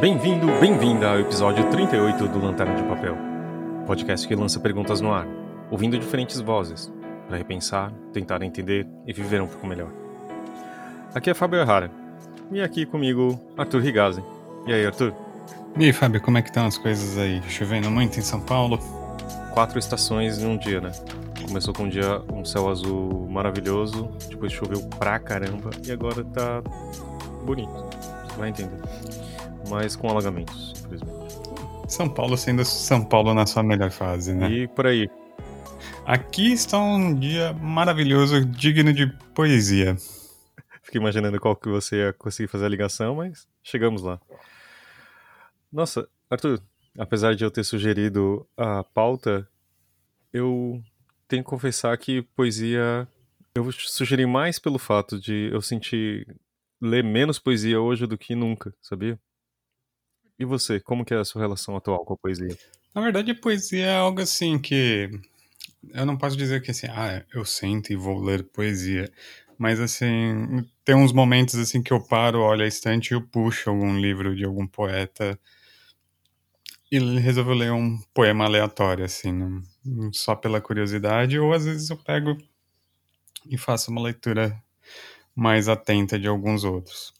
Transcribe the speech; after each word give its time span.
Bem-vindo, 0.00 0.46
bem-vinda 0.60 1.10
ao 1.10 1.18
episódio 1.18 1.68
38 1.70 2.28
do 2.28 2.38
Lanterna 2.38 2.72
de 2.76 2.84
Papel, 2.84 3.16
podcast 3.84 4.28
que 4.28 4.34
lança 4.36 4.60
perguntas 4.60 5.00
no 5.00 5.12
ar, 5.12 5.26
ouvindo 5.72 5.98
diferentes 5.98 6.40
vozes, 6.40 6.88
para 7.26 7.36
repensar, 7.36 7.92
tentar 8.12 8.40
entender 8.44 8.86
e 9.04 9.12
viver 9.12 9.42
um 9.42 9.48
pouco 9.48 9.66
melhor. 9.66 9.90
Aqui 11.12 11.30
é 11.30 11.34
Fábio 11.34 11.58
Errara, 11.58 11.90
e 12.52 12.62
aqui 12.62 12.86
comigo 12.86 13.40
Arthur 13.56 13.80
Rigazzi. 13.80 14.22
E 14.68 14.72
aí, 14.72 14.86
Arthur? 14.86 15.12
E 15.76 15.86
aí, 15.86 15.92
Fábio, 15.92 16.20
como 16.20 16.38
é 16.38 16.42
que 16.42 16.48
estão 16.48 16.64
as 16.64 16.78
coisas 16.78 17.18
aí? 17.18 17.42
Chovendo 17.48 17.90
muito 17.90 18.20
em 18.20 18.22
São 18.22 18.40
Paulo? 18.40 18.78
Quatro 19.52 19.80
estações 19.80 20.38
em 20.38 20.46
um 20.46 20.56
dia, 20.56 20.80
né? 20.80 20.92
Começou 21.44 21.74
com 21.74 21.82
um 21.82 21.88
dia 21.88 22.22
um 22.32 22.44
céu 22.44 22.68
azul 22.68 23.26
maravilhoso, 23.28 24.08
depois 24.28 24.52
choveu 24.52 24.80
pra 24.96 25.18
caramba 25.18 25.70
e 25.84 25.90
agora 25.90 26.22
tá 26.22 26.62
bonito. 27.44 27.84
Você 28.28 28.38
vai 28.38 28.50
entender 28.50 28.78
mas 29.68 29.96
com 29.96 30.08
alagamentos, 30.08 30.72
infelizmente. 30.76 31.38
São 31.88 32.08
Paulo 32.08 32.36
sendo 32.36 32.64
São 32.64 33.04
Paulo 33.04 33.32
na 33.32 33.46
sua 33.46 33.62
melhor 33.62 33.90
fase, 33.90 34.34
né? 34.34 34.50
E 34.50 34.68
por 34.68 34.86
aí. 34.86 35.08
Aqui 36.04 36.52
está 36.52 36.78
um 36.78 37.14
dia 37.14 37.52
maravilhoso, 37.54 38.44
digno 38.44 38.92
de 38.92 39.06
poesia. 39.34 39.96
Fiquei 40.82 41.00
imaginando 41.00 41.38
qual 41.40 41.56
que 41.56 41.68
você 41.68 41.96
ia 41.96 42.12
conseguir 42.12 42.48
fazer 42.48 42.66
a 42.66 42.68
ligação, 42.68 43.16
mas 43.16 43.46
chegamos 43.62 44.02
lá. 44.02 44.20
Nossa, 45.72 46.08
Arthur, 46.30 46.60
apesar 46.98 47.34
de 47.34 47.44
eu 47.44 47.50
ter 47.50 47.64
sugerido 47.64 48.46
a 48.56 48.82
pauta, 48.82 49.48
eu 50.32 50.82
tenho 51.26 51.44
que 51.44 51.50
confessar 51.50 51.96
que 51.98 52.22
poesia 52.34 53.06
eu 53.54 53.70
sugeri 53.72 54.24
mais 54.24 54.58
pelo 54.58 54.78
fato 54.78 55.18
de 55.18 55.50
eu 55.52 55.60
sentir 55.60 56.26
ler 56.80 57.02
menos 57.02 57.38
poesia 57.38 57.80
hoje 57.80 58.06
do 58.06 58.16
que 58.16 58.34
nunca, 58.34 58.72
sabia? 58.80 59.18
E 60.38 60.44
você, 60.44 60.78
como 60.78 61.04
que 61.04 61.12
é 61.12 61.18
a 61.18 61.24
sua 61.24 61.42
relação 61.42 61.76
atual 61.76 62.04
com 62.04 62.14
a 62.14 62.16
poesia? 62.16 62.56
Na 62.94 63.00
verdade, 63.00 63.32
a 63.32 63.34
poesia 63.34 63.86
é 63.86 63.96
algo 63.96 64.20
assim 64.20 64.58
que 64.58 65.10
eu 65.92 66.06
não 66.06 66.16
posso 66.16 66.36
dizer 66.36 66.62
que 66.62 66.70
assim, 66.70 66.86
ah, 66.88 67.24
eu 67.32 67.44
sento 67.44 67.92
e 67.92 67.96
vou 67.96 68.20
ler 68.20 68.44
poesia, 68.44 69.10
mas 69.58 69.80
assim, 69.80 70.64
tem 70.84 70.94
uns 70.94 71.12
momentos 71.12 71.56
assim 71.56 71.82
que 71.82 71.92
eu 71.92 72.00
paro, 72.00 72.40
olho 72.40 72.62
a 72.62 72.66
estante 72.66 73.10
e 73.10 73.14
eu 73.14 73.22
puxo 73.22 73.70
algum 73.70 73.98
livro 73.98 74.34
de 74.34 74.44
algum 74.44 74.66
poeta 74.66 75.38
e 76.90 76.98
resolvo 77.18 77.52
ler 77.52 77.72
um 77.72 77.98
poema 78.14 78.44
aleatório 78.44 79.04
assim, 79.04 79.62
só 80.12 80.34
pela 80.34 80.60
curiosidade, 80.60 81.38
ou 81.38 81.52
às 81.52 81.64
vezes 81.64 81.90
eu 81.90 81.96
pego 81.96 82.36
e 83.46 83.58
faço 83.58 83.90
uma 83.90 84.02
leitura 84.02 84.56
mais 85.34 85.68
atenta 85.68 86.18
de 86.18 86.26
alguns 86.26 86.64
outros. 86.64 87.12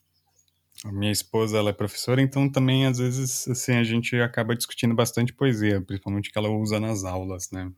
A 0.84 0.92
minha 0.92 1.10
esposa, 1.10 1.58
ela 1.58 1.70
é 1.70 1.72
professora, 1.72 2.22
então 2.22 2.50
também 2.50 2.86
às 2.86 2.98
vezes 2.98 3.48
assim 3.48 3.72
a 3.72 3.82
gente 3.82 4.14
acaba 4.16 4.54
discutindo 4.54 4.94
bastante 4.94 5.32
poesia, 5.32 5.80
principalmente 5.80 6.30
que 6.30 6.38
ela 6.38 6.48
usa 6.48 6.78
nas 6.78 7.04
aulas, 7.04 7.50
né? 7.50 7.72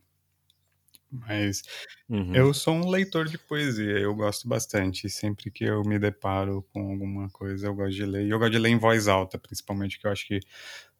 Mas 1.11 1.63
uhum. 2.07 2.33
eu 2.33 2.53
sou 2.53 2.73
um 2.73 2.89
leitor 2.89 3.27
de 3.27 3.37
poesia, 3.37 3.99
eu 3.99 4.15
gosto 4.15 4.47
bastante. 4.47 5.09
Sempre 5.09 5.51
que 5.51 5.65
eu 5.65 5.81
me 5.83 5.99
deparo 5.99 6.65
com 6.71 6.91
alguma 6.91 7.29
coisa, 7.29 7.67
eu 7.67 7.75
gosto 7.75 7.95
de 7.95 8.05
ler. 8.05 8.25
E 8.25 8.29
eu 8.29 8.39
gosto 8.39 8.51
de 8.51 8.59
ler 8.59 8.69
em 8.69 8.77
voz 8.77 9.09
alta, 9.09 9.37
principalmente, 9.37 9.99
que 9.99 10.07
eu 10.07 10.11
acho 10.11 10.25
que 10.25 10.39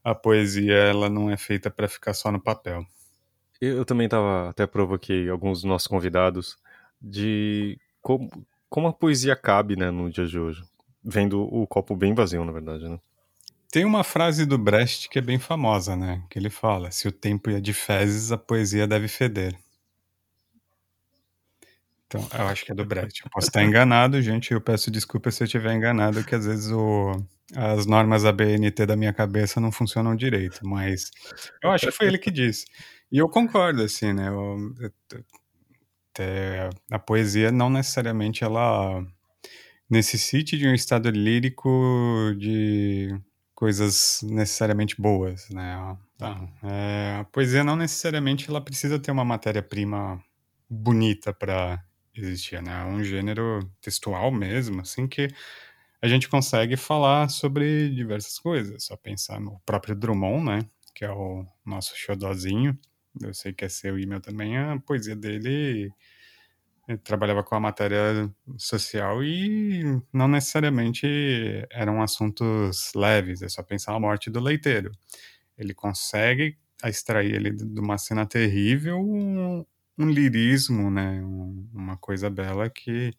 a 0.04 0.14
poesia 0.14 0.74
ela 0.74 1.10
não 1.10 1.30
é 1.32 1.38
feita 1.38 1.72
para 1.72 1.88
ficar 1.88 2.14
só 2.14 2.30
no 2.30 2.42
papel. 2.42 2.86
Eu 3.62 3.86
também 3.86 4.10
tava 4.10 4.50
até 4.50 4.68
provoquei 4.68 5.30
alguns 5.30 5.60
dos 5.62 5.70
nossos 5.70 5.88
convidados 5.88 6.58
de 7.02 7.80
como, 8.02 8.30
como 8.68 8.88
a 8.88 8.94
poesia 8.94 9.36
cabe, 9.36 9.78
né, 9.78 9.92
no 9.92 10.10
dia 10.10 10.26
de 10.26 10.38
hoje 10.38 10.64
vendo 11.04 11.42
o 11.42 11.66
copo 11.68 11.96
bem 11.96 12.14
vazio, 12.14 12.44
na 12.46 12.52
verdade, 12.52 12.88
né? 12.88 13.00
Tem 13.72 13.86
uma 13.86 14.04
frase 14.04 14.46
do 14.46 14.58
Brecht 14.58 15.08
que 15.08 15.18
é 15.18 15.22
bem 15.22 15.40
famosa, 15.40 15.96
né? 15.96 16.24
Que 16.30 16.38
ele 16.38 16.50
fala: 16.50 16.92
se 16.92 17.08
o 17.08 17.12
tempo 17.12 17.50
é 17.50 17.62
de 17.62 17.74
fezes, 17.74 18.32
a 18.32 18.38
poesia 18.38 18.86
deve 18.86 19.08
feder. 19.08 19.58
Então, 22.06 22.28
eu 22.38 22.48
acho 22.48 22.66
que 22.66 22.74
é 22.74 22.76
do 22.76 22.84
Brecht. 22.84 23.24
Eu 23.24 23.32
posso 23.32 23.48
estar 23.48 23.64
enganado, 23.64 24.22
gente. 24.22 24.52
Eu 24.52 24.60
peço 24.60 24.92
desculpa 24.92 25.32
se 25.32 25.42
eu 25.42 25.46
estiver 25.46 25.74
enganado, 25.74 26.26
que 26.26 26.36
às 26.36 26.46
vezes 26.46 26.70
o, 26.70 27.14
as 27.56 27.86
normas 27.86 28.26
ABNT 28.26 28.86
da 28.86 28.98
minha 28.98 29.14
cabeça 29.14 29.62
não 29.62 29.72
funcionam 29.72 30.14
direito. 30.14 30.68
Mas 30.68 31.10
eu 31.64 31.72
acho 31.72 31.86
que 31.86 31.92
foi 31.94 32.08
ele 32.08 32.18
que 32.18 32.30
disse. 32.30 32.66
E 33.10 33.18
eu 33.18 33.30
concordo, 33.30 33.82
assim, 33.82 34.12
né? 34.12 34.28
Eu, 34.28 34.58
eu, 34.82 36.70
a 36.92 37.00
poesia 37.00 37.50
não 37.50 37.70
necessariamente 37.70 38.44
ela 38.44 39.02
necessite 39.92 40.58
de 40.58 40.68
um 40.68 40.74
estado 40.74 41.10
lírico 41.10 41.70
de 42.38 43.10
coisas 43.54 44.22
necessariamente 44.24 45.00
boas, 45.00 45.50
né? 45.50 45.98
Tá. 46.18 46.48
É, 46.64 47.18
a 47.20 47.24
poesia 47.26 47.64
não 47.64 47.76
necessariamente 47.76 48.50
ela 48.50 48.62
precisa 48.62 48.98
ter 48.98 49.12
uma 49.12 49.26
matéria-prima 49.26 50.24
bonita 50.70 51.34
para 51.34 51.84
existir, 52.16 52.62
né? 52.64 52.82
É 52.82 52.86
um 52.86 53.04
gênero 53.04 53.60
textual 53.82 54.32
mesmo, 54.32 54.82
assim 54.82 55.08
que 55.08 55.28
a 56.02 56.08
gente 56.08 56.30
consegue 56.30 56.78
falar 56.78 57.30
sobre 57.30 57.90
diversas 57.90 58.40
coisas. 58.40 58.86
Só 58.86 58.96
pensar 58.96 59.40
no 59.40 59.60
próprio 59.66 59.96
Drummond, 59.96 60.46
né? 60.46 60.60
Que 60.96 61.06
é 61.06 61.12
o 61.12 61.46
nosso 61.66 61.94
xodózinho. 61.96 62.78
Eu 63.22 63.34
sei 63.34 63.54
que 63.54 63.66
é 63.66 63.70
seu 63.70 64.00
e-mail 64.00 64.22
também. 64.22 64.58
A 64.58 64.80
poesia 64.80 65.16
dele 65.16 65.50
ele 65.50 65.94
trabalhava 66.98 67.44
com 67.44 67.56
a 67.56 67.60
matéria 67.60 68.30
social 68.58 69.24
e 69.24 69.84
não 70.12 70.28
necessariamente 70.28 71.08
eram 71.72 72.02
assuntos 72.02 72.92
leves, 72.96 73.42
é 73.42 73.50
só 73.50 73.64
pensar 73.64 73.94
a 73.94 74.00
morte 74.00 74.30
do 74.30 74.40
leiteiro. 74.40 74.92
Ele 75.58 75.74
consegue 75.74 76.58
extrair 76.84 77.36
ele 77.36 77.52
de 77.52 77.80
uma 77.80 77.98
cena 77.98 78.26
terrível 78.26 79.00
um, 79.00 79.66
um 79.98 80.10
lirismo, 80.10 80.90
né, 80.90 81.22
uma 81.74 81.98
coisa 81.98 82.30
bela 82.30 82.70
que 82.70 83.14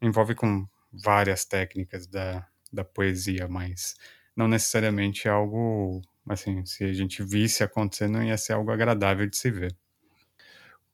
envolve 0.00 0.34
com 0.34 0.66
várias 0.92 1.44
técnicas 1.44 2.06
da, 2.06 2.46
da 2.72 2.84
poesia, 2.84 3.48
mas 3.48 3.94
não 4.36 4.48
necessariamente 4.48 5.28
algo, 5.28 6.00
assim, 6.28 6.64
se 6.64 6.84
a 6.84 6.92
gente 6.92 7.22
visse 7.22 7.62
acontecendo, 7.64 8.22
ia 8.22 8.36
ser 8.38 8.52
algo 8.52 8.70
agradável 8.70 9.28
de 9.28 9.36
se 9.36 9.50
ver. 9.50 9.76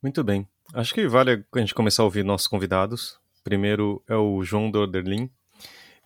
Muito 0.02 0.22
bem. 0.22 0.48
Acho 0.72 0.94
que 0.94 1.06
vale 1.06 1.44
a 1.52 1.58
gente 1.58 1.74
começar 1.74 2.02
a 2.02 2.04
ouvir 2.04 2.24
nossos 2.24 2.46
convidados. 2.46 3.18
Primeiro 3.42 4.02
é 4.08 4.16
o 4.16 4.42
João 4.42 4.70
Dorderlin, 4.70 5.30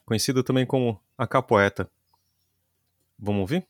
conhecido 0.04 0.42
também 0.42 0.66
como 0.66 1.00
a 1.16 1.26
Capoeta. 1.26 1.88
Vamos 3.18 3.40
ouvir? 3.42 3.64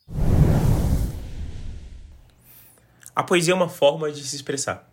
A 3.14 3.22
poesia 3.22 3.52
é 3.52 3.54
uma 3.54 3.68
forma 3.68 4.10
de 4.10 4.22
se 4.24 4.36
expressar. 4.36 4.88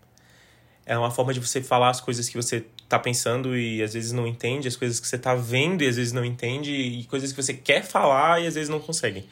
É 0.85 0.97
uma 0.97 1.09
forma 1.09 1.33
de 1.33 1.39
você 1.39 1.61
falar 1.61 1.89
as 1.89 2.01
coisas 2.01 2.29
que 2.29 2.35
você 2.35 2.65
está 2.83 2.99
pensando 2.99 3.57
e 3.57 3.81
às 3.81 3.93
vezes 3.93 4.11
não 4.11 4.27
entende, 4.27 4.67
as 4.67 4.75
coisas 4.75 4.99
que 4.99 5.07
você 5.07 5.15
está 5.15 5.33
vendo 5.33 5.83
e 5.83 5.87
às 5.87 5.95
vezes 5.95 6.13
não 6.13 6.23
entende, 6.23 6.71
e 6.71 7.03
coisas 7.05 7.31
que 7.31 7.41
você 7.41 7.53
quer 7.53 7.83
falar 7.83 8.41
e 8.41 8.47
às 8.47 8.53
vezes 8.53 8.69
não 8.69 8.79
consegue 8.79 9.27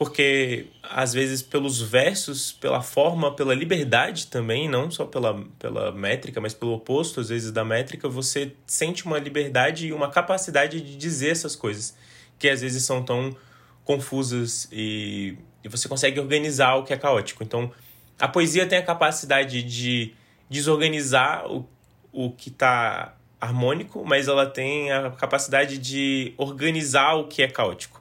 porque 0.00 0.68
às 0.82 1.12
vezes 1.12 1.42
pelos 1.42 1.78
versos, 1.78 2.52
pela 2.52 2.80
forma, 2.80 3.36
pela 3.36 3.54
liberdade 3.54 4.28
também, 4.28 4.66
não 4.66 4.90
só 4.90 5.04
pela, 5.04 5.44
pela 5.58 5.92
métrica, 5.92 6.40
mas 6.40 6.54
pelo 6.54 6.72
oposto 6.72 7.20
às 7.20 7.28
vezes 7.28 7.52
da 7.52 7.66
métrica, 7.66 8.08
você 8.08 8.54
sente 8.66 9.04
uma 9.04 9.18
liberdade 9.18 9.88
e 9.88 9.92
uma 9.92 10.08
capacidade 10.08 10.80
de 10.80 10.96
dizer 10.96 11.32
essas 11.32 11.54
coisas 11.54 11.94
que 12.38 12.48
às 12.48 12.62
vezes 12.62 12.82
são 12.82 13.02
tão 13.02 13.36
confusas 13.84 14.66
e, 14.72 15.36
e 15.62 15.68
você 15.68 15.86
consegue 15.86 16.18
organizar 16.18 16.76
o 16.76 16.82
que 16.82 16.94
é 16.94 16.96
caótico. 16.96 17.44
Então, 17.44 17.70
a 18.18 18.26
poesia 18.26 18.66
tem 18.66 18.78
a 18.78 18.82
capacidade 18.82 19.62
de 19.62 20.14
desorganizar 20.48 21.46
o, 21.46 21.68
o 22.10 22.30
que 22.30 22.48
está 22.48 23.18
harmônico, 23.38 24.02
mas 24.06 24.28
ela 24.28 24.46
tem 24.46 24.90
a 24.92 25.10
capacidade 25.10 25.76
de 25.76 26.32
organizar 26.38 27.16
o 27.16 27.28
que 27.28 27.42
é 27.42 27.48
caótico. 27.48 27.99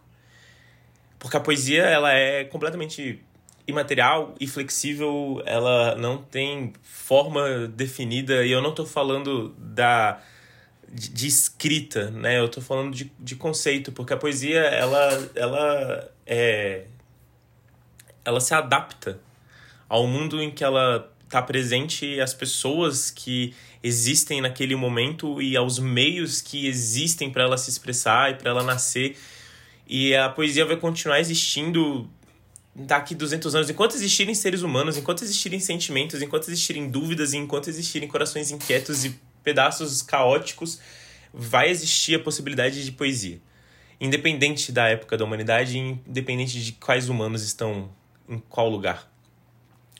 Porque 1.19 1.35
a 1.35 1.39
poesia, 1.39 1.83
ela 1.83 2.13
é 2.13 2.45
completamente 2.45 3.21
imaterial 3.67 4.33
e 4.39 4.47
flexível, 4.47 5.43
ela 5.45 5.95
não 5.95 6.17
tem 6.17 6.73
forma 6.81 7.67
definida, 7.67 8.45
e 8.45 8.51
eu 8.51 8.61
não 8.61 8.71
estou 8.71 8.85
falando 8.85 9.49
da 9.57 10.19
de, 10.91 11.09
de, 11.09 11.27
escrita, 11.27 12.09
né? 12.09 12.39
Eu 12.39 12.45
estou 12.45 12.63
falando 12.63 12.95
de, 12.95 13.11
de 13.19 13.35
conceito, 13.35 13.91
porque 13.91 14.13
a 14.13 14.17
poesia, 14.17 14.59
ela, 14.59 15.29
ela 15.35 16.11
é... 16.25 16.85
Ela 18.25 18.39
se 18.39 18.53
adapta 18.53 19.19
ao 19.87 20.07
mundo 20.07 20.41
em 20.41 20.49
que 20.49 20.63
ela 20.63 21.11
está 21.23 21.41
presente 21.41 22.19
às 22.19 22.33
pessoas 22.33 23.11
que 23.11 23.53
existem 23.83 24.41
naquele 24.41 24.75
momento 24.75 25.41
e 25.41 25.55
aos 25.55 25.77
meios 25.79 26.41
que 26.41 26.67
existem 26.67 27.29
para 27.29 27.43
ela 27.43 27.57
se 27.57 27.69
expressar 27.69 28.31
e 28.31 28.33
para 28.35 28.49
ela 28.49 28.63
nascer 28.63 29.15
e 29.89 30.15
a 30.15 30.29
poesia 30.29 30.63
vai 30.65 30.77
continuar 30.77 31.19
existindo 31.19 32.07
daqui 32.75 33.15
200 33.15 33.55
anos. 33.55 33.69
Enquanto 33.71 33.95
existirem 33.95 34.35
seres 34.35 34.61
humanos, 34.61 34.95
enquanto 34.97 35.23
existirem 35.23 35.59
sentimentos, 35.59 36.21
enquanto 36.21 36.47
existirem 36.47 36.87
dúvidas, 36.87 37.33
enquanto 37.33 37.67
existirem 37.69 38.07
corações 38.07 38.51
inquietos 38.51 39.03
e 39.03 39.19
pedaços 39.43 40.03
caóticos, 40.03 40.79
vai 41.33 41.69
existir 41.69 42.15
a 42.15 42.19
possibilidade 42.19 42.85
de 42.85 42.91
poesia. 42.91 43.41
independente 44.01 44.71
da 44.71 44.87
época 44.87 45.17
da 45.17 45.25
humanidade, 45.25 45.77
independente 45.77 46.63
de 46.63 46.71
quais 46.71 47.09
humanos 47.09 47.43
estão 47.43 47.89
em 48.29 48.39
qual 48.39 48.69
lugar. 48.69 49.11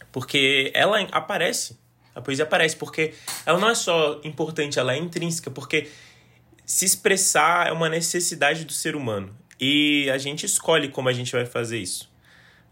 Porque 0.09 0.71
ela 0.73 1.01
aparece, 1.11 1.77
a 2.15 2.21
poesia 2.21 2.45
aparece, 2.45 2.77
porque 2.77 3.13
ela 3.45 3.59
não 3.59 3.69
é 3.69 3.75
só 3.75 4.21
importante, 4.23 4.79
ela 4.79 4.93
é 4.93 4.97
intrínseca, 4.97 5.51
porque 5.51 5.89
se 6.65 6.85
expressar 6.85 7.67
é 7.67 7.73
uma 7.73 7.89
necessidade 7.89 8.63
do 8.63 8.71
ser 8.71 8.95
humano. 8.95 9.35
E 9.59 10.09
a 10.09 10.17
gente 10.17 10.45
escolhe 10.45 10.89
como 10.89 11.09
a 11.09 11.13
gente 11.13 11.31
vai 11.31 11.45
fazer 11.45 11.79
isso, 11.79 12.09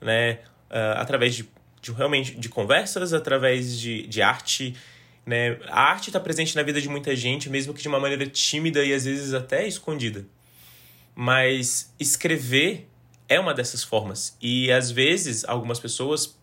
né? 0.02 0.40
Uh, 0.70 0.98
através 0.98 1.36
de, 1.36 1.50
de, 1.82 1.92
realmente 1.92 2.36
de 2.36 2.50
conversas, 2.50 3.14
através 3.14 3.80
de, 3.80 4.08
de 4.08 4.22
arte, 4.22 4.76
né? 5.26 5.58
A 5.68 5.82
arte 5.82 6.10
está 6.10 6.20
presente 6.20 6.56
na 6.56 6.64
vida 6.64 6.82
de 6.82 6.88
muita 6.88 7.16
gente, 7.16 7.50
mesmo 7.50 7.74
que 7.74 7.82
de 7.82 7.88
uma 7.88 8.00
maneira 8.00 8.26
tímida 8.26 8.84
e 8.84 8.94
às 8.94 9.06
vezes 9.06 9.34
até 9.34 9.68
escondida. 9.68 10.26
Mas 11.14 11.94
escrever 12.00 12.88
é 13.28 13.40
uma 13.40 13.54
dessas 13.54 13.84
formas. 13.84 14.38
E 14.42 14.72
às 14.72 14.90
vezes 14.90 15.44
algumas 15.46 15.80
pessoas 15.80 16.38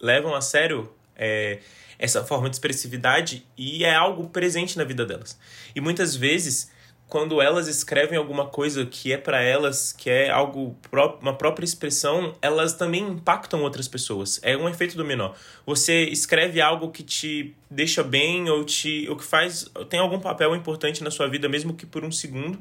levam 0.00 0.34
a 0.34 0.40
sério 0.40 0.92
é, 1.16 1.60
essa 1.98 2.24
forma 2.24 2.50
de 2.50 2.56
expressividade 2.56 3.46
e 3.56 3.84
é 3.84 3.94
algo 3.94 4.28
presente 4.28 4.76
na 4.76 4.82
vida 4.82 5.06
delas. 5.06 5.38
E 5.74 5.80
muitas 5.80 6.16
vezes 6.16 6.71
quando 7.12 7.42
elas 7.42 7.68
escrevem 7.68 8.16
alguma 8.16 8.46
coisa 8.46 8.86
que 8.86 9.12
é 9.12 9.18
para 9.18 9.42
elas, 9.42 9.92
que 9.92 10.08
é 10.08 10.30
algo 10.30 10.74
uma 11.20 11.34
própria 11.34 11.62
expressão, 11.62 12.34
elas 12.40 12.72
também 12.72 13.02
impactam 13.02 13.60
outras 13.60 13.86
pessoas. 13.86 14.40
É 14.42 14.56
um 14.56 14.66
efeito 14.66 14.96
dominó. 14.96 15.34
Você 15.66 16.04
escreve 16.04 16.58
algo 16.58 16.90
que 16.90 17.02
te 17.02 17.54
deixa 17.70 18.02
bem 18.02 18.48
ou 18.48 18.64
te 18.64 19.06
o 19.10 19.16
que 19.16 19.24
faz 19.24 19.70
tem 19.90 20.00
algum 20.00 20.18
papel 20.18 20.56
importante 20.56 21.04
na 21.04 21.10
sua 21.10 21.28
vida 21.28 21.50
mesmo 21.50 21.74
que 21.74 21.84
por 21.84 22.02
um 22.02 22.10
segundo. 22.10 22.58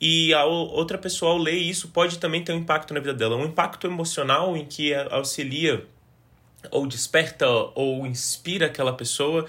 E 0.00 0.32
a 0.32 0.46
outra 0.46 0.96
pessoa 0.96 1.32
ao 1.32 1.36
ler 1.36 1.58
isso 1.58 1.88
pode 1.88 2.18
também 2.18 2.42
ter 2.42 2.52
um 2.52 2.56
impacto 2.56 2.94
na 2.94 3.00
vida 3.00 3.12
dela, 3.12 3.36
um 3.36 3.44
impacto 3.44 3.86
emocional 3.86 4.56
em 4.56 4.64
que 4.64 4.94
auxilia 4.94 5.84
ou 6.70 6.86
desperta 6.86 7.46
ou 7.74 8.06
inspira 8.06 8.64
aquela 8.64 8.94
pessoa 8.94 9.46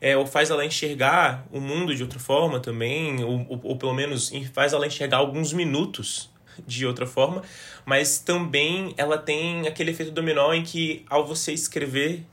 é, 0.00 0.16
ou 0.16 0.26
faz 0.26 0.50
ela 0.50 0.64
enxergar 0.64 1.46
o 1.50 1.60
mundo 1.60 1.94
de 1.94 2.02
outra 2.02 2.18
forma 2.18 2.60
também, 2.60 3.22
ou, 3.24 3.46
ou, 3.48 3.60
ou 3.62 3.76
pelo 3.76 3.94
menos 3.94 4.30
faz 4.52 4.72
ela 4.72 4.86
enxergar 4.86 5.18
alguns 5.18 5.52
minutos 5.52 6.30
de 6.66 6.86
outra 6.86 7.06
forma, 7.06 7.42
mas 7.84 8.18
também 8.18 8.94
ela 8.96 9.18
tem 9.18 9.66
aquele 9.66 9.90
efeito 9.90 10.12
dominó 10.12 10.52
em 10.52 10.62
que 10.62 11.04
ao 11.08 11.26
você 11.26 11.52
escrever 11.52 12.24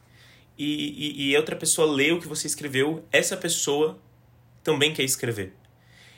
e, 0.57 1.25
e, 1.25 1.31
e 1.31 1.37
outra 1.37 1.55
pessoa 1.55 1.91
lê 1.91 2.11
o 2.11 2.19
que 2.19 2.27
você 2.27 2.47
escreveu, 2.47 3.03
essa 3.11 3.35
pessoa 3.35 3.97
também 4.63 4.93
quer 4.93 5.03
escrever. 5.03 5.53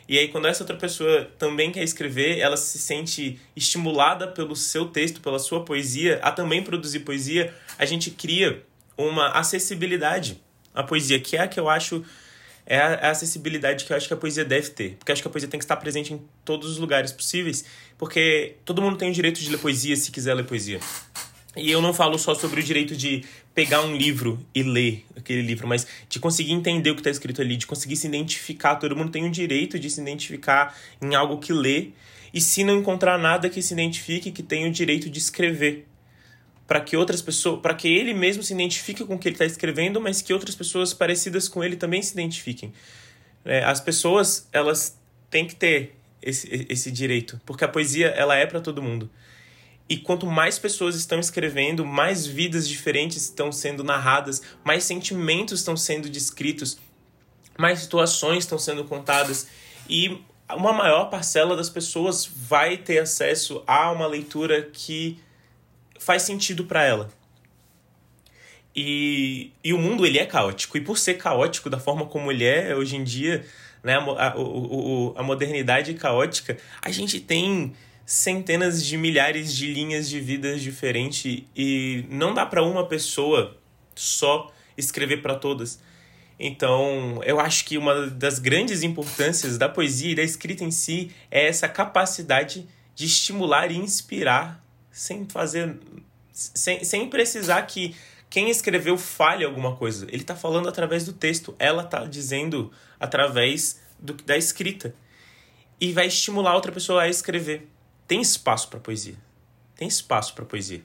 E 0.07 0.19
aí, 0.19 0.27
quando 0.27 0.48
essa 0.48 0.62
outra 0.62 0.75
pessoa 0.75 1.31
também 1.39 1.71
quer 1.71 1.83
escrever, 1.83 2.38
ela 2.38 2.56
se 2.57 2.77
sente 2.77 3.39
estimulada 3.56 4.27
pelo 4.27 4.56
seu 4.56 4.86
texto, 4.86 5.19
pela 5.19 5.39
sua 5.39 5.65
poesia, 5.65 6.19
a 6.21 6.31
também 6.31 6.62
produzir 6.62 7.00
poesia, 7.00 7.51
a 7.77 7.86
gente 7.86 8.12
cria 8.12 8.63
uma 8.95 9.30
acessibilidade 9.30 10.39
a 10.75 10.83
poesia, 10.83 11.19
que 11.19 11.38
é 11.38 11.42
a 11.42 11.48
que 11.48 11.60
eu 11.60 11.69
acho 11.69 12.04
é 12.66 12.80
a 12.80 13.12
acessibilidade 13.12 13.86
que 13.86 13.94
eu 13.94 13.98
acho 13.98 14.07
que 14.07 14.13
a 14.13 14.18
poesia 14.18 14.44
deve 14.44 14.69
ter. 14.72 14.95
Porque 14.98 15.12
eu 15.12 15.13
acho 15.13 15.22
que 15.22 15.27
a 15.27 15.31
poesia 15.31 15.48
tem 15.48 15.60
que 15.60 15.63
estar 15.63 15.75
presente 15.77 16.13
em 16.13 16.22
todos 16.44 16.69
os 16.72 16.77
lugares 16.77 17.12
possíveis, 17.12 17.63
porque 17.98 18.56
todo 18.66 18.81
mundo 18.81 18.98
tem 18.98 19.10
o 19.10 19.13
direito 19.13 19.39
de 19.39 19.50
ler 19.50 19.60
poesia 19.60 19.95
se 19.95 20.12
quiser 20.12 20.33
ler 20.33 20.45
poesia. 20.45 20.80
E 21.56 21.72
eu 21.72 21.81
não 21.81 21.94
falo 21.94 22.18
só 22.18 22.36
sobre 22.36 22.60
o 22.60 22.63
direito 22.63 22.95
de 22.95 23.24
pegar 23.54 23.81
um 23.81 23.95
livro 23.95 24.45
e 24.54 24.62
ler 24.62 25.06
aquele 25.16 25.42
livro, 25.42 25.68
mas 25.68 25.88
de 26.10 26.19
conseguir 26.19 26.51
entender 26.51 26.92
o 26.92 26.95
que 26.95 27.00
está 27.00 27.10
escrito 27.10 27.42
ali, 27.42 27.56
de 27.56 27.66
conseguir 27.66 27.95
se 27.95 28.07
identificar. 28.07 28.75
Todo 28.75 28.95
mundo 28.95 29.12
tem 29.12 29.25
o 29.25 29.31
direito 29.31 29.80
de 29.80 29.89
se 29.89 30.01
identificar 30.01 30.75
em 31.01 31.16
algo 31.16 31.38
que 31.38 31.54
lê. 31.54 31.89
E 32.33 32.42
se 32.42 32.66
não 32.66 32.77
encontrar 32.77 33.18
nada 33.18 33.50
que 33.50 33.62
se 33.62 33.74
identifique, 33.74 34.31
que 34.31 34.44
tem 34.44 34.68
o 34.68 34.72
direito 34.72 35.10
de 35.10 35.19
escrever 35.19 35.88
para 36.67 36.81
que 36.81 36.97
outras 36.97 37.21
pessoas, 37.21 37.62
para 37.62 37.73
que 37.73 37.88
ele 37.88 38.13
mesmo 38.13 38.41
se 38.41 38.53
identifique 38.53 39.03
com 39.03 39.15
o 39.15 39.19
que 39.19 39.27
ele 39.27 39.35
está 39.35 39.45
escrevendo, 39.45 40.01
mas 40.01 40.21
que 40.21 40.33
outras 40.33 40.56
pessoas 40.56 40.94
parecidas 40.94 41.47
com 41.47 41.63
ele 41.63 41.75
também 41.75 42.01
se 42.01 42.13
identifiquem. 42.13 42.73
É, 43.44 43.63
as 43.63 43.79
pessoas 43.79 44.47
elas 44.51 45.00
têm 45.29 45.45
que 45.45 45.56
ter 45.56 45.95
esse, 46.21 46.65
esse 46.69 46.91
direito, 46.91 47.39
porque 47.45 47.63
a 47.63 47.67
poesia 47.67 48.07
ela 48.07 48.35
é 48.35 48.45
para 48.45 48.59
todo 48.59 48.81
mundo. 48.81 49.09
E 49.88 49.97
quanto 49.97 50.25
mais 50.25 50.57
pessoas 50.57 50.95
estão 50.95 51.19
escrevendo, 51.19 51.85
mais 51.85 52.25
vidas 52.25 52.67
diferentes 52.67 53.17
estão 53.17 53.51
sendo 53.51 53.83
narradas, 53.83 54.41
mais 54.63 54.83
sentimentos 54.83 55.59
estão 55.59 55.77
sendo 55.77 56.09
descritos, 56.09 56.79
mais 57.56 57.79
situações 57.79 58.39
estão 58.39 58.57
sendo 58.57 58.83
contadas 58.83 59.47
e 59.88 60.19
uma 60.50 60.73
maior 60.73 61.06
parcela 61.06 61.56
das 61.56 61.69
pessoas 61.69 62.25
vai 62.25 62.77
ter 62.77 63.00
acesso 63.00 63.63
a 63.67 63.91
uma 63.91 64.07
leitura 64.07 64.63
que 64.63 65.19
faz 66.05 66.21
sentido 66.21 66.65
para 66.65 66.83
ela. 66.83 67.09
E, 68.75 69.51
e 69.63 69.73
o 69.73 69.77
mundo 69.77 70.05
ele 70.05 70.19
é 70.19 70.25
caótico. 70.25 70.77
E 70.77 70.81
por 70.81 70.97
ser 70.97 71.15
caótico 71.15 71.69
da 71.69 71.79
forma 71.79 72.05
como 72.05 72.31
ele 72.31 72.43
é 72.43 72.75
hoje 72.75 72.95
em 72.95 73.03
dia, 73.03 73.43
né, 73.83 73.95
a, 73.95 73.97
a, 73.97 74.27
a, 74.27 74.33
a 75.19 75.23
modernidade 75.23 75.93
caótica, 75.95 76.57
a 76.81 76.91
gente 76.91 77.19
tem 77.19 77.73
centenas 78.05 78.85
de 78.85 78.97
milhares 78.97 79.51
de 79.51 79.73
linhas 79.73 80.07
de 80.07 80.19
vidas 80.19 80.61
diferentes 80.61 81.43
e 81.55 82.05
não 82.07 82.35
dá 82.35 82.45
para 82.45 82.61
uma 82.61 82.85
pessoa 82.85 83.57
só 83.95 84.51
escrever 84.77 85.23
para 85.23 85.35
todas. 85.35 85.79
Então, 86.37 87.21
eu 87.23 87.39
acho 87.39 87.65
que 87.65 87.77
uma 87.77 88.07
das 88.07 88.37
grandes 88.39 88.83
importâncias 88.83 89.57
da 89.57 89.69
poesia 89.69 90.11
e 90.11 90.15
da 90.15 90.21
escrita 90.21 90.63
em 90.63 90.69
si 90.69 91.11
é 91.31 91.47
essa 91.47 91.67
capacidade 91.67 92.67
de 92.93 93.05
estimular 93.05 93.71
e 93.71 93.77
inspirar 93.77 94.64
sem 94.95 95.27
fazer. 95.27 95.77
Sem, 96.31 96.83
sem 96.86 97.09
precisar 97.09 97.62
que 97.63 97.95
quem 98.30 98.50
escreveu 98.50 98.97
fale 98.97 99.44
alguma 99.44 99.75
coisa. 99.75 100.06
Ele 100.06 100.21
está 100.21 100.36
falando 100.36 100.69
através 100.69 101.06
do 101.06 101.12
texto, 101.12 101.53
ela 101.59 101.83
está 101.83 102.06
dizendo 102.06 102.71
através 102.97 103.81
do, 104.00 104.13
da 104.13 104.38
escrita. 104.38 104.95
E 105.80 105.92
vai 105.92 106.07
estimular 106.07 106.56
outra 106.56 106.71
pessoa 106.71 107.03
a 107.03 107.09
escrever. 107.09 107.68
Tem 108.07 108.21
espaço 108.21 108.69
para 108.69 108.80
poesia. 108.80 109.18
Tem 109.75 109.88
espaço 109.88 110.34
para 110.34 110.46
poesia. 110.46 110.81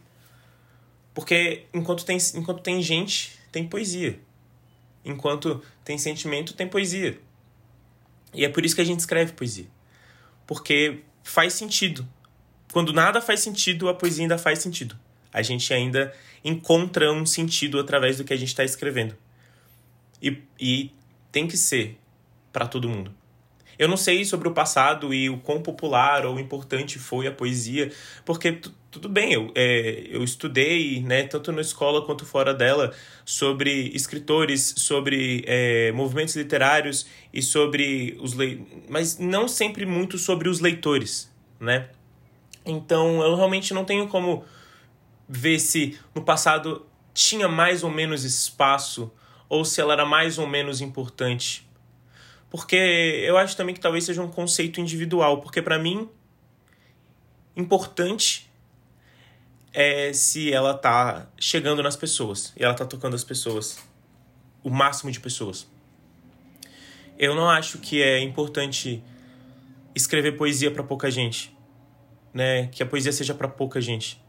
Porque 1.15 1.67
enquanto 1.73 2.05
tem, 2.05 2.19
enquanto 2.35 2.63
tem 2.63 2.83
gente, 2.83 3.39
tem 3.53 3.67
poesia. 3.67 4.19
Enquanto 5.05 5.63
tem 5.85 5.97
sentimento, 5.99 6.55
tem 6.55 6.67
poesia. 6.67 7.21
E 8.35 8.45
é 8.45 8.49
por 8.49 8.65
isso 8.65 8.75
que 8.75 8.81
a 8.81 8.85
gente 8.85 9.01
escreve 9.01 9.33
poesia. 9.33 9.67
Porque 10.47 11.03
faz 11.23 11.55
sentido 11.55 12.07
quando 12.73 12.93
nada 12.93 13.21
faz 13.21 13.41
sentido, 13.41 13.89
a 13.89 13.95
poesia 13.95 14.25
ainda 14.25 14.39
faz 14.39 14.61
sentido. 14.61 14.97
A 15.33 15.43
gente 15.43 15.73
ainda 15.73 16.13
encontra 16.45 17.13
um 17.13 17.25
sentido 17.25 17.79
através 17.79 18.19
do 18.19 18.25
que 18.25 18.33
a 18.33 18.37
gente 18.37 18.49
está 18.49 18.65
escrevendo. 18.65 19.17
E, 20.23 20.39
e 20.59 20.91
tem 21.31 21.47
que 21.47 21.57
ser 21.57 21.99
para 22.53 22.67
todo 22.67 22.89
mundo. 22.89 23.15
Eu 23.79 23.89
não 23.89 23.97
sei 23.97 24.25
sobre 24.27 24.47
o 24.47 24.53
passado 24.53 25.15
e 25.15 25.31
o 25.31 25.39
quão 25.39 25.63
popular 25.63 26.27
ou 26.27 26.39
importante 26.39 26.99
foi 26.99 27.27
a 27.27 27.33
poesia, 27.33 27.91
porque 28.27 28.61
tudo 28.91 29.09
bem, 29.09 29.33
eu, 29.33 29.51
é, 29.55 30.07
eu 30.11 30.23
estudei, 30.23 31.01
né, 31.01 31.23
tanto 31.23 31.51
na 31.51 31.63
escola 31.63 32.05
quanto 32.05 32.27
fora 32.27 32.53
dela, 32.53 32.93
sobre 33.25 33.89
escritores, 33.95 34.75
sobre 34.77 35.45
é, 35.47 35.93
movimentos 35.93 36.37
literários 36.37 37.07
e 37.33 37.41
sobre 37.41 38.19
os 38.21 38.35
leitores, 38.35 38.85
mas 38.89 39.19
não 39.19 39.49
sempre 39.49 39.87
muito 39.87 40.19
sobre 40.19 40.49
os 40.49 40.61
leitores, 40.61 41.33
né? 41.59 41.89
Então 42.65 43.23
eu 43.23 43.35
realmente 43.35 43.73
não 43.73 43.85
tenho 43.85 44.09
como 44.09 44.45
ver 45.29 45.59
se 45.59 45.99
no 46.15 46.23
passado 46.23 46.87
tinha 47.15 47.49
mais 47.49 47.83
ou 47.83 47.91
menos 47.91 48.25
espaço 48.25 49.13
ou 49.49 49.65
se 49.65 49.81
ela 49.81 49.93
era 49.93 50.05
mais 50.05 50.39
ou 50.39 50.47
menos 50.47 50.81
importante. 50.81 51.69
Porque 52.51 52.77
eu 52.77 53.39
acho 53.39 53.57
também 53.57 53.75
que 53.75 53.81
talvez 53.81 54.05
seja 54.05 54.23
um 54.23 54.31
conceito 54.31 54.81
individual, 54.81 55.41
porque 55.41 55.63
para 55.63 55.79
mim 55.79 56.09
importante 57.57 58.51
é 59.73 60.13
se 60.13 60.53
ela 60.53 60.75
tá 60.75 61.29
chegando 61.39 61.83
nas 61.83 61.97
pessoas 61.97 62.53
e 62.57 62.65
ela 62.65 62.75
tá 62.75 62.85
tocando 62.85 63.15
as 63.15 63.23
pessoas, 63.23 63.79
o 64.65 64.71
máximo 64.71 65.11
de 65.11 65.21
pessoas. 65.21 65.69
Eu 67.19 67.35
não 67.35 67.49
acho 67.49 67.79
que 67.79 68.03
é 68.03 68.19
importante 68.21 69.03
escrever 69.95 70.37
poesia 70.37 70.71
para 70.71 70.83
pouca 70.83 71.11
gente 71.11 71.55
né, 72.33 72.69
que 72.69 72.83
a 72.83 72.87
poesia 72.87 73.13
seja 73.13 73.35
para 73.35 73.49
pouca 73.49 73.81
gente. 73.81 74.21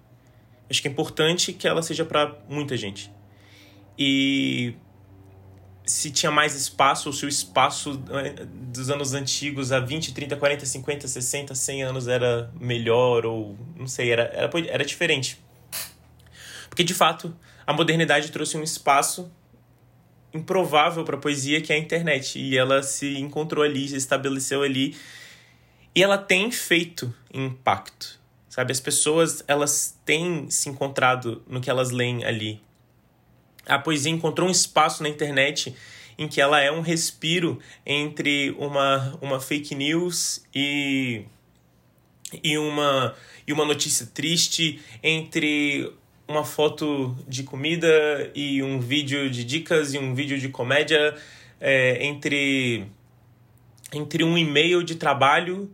Acho 0.70 0.82
que 0.82 0.88
é 0.88 0.92
importante 0.92 1.54
que 1.54 1.68
ela 1.68 1.82
seja 1.82 2.06
para 2.06 2.38
muita 2.48 2.78
gente. 2.78 3.12
E 3.98 4.74
se 5.86 6.10
tinha 6.12 6.32
mais 6.32 6.56
espaço, 6.56 7.10
ou 7.10 7.14
se 7.14 7.26
o 7.26 7.30
espaço 7.30 8.02
né, 8.08 8.36
dos 8.72 8.90
anos 8.90 9.14
antigos, 9.14 9.72
há 9.72 9.80
20, 9.80 10.14
30, 10.14 10.38
40, 10.38 10.66
50, 10.66 11.08
60, 11.08 11.56
100 11.56 11.84
anos 11.84 12.08
era 12.08 12.52
melhor, 12.60 13.26
ou 13.26 13.58
não 13.76 13.88
sei, 13.88 14.12
era, 14.12 14.24
era, 14.34 14.50
era 14.68 14.86
diferente. 14.86 15.40
Porque, 16.70 16.84
de 16.84 16.94
fato, 16.94 17.36
a 17.68 17.74
modernidade 17.74 18.32
trouxe 18.32 18.56
um 18.56 18.64
espaço 18.64 19.30
improvável 20.34 21.04
para 21.04 21.18
a 21.18 21.20
poesia, 21.20 21.60
que 21.62 21.74
é 21.74 21.76
a 21.76 21.80
internet. 21.80 22.40
E 22.40 22.58
ela 22.58 22.82
se 22.82 23.18
encontrou 23.18 23.64
ali, 23.64 23.90
se 23.90 23.98
estabeleceu 23.98 24.64
ali 24.64 24.96
E 25.94 26.02
ela 26.02 26.18
tem 26.18 26.50
feito 26.52 27.14
impacto, 27.34 28.20
sabe? 28.48 28.72
As 28.72 28.80
pessoas, 28.80 29.44
elas 29.48 30.00
têm 30.06 30.50
se 30.50 30.70
encontrado 30.70 31.44
no 31.48 31.60
que 31.60 31.70
elas 31.70 31.92
leem 31.92 32.24
ali. 32.24 32.62
A 33.66 33.78
poesia 33.78 34.12
encontrou 34.12 34.48
um 34.48 34.52
espaço 34.52 35.04
na 35.04 35.10
internet 35.10 35.76
em 36.18 36.28
que 36.28 36.40
ela 36.40 36.62
é 36.62 36.72
um 36.72 36.82
respiro 36.82 37.60
entre 37.86 38.56
uma, 38.58 39.18
uma 39.22 39.40
fake 39.40 39.76
news 39.76 40.46
e, 40.56 41.26
e, 42.42 42.58
uma, 42.58 43.14
e 43.46 43.52
uma 43.52 43.66
notícia 43.66 44.06
triste, 44.06 44.80
entre 45.04 45.92
uma 46.28 46.46
foto 46.46 47.16
de 47.28 47.44
comida 47.44 48.32
e 48.34 48.64
um 48.64 48.80
vídeo 48.80 49.30
de 49.30 49.44
dicas 49.44 49.94
e 49.94 49.98
um 49.98 50.16
vídeo 50.16 50.40
de 50.40 50.48
comédia, 50.48 51.16
é, 51.60 52.06
entre, 52.06 52.86
entre 53.92 54.24
um 54.24 54.38
e-mail 54.38 54.84
de 54.84 54.96
trabalho 54.96 55.70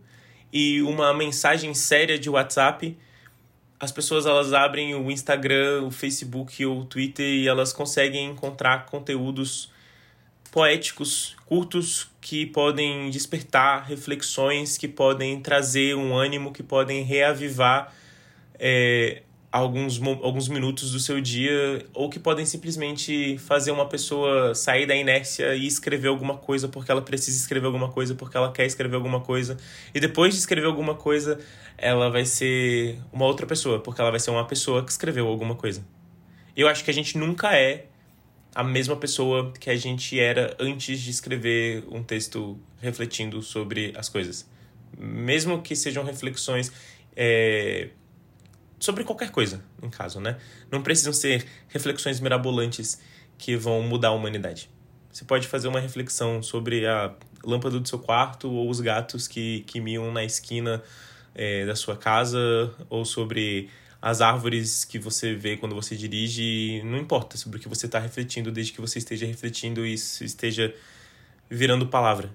e 0.52 0.82
uma 0.82 1.12
mensagem 1.14 1.74
séria 1.74 2.18
de 2.18 2.28
WhatsApp. 2.30 2.96
As 3.80 3.92
pessoas 3.92 4.26
elas 4.26 4.52
abrem 4.52 4.94
o 4.94 5.10
Instagram, 5.10 5.82
o 5.84 5.90
Facebook 5.90 6.64
ou 6.64 6.80
o 6.80 6.84
Twitter 6.84 7.26
e 7.26 7.46
elas 7.48 7.72
conseguem 7.72 8.30
encontrar 8.30 8.86
conteúdos 8.86 9.70
poéticos, 10.50 11.36
curtos, 11.46 12.10
que 12.20 12.46
podem 12.46 13.10
despertar 13.10 13.84
reflexões, 13.84 14.76
que 14.76 14.88
podem 14.88 15.40
trazer 15.40 15.94
um 15.94 16.16
ânimo, 16.16 16.52
que 16.52 16.62
podem 16.62 17.04
reavivar 17.04 17.92
é, 18.58 19.22
alguns, 19.50 20.00
alguns 20.02 20.48
minutos 20.48 20.92
do 20.92 21.00
seu 21.00 21.20
dia, 21.20 21.84
ou 21.94 22.10
que 22.10 22.18
podem 22.18 22.44
simplesmente 22.44 23.38
fazer 23.38 23.70
uma 23.70 23.86
pessoa 23.86 24.54
sair 24.54 24.86
da 24.86 24.94
inércia 24.94 25.54
e 25.54 25.66
escrever 25.66 26.08
alguma 26.08 26.36
coisa 26.36 26.68
porque 26.68 26.90
ela 26.90 27.02
precisa 27.02 27.36
escrever 27.38 27.66
alguma 27.66 27.90
coisa, 27.90 28.14
porque 28.14 28.36
ela 28.36 28.52
quer 28.52 28.66
escrever 28.66 28.96
alguma 28.96 29.20
coisa. 29.20 29.56
E 29.94 30.00
depois 30.00 30.34
de 30.34 30.40
escrever 30.40 30.66
alguma 30.66 30.94
coisa, 30.94 31.38
ela 31.76 32.10
vai 32.10 32.24
ser 32.24 32.98
uma 33.12 33.24
outra 33.24 33.46
pessoa, 33.46 33.80
porque 33.80 34.00
ela 34.00 34.10
vai 34.10 34.20
ser 34.20 34.30
uma 34.30 34.46
pessoa 34.46 34.84
que 34.84 34.90
escreveu 34.90 35.26
alguma 35.26 35.54
coisa. 35.54 35.84
Eu 36.56 36.68
acho 36.68 36.84
que 36.84 36.90
a 36.90 36.94
gente 36.94 37.16
nunca 37.16 37.56
é 37.56 37.86
a 38.54 38.64
mesma 38.64 38.96
pessoa 38.96 39.52
que 39.52 39.70
a 39.70 39.76
gente 39.76 40.18
era 40.18 40.56
antes 40.58 41.00
de 41.00 41.10
escrever 41.10 41.84
um 41.90 42.02
texto 42.02 42.58
refletindo 42.80 43.40
sobre 43.42 43.92
as 43.96 44.08
coisas. 44.08 44.48
Mesmo 44.98 45.62
que 45.62 45.76
sejam 45.76 46.02
reflexões 46.02 46.72
é, 47.14 47.90
sobre 48.78 49.04
qualquer 49.04 49.30
coisa, 49.30 49.62
no 49.80 49.90
caso, 49.90 50.20
né? 50.20 50.38
Não 50.70 50.82
precisam 50.82 51.12
ser 51.12 51.44
reflexões 51.68 52.20
mirabolantes 52.20 53.00
que 53.36 53.56
vão 53.56 53.82
mudar 53.82 54.08
a 54.08 54.12
humanidade. 54.12 54.70
Você 55.12 55.24
pode 55.24 55.48
fazer 55.48 55.68
uma 55.68 55.80
reflexão 55.80 56.42
sobre 56.42 56.86
a 56.86 57.14
lâmpada 57.44 57.78
do 57.80 57.88
seu 57.88 57.98
quarto 57.98 58.50
ou 58.50 58.68
os 58.68 58.80
gatos 58.80 59.26
que, 59.26 59.60
que 59.66 59.80
miam 59.80 60.12
na 60.12 60.24
esquina 60.24 60.82
é, 61.34 61.64
da 61.66 61.74
sua 61.74 61.96
casa 61.96 62.72
ou 62.88 63.04
sobre 63.04 63.70
as 64.00 64.20
árvores 64.20 64.84
que 64.84 64.98
você 64.98 65.34
vê 65.34 65.56
quando 65.56 65.74
você 65.74 65.96
dirige, 65.96 66.80
não 66.84 66.98
importa 66.98 67.36
sobre 67.36 67.58
o 67.58 67.60
que 67.60 67.68
você 67.68 67.86
está 67.86 67.98
refletindo, 67.98 68.52
desde 68.52 68.72
que 68.72 68.80
você 68.80 68.98
esteja 68.98 69.26
refletindo 69.26 69.84
e 69.84 69.94
esteja 69.94 70.72
virando 71.50 71.86
palavra. 71.88 72.30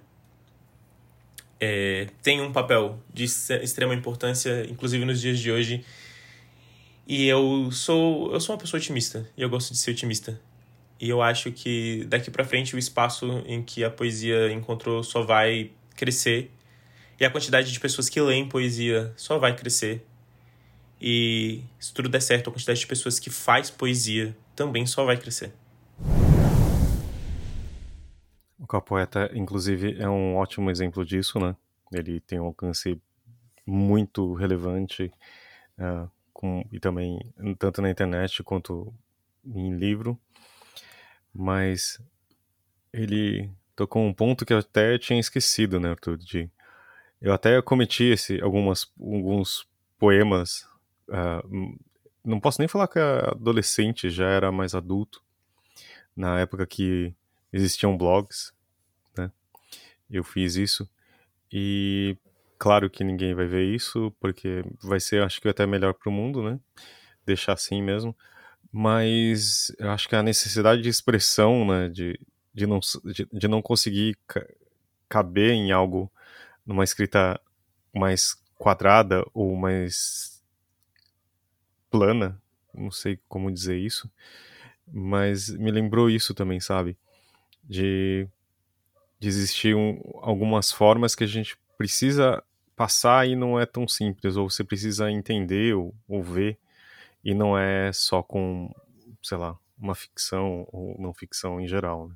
É, 1.60 2.08
tem 2.22 2.42
um 2.42 2.52
papel 2.52 3.00
de 3.14 3.24
extrema 3.24 3.94
importância, 3.94 4.66
inclusive 4.70 5.06
nos 5.06 5.22
dias 5.22 5.40
de 5.40 5.50
hoje. 5.50 5.86
E 7.06 7.28
eu 7.28 7.70
sou 7.72 8.34
eu 8.34 8.40
sou 8.40 8.56
uma 8.56 8.60
pessoa 8.62 8.80
otimista 8.80 9.30
e 9.38 9.42
eu 9.42 9.50
gosto 9.50 9.72
de 9.74 9.78
ser 9.78 9.92
otimista. 9.92 10.40
E 11.00 11.10
eu 11.10 11.22
acho 11.22 11.52
que 11.52 12.06
daqui 12.06 12.32
para 12.32 12.46
frente 12.46 12.76
o 12.76 12.80
espaço 12.80 13.44
em 13.46 13.62
que 13.62 13.84
a 13.84 13.90
poesia 13.90 14.52
encontrou 14.52 15.04
só 15.04 15.24
vai 15.24 15.72
crescer 15.96 16.50
e 17.20 17.26
a 17.26 17.30
quantidade 17.30 17.72
de 17.72 17.80
pessoas 17.80 18.10
que 18.10 18.22
leem 18.22 18.48
poesia 18.48 19.14
só 19.18 19.38
vai 19.38 19.56
crescer 19.56 20.06
e 21.06 21.62
se 21.78 21.94
tudo 21.94 22.08
der 22.08 22.22
certo, 22.22 22.50
a 22.50 22.54
quantidade 22.54 22.80
de 22.80 22.88
pessoas 22.88 23.20
que 23.20 23.30
faz 23.30 23.70
poesia 23.70 24.34
também 24.56 24.86
só 24.86 25.04
vai 25.04 25.18
crescer. 25.18 25.54
O 28.58 28.66
Capoeta, 28.66 29.30
inclusive, 29.34 29.98
é 30.00 30.08
um 30.08 30.38
ótimo 30.38 30.72
exemplo 30.72 31.04
disso, 31.06 31.38
né? 31.40 31.58
Ele 31.92 32.22
tem 32.22 32.40
um 32.40 32.46
alcance 32.46 32.98
muito 33.66 34.34
relevante 34.34 35.12
uh, 35.78 36.10
com, 36.44 36.68
e 36.74 36.78
também 36.78 37.18
tanto 37.58 37.82
na 37.82 37.90
internet 37.90 38.44
quanto 38.44 38.94
em 39.46 39.78
livro, 39.78 40.20
mas 41.34 42.02
ele 42.92 43.50
tocou 43.74 44.04
um 44.04 44.14
ponto 44.14 44.46
que 44.46 44.52
eu 44.52 44.58
até 44.58 44.98
tinha 44.98 45.22
esquecido, 45.22 45.80
né, 45.80 45.92
Arthur? 45.92 46.18
De, 46.18 46.52
eu 47.22 47.32
até 47.32 47.62
cometi 47.62 48.04
esse, 48.04 48.42
algumas, 48.42 48.92
alguns 49.00 49.66
poemas 49.98 50.68
Uh, 51.08 51.78
não 52.24 52.40
posso 52.40 52.62
nem 52.62 52.68
falar 52.68 52.88
que 52.88 52.98
adolescente, 52.98 54.10
já 54.10 54.28
era 54.28 54.52
mais 54.52 54.74
adulto, 54.74 55.22
na 56.16 56.40
época 56.40 56.66
que 56.66 57.14
existiam 57.52 57.98
blogs, 57.98 58.54
né? 59.18 59.30
Eu 60.10 60.24
fiz 60.24 60.56
isso 60.56 60.90
e 61.52 62.18
claro 62.58 62.90
que 62.90 63.04
ninguém 63.04 63.34
vai 63.34 63.46
ver 63.48 63.64
isso, 63.64 64.14
porque 64.20 64.64
vai 64.82 65.00
ser, 65.00 65.24
acho 65.24 65.42
que 65.42 65.48
até 65.48 65.66
melhor 65.66 65.94
para 65.94 66.10
o 66.10 66.14
mundo, 66.14 66.44
né? 66.44 66.60
Deixar 67.26 67.54
assim 67.54 67.82
mesmo. 67.82 68.16
Mas 68.72 69.74
eu 69.80 69.92
acho 69.92 70.10
que 70.10 70.16
a 70.16 70.24
necessidade 70.24 70.82
de 70.82 70.90
expressão, 70.90 71.66
né? 71.66 71.90
De, 71.90 72.20
de, 72.54 72.66
não, 72.66 72.80
de, 73.06 73.28
de 73.32 73.48
não 73.48 73.62
conseguir 73.62 74.18
caber 75.10 75.52
em 75.52 75.72
algo, 75.72 76.12
numa 76.66 76.84
escrita 76.84 77.40
mais 77.94 78.36
quadrada 78.58 79.26
ou 79.34 79.56
mais 79.56 80.42
plana, 81.92 82.42
não 82.74 82.90
sei 82.90 83.20
como 83.28 83.52
dizer 83.52 83.78
isso, 83.78 84.10
mas 84.92 85.50
me 85.50 85.70
lembrou 85.70 86.10
isso 86.10 86.34
também, 86.34 86.60
sabe? 86.60 86.98
De, 87.64 88.28
de 89.20 89.28
existir 89.28 89.76
um, 89.76 90.02
algumas 90.22 90.72
formas 90.72 91.14
que 91.14 91.24
a 91.24 91.28
gente 91.28 91.58
precisa 91.84 92.42
passar 92.78 93.28
e 93.28 93.36
não 93.36 93.60
é 93.60 93.66
tão 93.66 93.86
simples, 93.90 94.38
ou 94.38 94.50
você 94.50 94.64
precisa 94.64 95.12
entender 95.12 95.76
ou, 95.76 95.94
ou 96.08 96.24
ver, 96.24 96.58
e 97.22 97.34
não 97.34 97.58
é 97.58 97.92
só 97.92 98.24
com, 98.24 98.74
sei 99.22 99.38
lá, 99.38 99.60
uma 99.78 99.94
ficção 99.94 100.66
ou 100.72 100.96
não 100.98 101.14
ficção 101.14 101.60
em 101.60 101.68
geral, 101.68 102.08
né? 102.08 102.16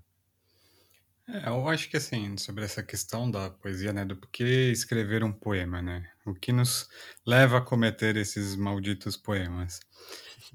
É, 1.27 1.50
eu 1.50 1.67
acho 1.67 1.89
que 1.89 1.97
assim, 1.97 2.38
sobre 2.38 2.63
essa 2.63 2.81
questão 2.81 3.29
da 3.29 3.50
poesia, 3.50 3.91
né, 3.91 4.05
do 4.05 4.15
porquê 4.15 4.71
escrever 4.71 5.21
um 5.21 5.33
poema, 5.33 5.81
né? 5.81 6.09
O 6.25 6.33
que 6.33 6.53
nos 6.53 6.88
leva 7.25 7.57
a 7.57 7.62
cometer 7.62 8.15
esses 8.15 8.55
malditos 8.55 9.17
poemas? 9.17 9.81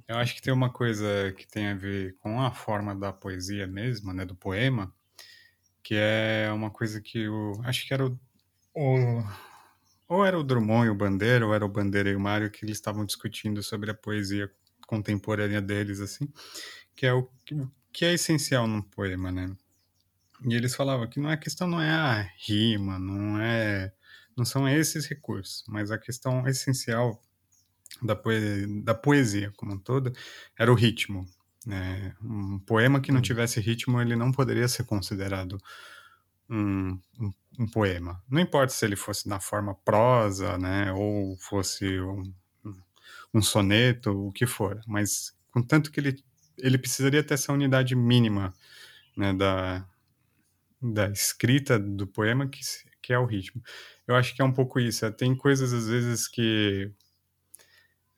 Eu 0.09 0.17
acho 0.17 0.35
que 0.35 0.41
tem 0.41 0.55
uma 0.55 0.73
coisa 0.73 1.35
que 1.37 1.47
tem 1.47 1.67
a 1.69 1.75
ver 1.75 2.17
com 2.17 2.41
a 2.41 2.51
forma 2.51 2.95
da 2.95 3.13
poesia 3.13 3.67
mesmo, 3.67 4.15
né, 4.15 4.25
do 4.25 4.35
poema, 4.35 4.91
que 5.83 5.95
é 5.97 6.51
uma 6.51 6.71
coisa 6.71 6.99
que 6.99 7.29
o 7.29 7.61
acho 7.65 7.87
que 7.87 7.93
era 7.93 8.07
o, 8.07 8.19
o 8.75 9.23
ou 10.09 10.27
era 10.27 10.39
o 10.39 10.43
Drummond 10.43 10.87
e 10.87 10.91
o 10.91 10.95
Bandeira, 10.95 11.47
ou 11.47 11.55
era 11.55 11.65
o 11.65 11.69
Bandeira 11.69 12.11
e 12.11 12.15
o 12.15 12.21
Mário 12.21 12.51
que 12.51 12.65
eles 12.67 12.77
estavam 12.77 13.07
discutindo 13.07 13.63
sobre 13.63 13.91
a 13.91 13.95
poesia 13.95 14.51
contemporânea 14.87 15.63
deles 15.63 16.01
assim, 16.01 16.31
que 16.95 17.07
é 17.07 17.15
o 17.15 17.29
que 17.91 18.05
é 18.05 18.13
essencial 18.13 18.67
num 18.67 18.83
poema, 18.83 19.33
né? 19.33 19.55
E 20.45 20.55
eles 20.55 20.75
falavam 20.75 21.09
que 21.09 21.21
não 21.21 21.31
é 21.31 21.35
a 21.35 21.39
questão 21.39 21.67
não 21.67 21.81
é 21.81 21.91
a 21.91 22.29
rima, 22.47 22.99
não 22.99 23.41
é 23.41 23.93
não 24.37 24.45
são 24.45 24.69
esses 24.69 25.07
recursos, 25.07 25.65
mas 25.69 25.91
a 25.91 25.99
questão 25.99 26.47
essencial 26.47 27.23
da 28.03 28.17
poesia, 28.17 28.67
da 28.83 28.95
poesia 28.95 29.53
como 29.57 29.75
um 29.75 29.79
todo 29.79 30.13
era 30.59 30.71
o 30.71 30.75
ritmo. 30.75 31.27
Né? 31.67 32.15
Um 32.23 32.59
poema 32.59 33.01
que 33.01 33.13
não 33.13 33.23
tivesse 33.23 33.61
ritmo 33.61 34.01
ele 34.01 34.17
não 34.17 34.33
poderia 34.33 34.67
ser 34.69 34.85
considerado 34.85 35.59
um, 36.53 36.99
um, 37.21 37.33
um, 37.61 37.67
poema. 37.67 38.23
Não 38.29 38.41
importa 38.41 38.73
se 38.73 38.85
ele 38.85 38.97
fosse 38.97 39.29
na 39.29 39.41
forma 39.41 39.75
prosa, 39.75 40.59
né, 40.59 40.93
ou 40.93 41.37
fosse 41.39 42.01
um, 42.01 42.33
um 43.35 43.43
soneto, 43.43 44.11
o 44.29 44.33
que 44.33 44.47
for, 44.47 44.81
mas 44.87 45.35
contanto 45.51 45.91
que 45.91 46.01
ele 46.01 46.23
ele 46.59 46.79
precisaria 46.79 47.23
ter 47.23 47.35
essa 47.35 47.53
unidade 47.53 47.95
mínima 47.95 48.53
né, 49.17 49.33
da, 49.33 49.87
da 50.81 51.09
escrita 51.09 51.79
do 51.79 52.07
poema 52.07 52.49
que, 52.49 52.61
que 53.03 53.13
é 53.13 53.19
o 53.19 53.27
ritmo. 53.27 53.63
Eu 54.07 54.15
acho 54.15 54.35
que 54.35 54.43
é 54.43 54.45
um 54.45 54.53
pouco 54.53 54.81
isso. 54.81 55.05
É, 55.05 55.11
tem 55.11 55.35
coisas, 55.35 55.73
às 55.73 55.89
vezes, 55.89 56.29
que 56.29 56.91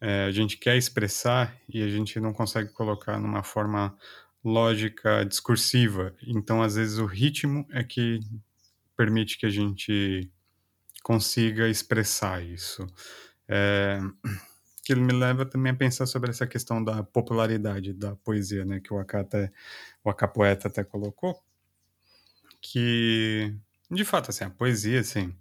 é, 0.00 0.24
a 0.24 0.30
gente 0.30 0.56
quer 0.56 0.76
expressar 0.76 1.56
e 1.68 1.82
a 1.82 1.88
gente 1.88 2.18
não 2.20 2.32
consegue 2.32 2.72
colocar 2.72 3.18
numa 3.18 3.42
forma 3.42 3.96
lógica 4.44 5.24
discursiva. 5.24 6.14
Então, 6.26 6.62
às 6.62 6.74
vezes, 6.74 6.98
o 6.98 7.06
ritmo 7.06 7.66
é 7.70 7.82
que 7.82 8.20
permite 8.96 9.38
que 9.38 9.46
a 9.46 9.50
gente 9.50 10.30
consiga 11.02 11.68
expressar 11.68 12.44
isso. 12.44 12.86
É, 13.48 13.98
que 14.84 14.94
me 14.94 15.12
leva 15.12 15.46
também 15.46 15.72
a 15.72 15.76
pensar 15.76 16.06
sobre 16.06 16.30
essa 16.30 16.46
questão 16.46 16.84
da 16.84 17.02
popularidade 17.02 17.92
da 17.94 18.14
poesia, 18.16 18.64
né, 18.64 18.80
que 18.80 18.92
o 18.92 18.98
Aka 18.98 19.20
até, 19.20 19.52
o 20.04 20.12
poeta 20.28 20.68
até 20.68 20.84
colocou, 20.84 21.42
que, 22.60 23.54
de 23.90 24.04
fato, 24.04 24.30
assim, 24.30 24.44
a 24.44 24.50
poesia, 24.50 25.00
assim, 25.00 25.34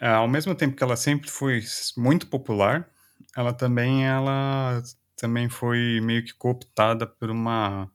ao 0.00 0.28
mesmo 0.28 0.54
tempo 0.54 0.76
que 0.76 0.82
ela 0.82 0.96
sempre 0.96 1.28
foi 1.28 1.62
muito 1.96 2.28
popular, 2.28 2.88
ela 3.36 3.52
também 3.52 4.06
ela 4.06 4.82
também 5.18 5.48
foi 5.50 6.00
meio 6.02 6.24
que 6.24 6.34
cooptada 6.34 7.06
por 7.06 7.30
uma 7.30 7.90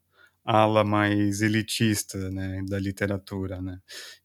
ala 0.46 0.84
mais 0.84 1.42
elitista, 1.42 2.30
né, 2.32 2.62
da 2.68 2.80
literatura, 2.80 3.62
né. 3.62 3.80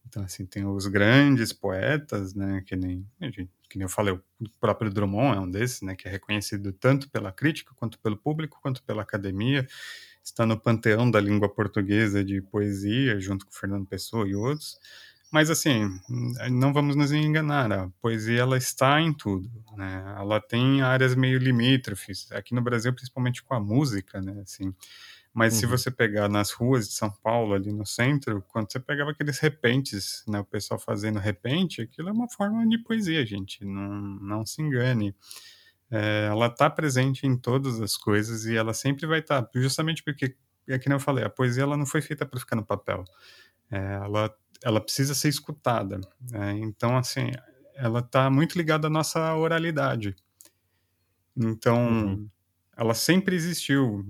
Então, 0.09 0.23
assim, 0.25 0.47
tem 0.47 0.65
os 0.67 0.87
grandes 0.87 1.53
poetas, 1.53 2.35
né, 2.35 2.63
que 2.67 2.75
nem, 2.77 3.07
que 3.71 3.79
nem 3.79 3.85
eu 3.85 3.89
falei, 3.89 4.15
o 4.15 4.23
próprio 4.61 4.91
Drummond 4.91 5.37
é 5.39 5.41
um 5.41 5.51
desses, 5.51 5.83
né, 5.83 5.95
que 5.97 6.09
é 6.09 6.11
reconhecido 6.11 6.73
tanto 6.73 7.09
pela 7.11 7.31
crítica, 7.33 7.73
quanto 7.77 7.99
pelo 8.01 8.17
público, 8.17 8.59
quanto 8.63 8.83
pela 8.83 9.03
academia, 9.03 9.67
está 10.25 10.45
no 10.47 10.59
panteão 10.61 11.11
da 11.11 11.21
língua 11.21 11.49
portuguesa 11.49 12.25
de 12.25 12.43
poesia, 12.43 13.21
junto 13.21 13.47
com 13.47 13.53
Fernando 13.53 13.87
Pessoa 13.87 14.29
e 14.29 14.35
outros. 14.35 14.79
Mas 15.31 15.51
assim, 15.51 16.01
não 16.51 16.73
vamos 16.73 16.97
nos 16.97 17.13
enganar, 17.13 17.71
a 17.71 17.91
poesia 18.01 18.41
ela 18.41 18.57
está 18.57 19.01
em 19.01 19.13
tudo, 19.13 19.51
né? 19.77 20.17
Ela 20.19 20.41
tem 20.41 20.81
áreas 20.81 21.15
meio 21.15 21.39
limítrofes, 21.39 22.33
aqui 22.33 22.55
no 22.55 22.63
Brasil 22.63 22.93
principalmente 22.95 23.43
com 23.43 23.55
a 23.55 23.61
música, 23.61 24.23
né, 24.23 24.41
assim. 24.43 24.75
Mas 25.33 25.55
uhum. 25.55 25.61
se 25.61 25.67
você 25.67 25.91
pegar 25.91 26.29
nas 26.29 26.51
ruas 26.51 26.89
de 26.89 26.95
São 26.95 27.11
Paulo, 27.11 27.55
ali 27.55 27.73
no 27.73 27.87
centro, 27.87 28.43
quando 28.49 28.73
você 28.73 28.81
pegava 28.81 29.11
aqueles 29.11 29.39
repentes, 29.39 30.25
né, 30.27 30.41
o 30.41 30.45
pessoal 30.45 30.81
fazendo 30.81 31.19
repente, 31.19 31.83
aquilo 31.83 32.09
é 32.09 32.13
uma 32.13 32.29
forma 32.29 32.67
de 32.67 32.79
poesia, 32.79 33.25
gente, 33.27 33.65
não, 33.65 33.91
não 34.21 34.47
se 34.47 34.63
engane. 34.63 35.15
É, 35.91 36.27
ela 36.31 36.47
está 36.47 36.69
presente 36.69 37.27
em 37.27 37.37
todas 37.37 37.81
as 37.81 37.97
coisas 37.97 38.47
e 38.47 38.57
ela 38.57 38.75
sempre 38.75 39.07
vai 39.07 39.21
estar, 39.21 39.43
tá, 39.43 39.51
justamente 39.55 40.03
porque, 40.03 40.35
é 40.67 40.79
que 40.79 40.91
eu 40.91 41.01
falei, 41.01 41.25
a 41.25 41.31
poesia 41.31 41.63
ela 41.63 41.77
não 41.77 41.87
foi 41.87 42.01
feita 42.01 42.27
para 42.27 42.41
ficar 42.41 42.57
no 42.57 42.65
papel. 42.65 43.05
É, 43.71 43.95
ela 43.95 44.35
ela 44.63 44.81
precisa 44.81 45.15
ser 45.15 45.29
escutada. 45.29 46.01
Né? 46.31 46.59
Então, 46.59 46.97
assim, 46.97 47.31
ela 47.75 48.01
está 48.01 48.29
muito 48.31 48.57
ligada 48.57 48.89
à 48.89 48.91
nossa 48.91 49.35
oralidade. 49.35 50.17
Então, 51.37 51.89
uhum. 51.89 52.29
ela 52.77 52.95
sempre 52.95 53.37
existiu. 53.37 54.05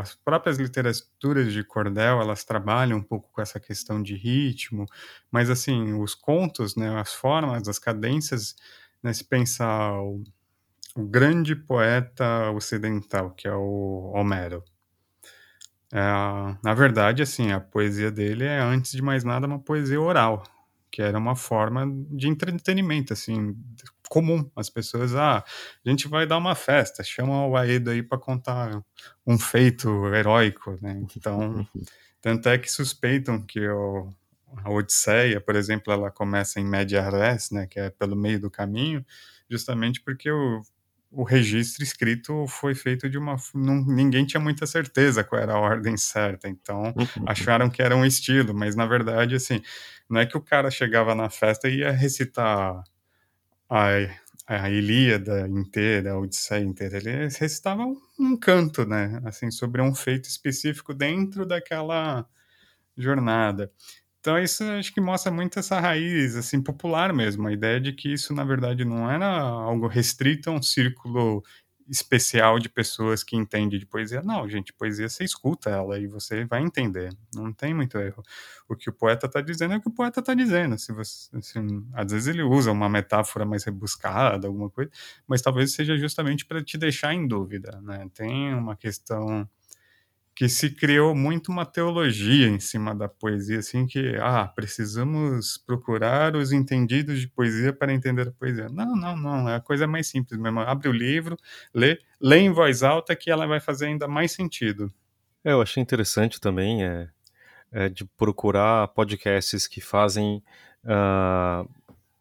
As 0.00 0.14
próprias 0.14 0.58
literaturas 0.58 1.52
de 1.52 1.64
cordel, 1.64 2.20
elas 2.20 2.44
trabalham 2.44 2.98
um 2.98 3.02
pouco 3.02 3.30
com 3.32 3.40
essa 3.40 3.58
questão 3.58 4.02
de 4.02 4.14
ritmo, 4.14 4.84
mas, 5.30 5.48
assim, 5.48 5.94
os 5.94 6.14
contos, 6.14 6.76
né, 6.76 7.00
as 7.00 7.14
formas, 7.14 7.66
as 7.66 7.78
cadências, 7.78 8.54
né, 9.02 9.12
se 9.12 9.24
pensar 9.24 9.98
o, 10.00 10.22
o 10.94 11.06
grande 11.06 11.56
poeta 11.56 12.50
ocidental, 12.50 13.30
que 13.30 13.48
é 13.48 13.54
o 13.54 14.12
Homero, 14.14 14.62
é, 15.94 16.00
na 16.60 16.74
verdade, 16.74 17.22
assim, 17.22 17.52
a 17.52 17.60
poesia 17.60 18.10
dele 18.10 18.44
é, 18.44 18.58
antes 18.58 18.90
de 18.90 19.00
mais 19.00 19.22
nada, 19.22 19.46
uma 19.46 19.60
poesia 19.60 20.00
oral, 20.00 20.42
que 20.90 21.00
era 21.00 21.16
uma 21.16 21.36
forma 21.36 21.86
de 22.10 22.28
entretenimento, 22.28 23.12
assim, 23.12 23.56
comum. 24.08 24.50
As 24.56 24.68
pessoas, 24.68 25.14
ah, 25.14 25.44
a 25.86 25.88
gente 25.88 26.08
vai 26.08 26.26
dar 26.26 26.38
uma 26.38 26.56
festa, 26.56 27.04
chama 27.04 27.46
o 27.46 27.56
Aedo 27.56 27.90
aí 27.90 28.02
para 28.02 28.18
contar 28.18 28.82
um 29.24 29.38
feito 29.38 29.88
heróico, 30.12 30.76
né? 30.82 31.00
Então, 31.16 31.64
tanto 32.20 32.48
é 32.48 32.58
que 32.58 32.68
suspeitam 32.68 33.40
que 33.40 33.64
o, 33.68 34.12
a 34.64 34.70
Odisseia, 34.72 35.40
por 35.40 35.54
exemplo, 35.54 35.92
ela 35.92 36.10
começa 36.10 36.58
em 36.58 36.64
Media 36.64 37.08
Res, 37.08 37.52
né, 37.52 37.68
que 37.68 37.78
é 37.78 37.90
pelo 37.90 38.16
meio 38.16 38.40
do 38.40 38.50
caminho, 38.50 39.06
justamente 39.48 40.00
porque 40.00 40.28
o 40.28 40.60
o 41.16 41.22
registro 41.22 41.82
escrito 41.82 42.46
foi 42.48 42.74
feito 42.74 43.08
de 43.08 43.16
uma. 43.16 43.36
Não, 43.54 43.84
ninguém 43.84 44.26
tinha 44.26 44.40
muita 44.40 44.66
certeza 44.66 45.22
qual 45.22 45.40
era 45.40 45.54
a 45.54 45.58
ordem 45.58 45.96
certa, 45.96 46.48
então 46.48 46.92
uhum. 46.96 47.24
acharam 47.26 47.70
que 47.70 47.80
era 47.80 47.96
um 47.96 48.04
estilo, 48.04 48.52
mas 48.54 48.74
na 48.74 48.86
verdade, 48.86 49.34
assim, 49.34 49.62
não 50.08 50.20
é 50.20 50.26
que 50.26 50.36
o 50.36 50.40
cara 50.40 50.70
chegava 50.70 51.14
na 51.14 51.30
festa 51.30 51.68
e 51.68 51.78
ia 51.78 51.90
recitar 51.92 52.82
a, 53.70 53.88
a 54.46 54.70
Ilíada 54.70 55.48
inteira, 55.48 56.12
a 56.12 56.18
Odisseia 56.18 56.64
inteira, 56.64 56.96
ele 56.96 57.28
recitava 57.28 57.84
um 58.18 58.36
canto, 58.36 58.84
né, 58.84 59.20
assim, 59.24 59.50
sobre 59.50 59.80
um 59.80 59.94
feito 59.94 60.28
específico 60.28 60.92
dentro 60.92 61.46
daquela 61.46 62.26
jornada. 62.96 63.72
Então 64.24 64.38
isso 64.38 64.64
acho 64.64 64.90
que 64.94 65.02
mostra 65.02 65.30
muito 65.30 65.58
essa 65.58 65.78
raiz 65.78 66.34
assim 66.34 66.58
popular 66.62 67.12
mesmo, 67.12 67.46
a 67.46 67.52
ideia 67.52 67.78
de 67.78 67.92
que 67.92 68.10
isso 68.10 68.32
na 68.32 68.42
verdade 68.42 68.82
não 68.82 69.10
era 69.10 69.26
algo 69.26 69.86
restrito 69.86 70.48
a 70.48 70.52
um 70.54 70.62
círculo 70.62 71.42
especial 71.86 72.58
de 72.58 72.70
pessoas 72.70 73.22
que 73.22 73.36
entendem 73.36 73.78
de 73.78 73.84
poesia. 73.84 74.22
Não, 74.22 74.48
gente, 74.48 74.72
poesia 74.72 75.10
você 75.10 75.24
escuta 75.24 75.68
ela 75.68 75.98
e 75.98 76.06
você 76.06 76.46
vai 76.46 76.62
entender. 76.62 77.10
Não 77.34 77.52
tem 77.52 77.74
muito 77.74 77.98
erro. 77.98 78.22
O 78.66 78.74
que 78.74 78.88
o 78.88 78.94
poeta 78.94 79.26
está 79.26 79.42
dizendo 79.42 79.74
é 79.74 79.76
o 79.76 79.82
que 79.82 79.88
o 79.88 79.94
poeta 79.94 80.20
está 80.20 80.32
dizendo. 80.32 80.78
Se 80.78 80.90
você, 80.94 81.28
assim, 81.36 81.86
às 81.92 82.10
vezes 82.10 82.26
ele 82.28 82.42
usa 82.42 82.72
uma 82.72 82.88
metáfora 82.88 83.44
mais 83.44 83.64
rebuscada, 83.64 84.46
alguma 84.46 84.70
coisa, 84.70 84.90
mas 85.28 85.42
talvez 85.42 85.74
seja 85.74 85.98
justamente 85.98 86.46
para 86.46 86.64
te 86.64 86.78
deixar 86.78 87.12
em 87.12 87.28
dúvida, 87.28 87.78
né? 87.82 88.08
Tem 88.14 88.54
uma 88.54 88.74
questão 88.74 89.46
que 90.34 90.48
se 90.48 90.70
criou 90.70 91.14
muito 91.14 91.52
uma 91.52 91.64
teologia 91.64 92.48
em 92.48 92.58
cima 92.58 92.94
da 92.94 93.08
poesia, 93.08 93.60
assim, 93.60 93.86
que, 93.86 94.16
ah, 94.20 94.46
precisamos 94.48 95.56
procurar 95.58 96.34
os 96.34 96.50
entendidos 96.50 97.20
de 97.20 97.28
poesia 97.28 97.72
para 97.72 97.92
entender 97.92 98.28
a 98.28 98.32
poesia. 98.32 98.68
Não, 98.68 98.96
não, 98.96 99.16
não, 99.16 99.48
é 99.48 99.56
a 99.56 99.60
coisa 99.60 99.86
mais 99.86 100.08
simples 100.08 100.38
mesmo. 100.40 100.60
Abre 100.60 100.88
o 100.88 100.92
livro, 100.92 101.36
lê, 101.72 101.98
lê 102.20 102.38
em 102.38 102.50
voz 102.50 102.82
alta 102.82 103.14
que 103.14 103.30
ela 103.30 103.46
vai 103.46 103.60
fazer 103.60 103.86
ainda 103.86 104.08
mais 104.08 104.32
sentido. 104.32 104.92
É, 105.44 105.52
eu 105.52 105.62
achei 105.62 105.80
interessante 105.80 106.40
também 106.40 106.84
é, 106.84 107.08
é 107.70 107.88
de 107.88 108.04
procurar 108.04 108.88
podcasts 108.88 109.68
que 109.68 109.80
fazem, 109.80 110.42
uh, 110.84 111.68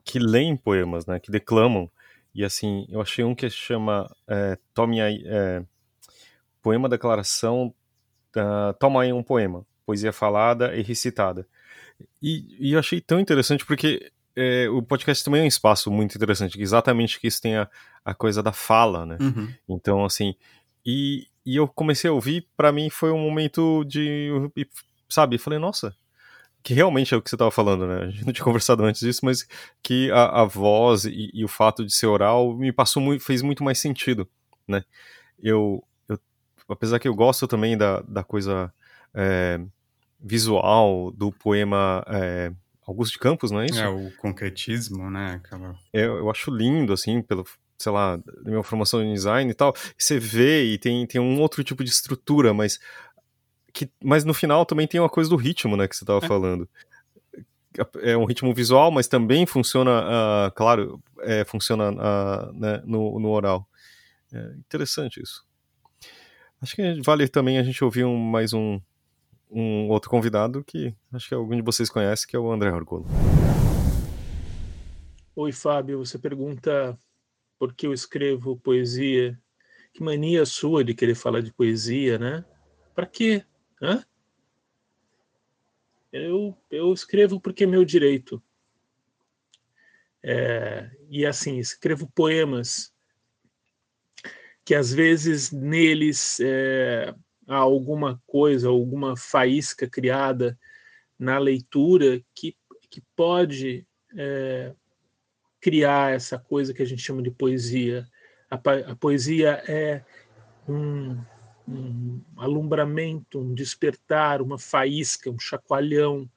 que 0.03 0.19
leem 0.19 0.55
poemas, 0.55 1.07
né, 1.07 1.19
que 1.19 1.31
declamam, 1.31 1.89
e 2.35 2.43
assim, 2.43 2.85
eu 2.89 2.99
achei 2.99 3.23
um 3.23 3.35
que 3.35 3.47
chama 3.49 4.09
é, 4.27 4.57
Tome 4.73 4.99
aí, 4.99 5.23
é, 5.25 5.63
Poema 6.63 6.89
Declaração 6.89 7.73
uh, 8.39 8.73
toma 8.79 9.01
aí 9.01 9.13
um 9.13 9.23
poema, 9.23 9.65
poesia 9.85 10.13
falada 10.13 10.75
e 10.75 10.81
recitada. 10.81 11.47
E, 12.21 12.57
e 12.59 12.73
eu 12.73 12.79
achei 12.79 12.99
tão 12.99 13.19
interessante 13.19 13.65
porque 13.65 14.11
é, 14.35 14.67
o 14.69 14.81
podcast 14.81 15.23
também 15.23 15.41
é 15.41 15.43
um 15.43 15.47
espaço 15.47 15.91
muito 15.91 16.15
interessante, 16.15 16.59
exatamente 16.59 17.19
que 17.19 17.27
isso 17.27 17.41
tem 17.41 17.55
a, 17.55 17.69
a 18.03 18.13
coisa 18.13 18.41
da 18.41 18.51
fala, 18.51 19.05
né? 19.05 19.17
Uhum. 19.21 19.53
Então, 19.69 20.05
assim, 20.05 20.35
e, 20.85 21.27
e 21.45 21.55
eu 21.55 21.67
comecei 21.67 22.09
a 22.09 22.13
ouvir, 22.13 22.47
para 22.57 22.71
mim 22.71 22.89
foi 22.89 23.11
um 23.11 23.19
momento 23.19 23.83
de, 23.85 24.29
sabe, 25.07 25.37
falei, 25.37 25.59
nossa, 25.59 25.95
que 26.63 26.73
realmente 26.73 27.13
é 27.13 27.17
o 27.17 27.21
que 27.21 27.29
você 27.29 27.35
estava 27.35 27.51
falando, 27.51 27.85
né? 27.85 28.03
A 28.03 28.09
gente 28.09 28.25
não 28.25 28.33
tinha 28.33 28.43
conversado 28.45 28.83
antes 28.83 29.01
disso, 29.01 29.21
mas 29.23 29.47
que 29.83 30.09
a, 30.11 30.41
a 30.41 30.45
voz 30.45 31.05
e, 31.05 31.29
e, 31.33 31.43
o 31.43 31.47
fato 31.47 31.85
de 31.85 31.93
ser 31.93 32.07
oral 32.07 32.55
me 32.55 32.71
passou 32.71 33.01
muito, 33.03 33.23
fez 33.23 33.41
muito 33.41 33.63
mais 33.63 33.79
sentido, 33.79 34.27
né? 34.67 34.83
Eu, 35.41 35.83
apesar 36.67 36.99
que 36.99 37.07
eu 37.07 37.15
gosto 37.15 37.47
também 37.47 37.77
da, 37.77 38.01
da 38.01 38.23
coisa 38.23 38.73
é, 39.13 39.59
visual 40.19 41.11
do 41.11 41.31
poema 41.31 42.03
é, 42.07 42.51
Augusto 42.87 43.13
de 43.13 43.19
Campos, 43.19 43.51
não 43.51 43.61
é 43.61 43.65
isso? 43.65 43.79
É, 43.79 43.89
o 43.89 44.11
concretismo, 44.17 45.09
né? 45.09 45.41
Aquela... 45.43 45.75
É, 45.91 46.05
eu 46.05 46.29
acho 46.29 46.51
lindo, 46.51 46.93
assim, 46.93 47.21
pelo, 47.21 47.45
sei 47.77 47.91
lá, 47.91 48.17
da 48.17 48.49
minha 48.49 48.63
formação 48.63 49.03
em 49.03 49.13
design 49.13 49.49
e 49.49 49.53
tal, 49.53 49.73
você 49.97 50.19
vê 50.19 50.63
e 50.65 50.77
tem, 50.77 51.05
tem 51.05 51.19
um 51.19 51.39
outro 51.39 51.63
tipo 51.63 51.83
de 51.83 51.89
estrutura, 51.89 52.53
mas 52.53 52.79
que, 53.73 53.89
mas 54.03 54.23
no 54.23 54.33
final 54.33 54.65
também 54.65 54.87
tem 54.87 54.99
uma 54.99 55.09
coisa 55.09 55.29
do 55.29 55.35
ritmo, 55.35 55.75
né, 55.75 55.87
que 55.87 55.95
você 55.95 56.03
estava 56.03 56.23
é. 56.23 56.27
falando. 56.27 56.69
É 58.03 58.15
um 58.15 58.25
ritmo 58.25 58.53
visual, 58.53 58.91
mas 58.91 59.07
também 59.07 59.47
funciona, 59.47 60.03
uh, 60.03 60.51
claro, 60.55 61.01
é, 61.21 61.43
funciona 61.43 61.89
uh, 61.89 62.53
né, 62.53 62.83
no, 62.85 63.19
no 63.19 63.29
oral. 63.29 63.67
É 64.31 64.53
interessante 64.57 65.19
isso. 65.19 65.43
Acho 66.63 66.77
que 66.77 67.01
vale 67.01 67.27
também 67.27 67.57
a 67.57 67.63
gente 67.63 67.83
ouvir 67.83 68.05
um, 68.05 68.17
mais 68.17 68.53
um, 68.53 68.79
um 69.51 69.89
outro 69.89 70.09
convidado 70.09 70.63
que 70.63 70.95
acho 71.11 71.27
que 71.27 71.35
algum 71.35 71.57
de 71.57 71.61
vocês 71.61 71.89
conhece, 71.89 72.25
que 72.25 72.37
é 72.37 72.39
o 72.39 72.49
André 72.49 72.71
Orgolo. 72.71 73.05
Oi, 75.35 75.51
Fábio. 75.51 75.99
Você 75.99 76.17
pergunta 76.17 76.97
por 77.59 77.73
que 77.73 77.85
eu 77.85 77.91
escrevo 77.91 78.55
poesia. 78.55 79.37
Que 79.93 80.01
mania 80.01 80.45
sua 80.45 80.85
de 80.85 80.93
querer 80.93 81.15
falar 81.15 81.41
de 81.41 81.51
poesia, 81.51 82.17
né? 82.17 82.45
Para 82.95 83.07
quê? 83.07 83.43
Hã? 83.81 84.01
Eu, 86.13 86.57
eu 86.71 86.93
escrevo 86.93 87.41
porque 87.41 87.65
é 87.65 87.67
meu 87.67 87.83
direito. 87.83 88.41
É, 90.23 90.89
e 91.09 91.25
assim, 91.25 91.57
escrevo 91.57 92.09
poemas 92.15 92.92
que 94.65 94.73
às 94.73 94.93
vezes 94.93 95.51
neles 95.51 96.39
é, 96.39 97.13
há 97.47 97.57
alguma 97.57 98.21
coisa, 98.25 98.69
alguma 98.69 99.17
faísca 99.17 99.87
criada 99.89 100.57
na 101.19 101.37
leitura 101.37 102.21
que, 102.33 102.55
que 102.89 103.01
pode 103.15 103.85
é, 104.15 104.73
criar 105.59 106.13
essa 106.13 106.37
coisa 106.37 106.73
que 106.73 106.81
a 106.81 106.85
gente 106.85 107.01
chama 107.01 107.21
de 107.21 107.31
poesia. 107.31 108.07
A, 108.49 108.55
a 108.91 108.95
poesia 108.95 109.63
é 109.67 110.03
um, 110.67 111.17
um 111.67 112.21
alumbramento, 112.37 113.39
um 113.39 113.53
despertar, 113.53 114.41
uma 114.41 114.59
faísca, 114.59 115.29
um 115.29 115.39
chacoalhão. 115.39 116.29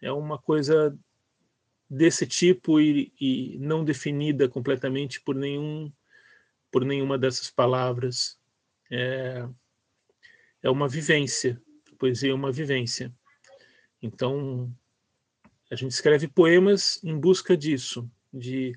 É 0.00 0.12
uma 0.12 0.38
coisa 0.38 0.96
desse 1.88 2.26
tipo 2.26 2.80
e, 2.80 3.12
e, 3.20 3.58
não 3.58 3.84
definida 3.84 4.48
completamente 4.48 5.20
por 5.20 5.34
nenhum 5.34 5.90
por 6.70 6.84
nenhuma 6.84 7.18
dessas 7.18 7.50
palavras. 7.50 8.38
É, 8.90 9.46
é 10.62 10.70
uma 10.70 10.88
vivência. 10.88 11.60
A 11.92 11.96
poesia 11.96 12.30
é 12.30 12.34
uma 12.34 12.52
vivência. 12.52 13.12
Então, 14.02 14.72
a 15.70 15.74
gente 15.74 15.92
escreve 15.92 16.26
poemas 16.26 17.02
em 17.04 17.18
busca 17.18 17.56
disso, 17.56 18.10
de 18.32 18.76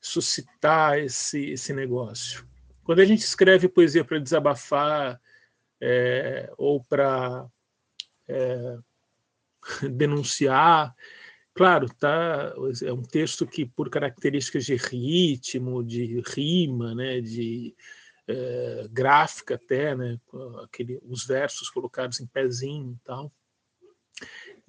suscitar 0.00 0.98
esse, 0.98 1.50
esse 1.50 1.72
negócio. 1.72 2.46
Quando 2.84 3.00
a 3.00 3.04
gente 3.04 3.20
escreve 3.20 3.68
poesia 3.68 4.04
para 4.04 4.18
desabafar 4.18 5.20
é, 5.80 6.52
ou 6.56 6.82
para 6.84 7.46
é, 8.28 8.78
denunciar, 9.90 10.94
claro, 11.56 11.88
tá, 11.98 12.54
é 12.84 12.92
um 12.92 13.02
texto 13.02 13.46
que, 13.46 13.64
por 13.64 13.88
características 13.88 14.66
de 14.66 14.76
ritmo, 14.76 15.82
de 15.82 16.22
rima, 16.26 16.94
né, 16.94 17.20
de 17.22 17.74
é, 18.28 18.86
gráfica 18.90 19.54
até, 19.54 19.96
né, 19.96 20.20
aquele, 20.62 21.00
os 21.02 21.24
versos 21.24 21.70
colocados 21.70 22.20
em 22.20 22.26
pezinho 22.26 22.92
e 22.92 23.04
tal, 23.04 23.32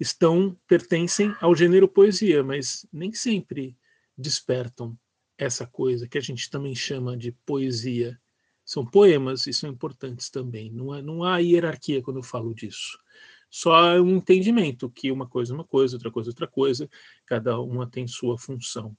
estão 0.00 0.56
pertencem 0.66 1.34
ao 1.40 1.54
gênero 1.54 1.86
poesia, 1.86 2.42
mas 2.42 2.86
nem 2.90 3.12
sempre 3.12 3.76
despertam 4.16 4.98
essa 5.36 5.66
coisa 5.66 6.08
que 6.08 6.16
a 6.16 6.22
gente 6.22 6.50
também 6.50 6.74
chama 6.74 7.16
de 7.16 7.32
poesia. 7.44 8.18
São 8.64 8.84
poemas 8.84 9.46
e 9.46 9.52
são 9.52 9.68
importantes 9.70 10.30
também. 10.30 10.70
Não, 10.70 10.94
é, 10.94 11.02
não 11.02 11.22
há 11.22 11.38
hierarquia 11.38 12.02
quando 12.02 12.18
eu 12.18 12.22
falo 12.22 12.54
disso. 12.54 12.98
Só 13.50 14.00
um 14.00 14.16
entendimento 14.16 14.90
que 14.90 15.10
uma 15.10 15.26
coisa 15.26 15.52
é 15.52 15.54
uma 15.54 15.64
coisa, 15.64 15.96
outra 15.96 16.10
coisa 16.10 16.28
é 16.28 16.32
outra 16.32 16.46
coisa, 16.46 16.88
cada 17.26 17.58
uma 17.60 17.88
tem 17.88 18.06
sua 18.06 18.38
função. 18.38 18.96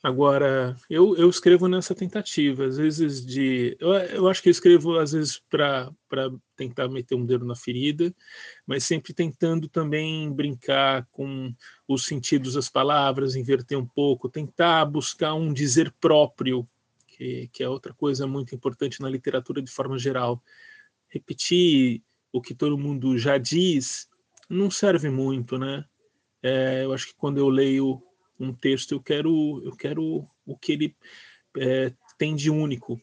Agora, 0.00 0.76
eu, 0.88 1.16
eu 1.16 1.28
escrevo 1.28 1.66
nessa 1.66 1.92
tentativa, 1.92 2.66
às 2.66 2.76
vezes 2.76 3.24
de. 3.24 3.76
Eu, 3.80 3.92
eu 3.94 4.28
acho 4.28 4.40
que 4.40 4.48
eu 4.48 4.52
escrevo, 4.52 4.96
às 4.96 5.10
vezes, 5.10 5.42
para 5.50 5.92
tentar 6.54 6.86
meter 6.86 7.16
um 7.16 7.26
dedo 7.26 7.44
na 7.44 7.56
ferida, 7.56 8.14
mas 8.64 8.84
sempre 8.84 9.12
tentando 9.12 9.68
também 9.68 10.32
brincar 10.32 11.04
com 11.10 11.52
os 11.88 12.06
sentidos 12.06 12.54
das 12.54 12.68
palavras, 12.68 13.34
inverter 13.34 13.76
um 13.76 13.86
pouco, 13.86 14.28
tentar 14.28 14.84
buscar 14.84 15.34
um 15.34 15.52
dizer 15.52 15.92
próprio, 16.00 16.68
que, 17.08 17.48
que 17.52 17.64
é 17.64 17.68
outra 17.68 17.92
coisa 17.92 18.24
muito 18.24 18.54
importante 18.54 19.00
na 19.00 19.10
literatura 19.10 19.60
de 19.60 19.70
forma 19.70 19.98
geral. 19.98 20.40
Repetir 21.08 22.04
o 22.32 22.40
que 22.40 22.54
todo 22.54 22.78
mundo 22.78 23.16
já 23.18 23.38
diz 23.38 24.08
não 24.48 24.70
serve 24.70 25.10
muito, 25.10 25.58
né? 25.58 25.84
É, 26.42 26.84
eu 26.84 26.92
acho 26.92 27.08
que 27.08 27.14
quando 27.14 27.38
eu 27.38 27.48
leio 27.48 28.02
um 28.38 28.52
texto, 28.52 28.92
eu 28.92 29.02
quero, 29.02 29.62
eu 29.64 29.74
quero 29.76 30.28
o 30.46 30.56
que 30.56 30.72
ele 30.72 30.96
é, 31.56 31.92
tem 32.16 32.34
de 32.34 32.50
único, 32.50 33.00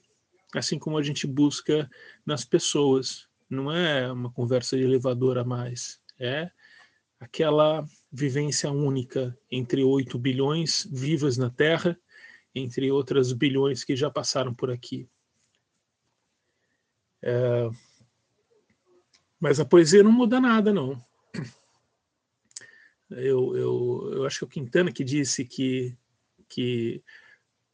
assim 0.53 0.79
como 0.79 0.97
a 0.97 1.03
gente 1.03 1.27
busca 1.27 1.89
nas 2.25 2.45
pessoas. 2.45 3.27
Não 3.49 3.71
é 3.71 4.11
uma 4.11 4.31
conversa 4.31 4.77
de 4.77 4.83
elevador 4.83 5.37
a 5.37 5.43
mais, 5.43 6.01
é 6.19 6.49
aquela 7.19 7.85
vivência 8.11 8.71
única 8.71 9.37
entre 9.51 9.83
8 9.83 10.17
bilhões 10.17 10.87
vivas 10.91 11.37
na 11.37 11.49
Terra, 11.49 11.97
entre 12.53 12.91
outras 12.91 13.33
bilhões 13.33 13.83
que 13.83 13.95
já 13.95 14.09
passaram 14.09 14.53
por 14.53 14.71
aqui. 14.71 15.07
É, 17.21 17.69
mas 19.45 19.59
a 19.59 19.65
poesia 19.65 20.01
não 20.01 20.11
muda 20.11 20.41
nada, 20.41 20.73
não. 20.73 20.99
Eu, 23.11 23.55
eu, 23.55 24.09
eu 24.13 24.25
acho 24.25 24.39
que 24.39 24.43
é 24.43 24.47
o 24.47 24.49
Quintana 24.49 24.91
que 24.91 25.03
disse 25.03 25.45
que, 25.45 25.95
que 26.49 27.03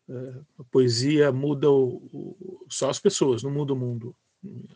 uh, 0.09 0.45
a 0.59 0.63
poesia 0.65 1.31
muda 1.31 1.71
o, 1.71 1.95
o, 2.11 2.65
só 2.69 2.89
as 2.89 2.99
pessoas, 2.99 3.41
não 3.41 3.49
muda 3.49 3.71
o 3.71 3.77
mundo. 3.77 4.13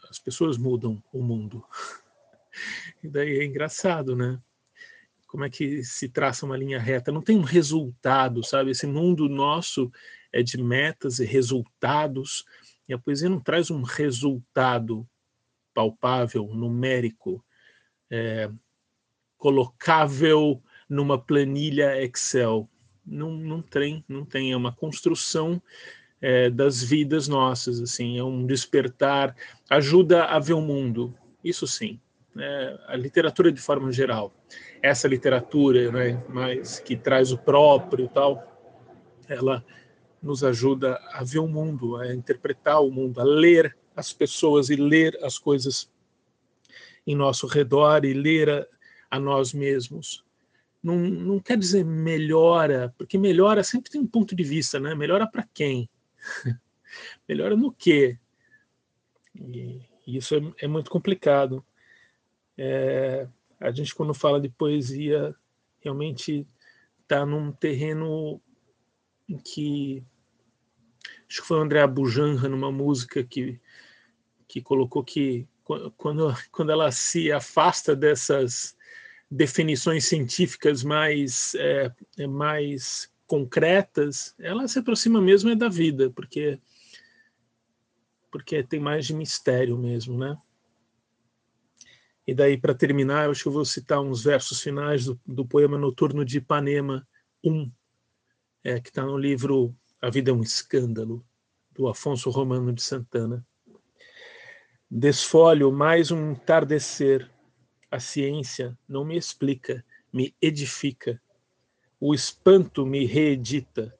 As 0.10 0.19
pessoas 0.19 0.58
mudam 0.58 1.03
o 1.12 1.21
mundo. 1.21 1.62
E 3.03 3.10
daí 3.10 3.39
é 3.39 3.43
engraçado, 3.43 4.15
né? 4.15 4.41
Como 5.27 5.43
é 5.43 5.49
que 5.49 5.84
se 5.84 6.08
traça 6.08 6.45
uma 6.45 6.55
linha 6.55 6.79
reta? 6.79 7.12
Não 7.12 7.21
tem 7.21 7.38
um 7.38 7.43
resultado, 7.43 8.41
sabe? 8.41 8.71
Esse 8.71 8.88
mundo 8.88 9.27
nosso 9.27 9.91
é 10.31 10.41
de 10.41 10.58
metas 10.58 11.19
e 11.19 11.25
resultados, 11.25 12.45
e 12.88 12.93
a 12.93 12.97
poesia 12.97 13.27
não 13.27 13.41
traz 13.41 13.69
um 13.69 13.81
resultado 13.81 15.05
palpável, 15.75 16.47
numérico. 16.47 17.45
É, 18.09 18.49
colocável 19.38 20.59
numa 20.89 21.19
planilha 21.19 22.01
Excel. 22.03 22.67
Não, 23.05 23.31
não 23.31 23.61
tem, 23.61 24.03
não 24.07 24.25
tem. 24.25 24.51
É 24.51 24.57
uma 24.57 24.71
construção 24.71 25.61
é, 26.19 26.49
das 26.49 26.81
vidas 26.81 27.27
nossas, 27.27 27.79
assim, 27.79 28.17
é 28.17 28.23
um 28.23 28.45
despertar, 28.45 29.35
ajuda 29.69 30.25
a 30.25 30.39
ver 30.39 30.53
o 30.53 30.61
mundo. 30.61 31.13
Isso 31.43 31.67
sim. 31.67 31.99
É, 32.38 32.79
a 32.88 32.95
literatura 32.95 33.51
de 33.51 33.61
forma 33.61 33.91
geral, 33.91 34.33
essa 34.81 35.07
literatura, 35.07 35.91
né, 35.91 36.21
mas 36.27 36.79
que 36.79 36.97
traz 36.97 37.31
o 37.31 37.38
próprio, 37.38 38.09
tal, 38.09 38.43
ela 39.29 39.63
nos 40.21 40.43
ajuda 40.43 40.99
a 41.13 41.23
ver 41.23 41.39
o 41.39 41.47
mundo, 41.47 41.95
a 41.95 42.13
interpretar 42.13 42.81
o 42.81 42.91
mundo, 42.91 43.21
a 43.21 43.23
ler 43.23 43.77
as 43.95 44.12
pessoas 44.12 44.69
e 44.69 44.75
ler 44.75 45.17
as 45.23 45.38
coisas 45.38 45.89
em 47.08 47.15
nosso 47.15 47.47
redor 47.47 48.03
e 48.03 48.13
ler 48.13 48.49
a, 48.49 48.67
a 49.12 49.19
nós 49.19 49.53
mesmos. 49.53 50.23
Não, 50.81 50.97
não 50.97 51.39
quer 51.39 51.58
dizer 51.58 51.84
melhora, 51.84 52.93
porque 52.97 53.17
melhora 53.17 53.63
sempre 53.63 53.91
tem 53.91 54.01
um 54.01 54.08
ponto 54.08 54.36
de 54.36 54.43
vista, 54.43 54.79
né? 54.79 54.93
Melhora 54.93 55.27
para 55.27 55.47
quem? 55.53 55.89
melhora 57.27 57.55
no 57.55 57.71
quê? 57.71 58.19
E, 59.36 59.81
isso 60.05 60.36
é, 60.36 60.65
é, 60.65 60.67
muito 60.67 60.89
complicado. 60.89 61.65
É, 62.58 63.27
a 63.60 63.71
gente, 63.71 63.95
quando 63.95 64.13
fala 64.13 64.39
de 64.39 64.49
poesia, 64.49 65.36
realmente 65.79 66.47
está 67.01 67.25
num 67.25 67.51
terreno 67.51 68.41
em 69.27 69.38
que. 69.38 70.03
Acho 71.27 71.41
que 71.41 71.47
foi 71.47 71.58
o 71.58 71.62
André 71.62 71.81
Abujanra, 71.81 72.47
numa 72.47 72.71
música 72.71 73.23
que, 73.23 73.60
que 74.47 74.62
colocou 74.62 75.03
que 75.03 75.47
quando, 75.97 76.34
quando 76.51 76.71
ela 76.71 76.91
se 76.91 77.31
afasta 77.31 77.95
dessas 77.95 78.75
definições 79.29 80.05
científicas 80.05 80.84
mais, 80.84 81.55
é, 81.55 81.91
é, 82.17 82.27
mais 82.27 83.12
concretas, 83.27 84.36
ela 84.39 84.67
se 84.67 84.79
aproxima 84.79 85.19
mesmo 85.19 85.49
é 85.49 85.55
da 85.55 85.67
vida, 85.67 86.10
porque 86.12 86.60
porque 88.29 88.62
tem 88.62 88.81
mais 88.81 89.05
de 89.05 89.13
mistério 89.13 89.77
mesmo, 89.77 90.17
né? 90.17 90.38
E 92.27 92.34
daí, 92.34 92.58
para 92.58 92.75
terminar, 92.75 93.25
eu 93.25 93.31
acho 93.31 93.43
que 93.43 93.47
eu 93.47 93.53
vou 93.53 93.63
citar 93.63 94.01
uns 94.01 94.25
versos 94.25 94.62
finais 94.62 95.05
do, 95.05 95.17
do 95.25 95.45
poema 95.45 95.77
Noturno 95.77 96.25
de 96.25 96.39
Ipanema 96.39 97.08
1, 97.41 97.71
é, 98.62 98.81
que 98.81 98.89
está 98.89 99.05
no 99.05 99.17
livro 99.17 99.73
A 100.01 100.10
Vida 100.10 100.31
é 100.31 100.34
um 100.34 100.41
Escândalo, 100.41 101.25
do 101.71 101.88
Afonso 101.88 102.29
Romano 102.29 102.73
de 102.73 102.81
Santana. 102.81 103.45
Desfolho 104.89 105.71
mais 105.71 106.12
um 106.12 106.32
entardecer, 106.32 107.28
a 107.89 108.00
ciência 108.00 108.78
não 108.88 109.04
me 109.04 109.17
explica, 109.17 109.84
me 110.13 110.36
edifica. 110.39 111.19
O 112.00 112.13
espanto 112.13 112.86
me 112.86 113.04
reedita. 113.04 113.98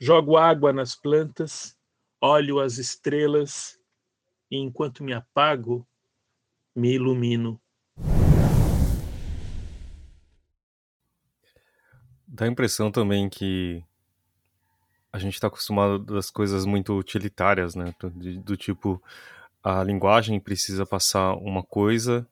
Jogo 0.00 0.38
água 0.38 0.72
nas 0.72 0.96
plantas, 0.96 1.76
olho 2.18 2.58
as 2.58 2.78
estrelas 2.78 3.78
e 4.50 4.56
enquanto 4.56 5.04
me 5.04 5.12
apago, 5.12 5.86
me 6.74 6.94
ilumino. 6.94 7.60
Dá 12.26 12.46
a 12.46 12.48
impressão 12.48 12.90
também 12.90 13.28
que 13.28 13.84
a 15.12 15.18
gente 15.18 15.34
está 15.34 15.48
acostumado 15.48 15.98
das 15.98 16.30
coisas 16.30 16.64
muito 16.64 16.96
utilitárias, 16.98 17.74
né? 17.74 17.94
Do, 18.00 18.10
do 18.40 18.56
tipo, 18.56 19.02
a 19.62 19.82
linguagem 19.82 20.38
precisa 20.40 20.86
passar 20.86 21.34
uma 21.34 21.62
coisa 21.62 22.26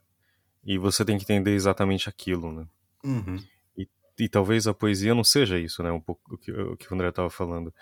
e 0.65 0.79
você 0.79 1.05
tem 1.05 1.17
que 1.17 1.25
entender 1.25 1.53
exatamente 1.53 2.09
aquilo, 2.09 2.53
né? 2.53 2.67
Uhum. 3.05 3.39
E, 3.77 3.89
e, 4.19 4.29
talvez 4.29 4.67
a 4.67 4.75
poesia 4.75 5.15
não 5.15 5.25
seja 5.25 5.59
isso, 5.59 5.83
né? 5.83 5.91
Um 5.93 6.01
pouco 6.01 6.35
o 6.35 6.39
que 6.39 6.51
o, 6.51 6.77
que 6.77 6.91
o 6.91 6.95
André 6.95 7.09
estava 7.09 7.31
falando, 7.31 7.73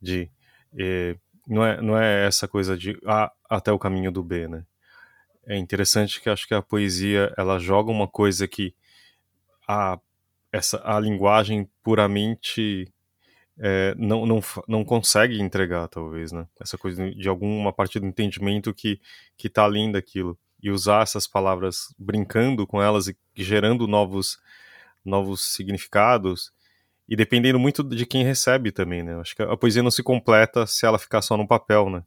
de 0.00 0.30
é, 0.78 1.16
não 1.46 1.64
é 1.64 1.82
não 1.82 1.98
é 1.98 2.26
essa 2.26 2.48
coisa 2.48 2.76
de 2.76 2.98
A 3.06 3.32
até 3.48 3.72
o 3.72 3.78
caminho 3.78 4.10
do 4.10 4.22
B, 4.22 4.48
né? 4.48 4.64
É 5.46 5.56
interessante 5.56 6.20
que 6.20 6.30
acho 6.30 6.46
que 6.46 6.54
a 6.54 6.62
poesia 6.62 7.32
ela 7.36 7.58
joga 7.58 7.90
uma 7.90 8.06
coisa 8.06 8.46
que 8.46 8.74
a 9.68 9.98
essa 10.52 10.80
a 10.84 10.98
linguagem 10.98 11.68
puramente 11.82 12.92
é, 13.62 13.94
não, 13.98 14.24
não, 14.24 14.40
não 14.66 14.84
consegue 14.84 15.38
entregar, 15.38 15.86
talvez, 15.88 16.32
né? 16.32 16.46
Essa 16.58 16.78
coisa 16.78 17.10
de 17.10 17.28
alguma 17.28 17.72
parte 17.72 18.00
do 18.00 18.06
entendimento 18.06 18.72
que, 18.72 18.98
que 19.36 19.50
tá 19.50 19.64
além 19.64 19.92
daquilo 19.92 20.38
e 20.62 20.70
usar 20.70 21.02
essas 21.02 21.26
palavras 21.26 21.94
brincando 21.98 22.66
com 22.66 22.82
elas 22.82 23.08
e 23.08 23.16
gerando 23.34 23.86
novos 23.86 24.38
novos 25.04 25.42
significados 25.42 26.52
e 27.08 27.16
dependendo 27.16 27.58
muito 27.58 27.82
de 27.82 28.06
quem 28.06 28.22
recebe 28.22 28.70
também, 28.70 29.02
né? 29.02 29.18
Acho 29.20 29.34
que 29.34 29.42
a 29.42 29.56
poesia 29.56 29.82
não 29.82 29.90
se 29.90 30.02
completa 30.02 30.66
se 30.66 30.86
ela 30.86 30.98
ficar 30.98 31.20
só 31.22 31.36
no 31.36 31.46
papel, 31.46 31.90
né? 31.90 32.02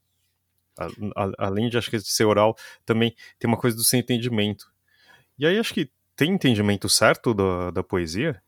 A, 0.78 0.86
a, 1.24 1.32
além 1.48 1.70
de 1.70 1.78
acho 1.78 1.90
que 1.90 2.00
ser 2.00 2.26
oral, 2.26 2.56
também 2.86 3.16
tem 3.38 3.48
uma 3.48 3.58
coisa 3.58 3.76
do 3.76 3.84
seu 3.84 4.00
entendimento. 4.00 4.72
E 5.38 5.46
aí 5.46 5.60
acho 5.60 5.74
que 5.74 5.92
tem 6.16 6.32
entendimento 6.32 6.88
certo 6.88 7.34
da, 7.34 7.72
da 7.72 7.84
poesia? 7.84 8.42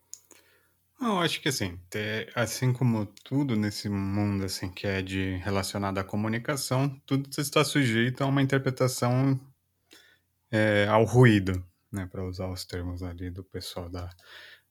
Não, 0.99 1.21
acho 1.21 1.41
que 1.41 1.49
assim, 1.49 1.77
assim 2.33 2.71
como 2.71 3.05
tudo 3.05 3.55
nesse 3.55 3.89
mundo 3.89 4.45
assim 4.45 4.69
que 4.71 4.87
é 4.87 5.01
de 5.01 5.35
relacionado 5.37 5.97
à 5.97 6.03
comunicação, 6.03 6.89
tudo 7.05 7.29
está 7.37 7.63
sujeito 7.63 8.23
a 8.23 8.27
uma 8.27 8.41
interpretação 8.41 9.39
é, 10.51 10.87
ao 10.87 11.03
ruído, 11.03 11.63
né, 11.91 12.07
para 12.07 12.23
usar 12.25 12.47
os 12.49 12.65
termos 12.65 13.03
ali 13.03 13.29
do 13.29 13.43
pessoal 13.43 13.89
da 13.89 14.09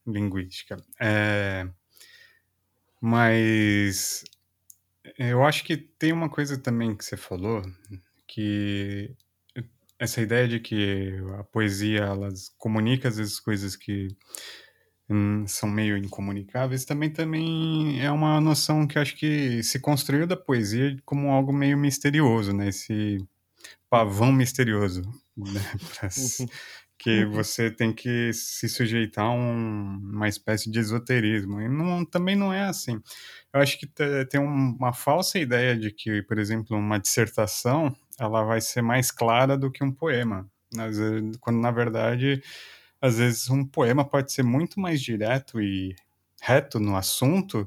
linguística. 0.07 0.77
É, 1.01 1.69
mas 3.01 4.25
eu 5.19 5.45
acho 5.45 5.65
que 5.65 5.77
tem 5.77 6.13
uma 6.13 6.31
coisa 6.31 6.59
também 6.59 6.97
que 6.97 7.05
você 7.05 7.17
falou, 7.17 7.63
que 8.27 9.15
essa 9.99 10.21
ideia 10.21 10.49
de 10.49 10.61
que 10.61 11.15
a 11.39 11.45
poesia 11.45 12.01
elas 12.01 12.51
comunica 12.59 13.09
às 13.09 13.17
vezes 13.17 13.41
coisas 13.41 13.77
que 13.77 14.09
hum, 15.09 15.47
são 15.47 15.69
meio 15.69 15.97
incomunicáveis, 15.97 16.85
também 16.85 17.11
também 17.11 18.01
é 18.01 18.11
uma 18.11 18.41
noção 18.41 18.87
que 18.87 18.99
acho 18.99 19.17
que 19.17 19.63
se 19.63 19.79
construiu 19.81 20.27
da 20.27 20.37
poesia 20.37 20.97
como 21.05 21.31
algo 21.31 21.53
meio 21.53 21.79
misterioso, 21.79 22.53
né? 22.53 22.69
Esse 22.69 23.19
pavão 23.89 24.33
misterioso, 24.33 25.03
né? 25.37 25.61
Uhum 26.41 26.49
que 27.05 27.25
uhum. 27.25 27.33
você 27.33 27.71
tem 27.71 27.93
que 27.93 28.33
se 28.33 28.67
sujeitar 28.67 29.27
a 29.27 29.31
um, 29.31 29.99
uma 30.03 30.27
espécie 30.27 30.71
de 30.71 30.79
esoterismo. 30.79 31.61
E 31.61 31.69
não, 31.69 32.03
também 32.03 32.35
não 32.35 32.51
é 32.51 32.65
assim. 32.65 32.99
Eu 33.53 33.61
acho 33.61 33.79
que 33.79 33.87
tem 34.31 34.41
uma 34.41 34.93
falsa 34.93 35.39
ideia 35.39 35.77
de 35.77 35.91
que, 35.91 36.23
por 36.23 36.39
exemplo, 36.39 36.75
uma 36.77 36.99
dissertação 36.99 37.95
ela 38.19 38.43
vai 38.45 38.61
ser 38.61 38.81
mais 38.81 39.11
clara 39.11 39.55
do 39.55 39.71
que 39.71 39.85
um 39.85 39.93
poema. 39.93 40.49
Quando, 41.41 41.61
na 41.61 41.71
verdade, 41.71 42.43
às 43.05 43.19
vezes 43.19 43.51
um 43.51 43.65
poema 43.67 44.05
pode 44.05 44.33
ser 44.33 44.43
muito 44.43 44.81
mais 44.81 45.01
direto 45.01 45.61
e 45.61 45.95
reto 46.41 46.81
no 46.81 46.97
assunto 46.97 47.67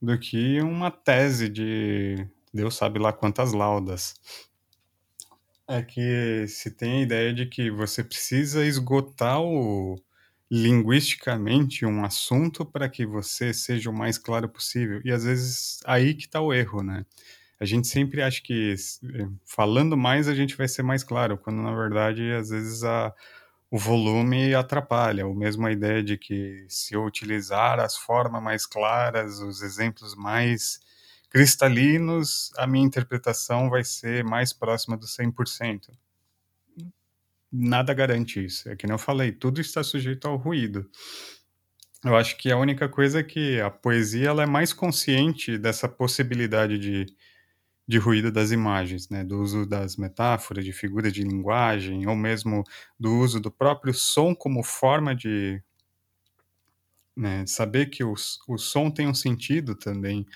do 0.00 0.18
que 0.18 0.60
uma 0.60 0.90
tese 0.90 1.48
de 1.48 2.26
Deus 2.52 2.74
sabe 2.74 2.98
lá 2.98 3.12
quantas 3.12 3.52
laudas 3.52 4.14
é 5.68 5.82
que 5.82 6.46
se 6.48 6.70
tem 6.70 6.98
a 6.98 7.02
ideia 7.02 7.32
de 7.32 7.46
que 7.46 7.70
você 7.70 8.04
precisa 8.04 8.64
esgotar 8.64 9.40
o 9.40 9.96
linguisticamente 10.50 11.86
um 11.86 12.04
assunto 12.04 12.64
para 12.64 12.88
que 12.88 13.06
você 13.06 13.52
seja 13.52 13.90
o 13.90 13.94
mais 13.94 14.18
claro 14.18 14.48
possível. 14.48 15.00
E 15.04 15.10
às 15.10 15.24
vezes 15.24 15.80
aí 15.84 16.14
que 16.14 16.26
está 16.26 16.40
o 16.40 16.52
erro, 16.52 16.82
né? 16.82 17.04
A 17.58 17.64
gente 17.64 17.88
sempre 17.88 18.22
acha 18.22 18.42
que 18.42 18.74
eh, 18.74 19.28
falando 19.46 19.96
mais 19.96 20.28
a 20.28 20.34
gente 20.34 20.56
vai 20.56 20.68
ser 20.68 20.82
mais 20.82 21.02
claro, 21.02 21.38
quando 21.38 21.62
na 21.62 21.74
verdade 21.74 22.30
às 22.32 22.50
vezes 22.50 22.84
a, 22.84 23.12
o 23.74 23.78
volume 23.78 24.54
atrapalha. 24.54 25.26
Ou 25.26 25.34
mesmo 25.34 25.66
a 25.66 25.72
ideia 25.72 26.00
de 26.00 26.16
que 26.16 26.64
se 26.68 26.94
eu 26.94 27.04
utilizar 27.04 27.80
as 27.80 27.96
formas 27.96 28.40
mais 28.40 28.64
claras, 28.64 29.40
os 29.40 29.62
exemplos 29.62 30.14
mais 30.14 30.78
cristalinos, 31.28 32.52
a 32.56 32.68
minha 32.68 32.86
interpretação 32.86 33.68
vai 33.68 33.82
ser 33.82 34.22
mais 34.22 34.52
próxima 34.52 34.96
do 34.96 35.06
100%. 35.06 35.90
Nada 37.50 37.92
garante 37.92 38.44
isso. 38.44 38.68
É 38.68 38.76
que 38.76 38.86
nem 38.86 38.94
eu 38.94 38.98
falei, 38.98 39.32
tudo 39.32 39.60
está 39.60 39.82
sujeito 39.82 40.28
ao 40.28 40.36
ruído. 40.36 40.88
Eu 42.04 42.14
acho 42.14 42.36
que 42.36 42.52
a 42.52 42.56
única 42.56 42.88
coisa 42.88 43.18
é 43.18 43.24
que 43.24 43.60
a 43.60 43.70
poesia 43.70 44.28
ela 44.28 44.44
é 44.44 44.46
mais 44.46 44.72
consciente 44.72 45.58
dessa 45.58 45.88
possibilidade 45.88 46.78
de, 46.78 47.06
de 47.86 47.98
ruído 47.98 48.32
das 48.32 48.50
imagens, 48.50 49.08
né? 49.08 49.22
do 49.24 49.40
uso 49.40 49.66
das 49.66 49.96
metáforas, 49.96 50.64
de 50.64 50.72
figuras 50.72 51.12
de 51.12 51.22
linguagem, 51.22 52.06
ou 52.06 52.16
mesmo 52.16 52.64
do 52.98 53.12
uso 53.18 53.40
do 53.40 53.50
próprio 53.50 53.92
som 53.92 54.34
como 54.34 54.62
forma 54.62 55.14
de 55.14 55.62
né, 57.16 57.46
saber 57.46 57.86
que 57.86 58.02
o, 58.02 58.14
o 58.48 58.58
som 58.58 58.90
tem 58.90 59.06
um 59.06 59.14
sentido 59.14 59.74
também 59.74 60.26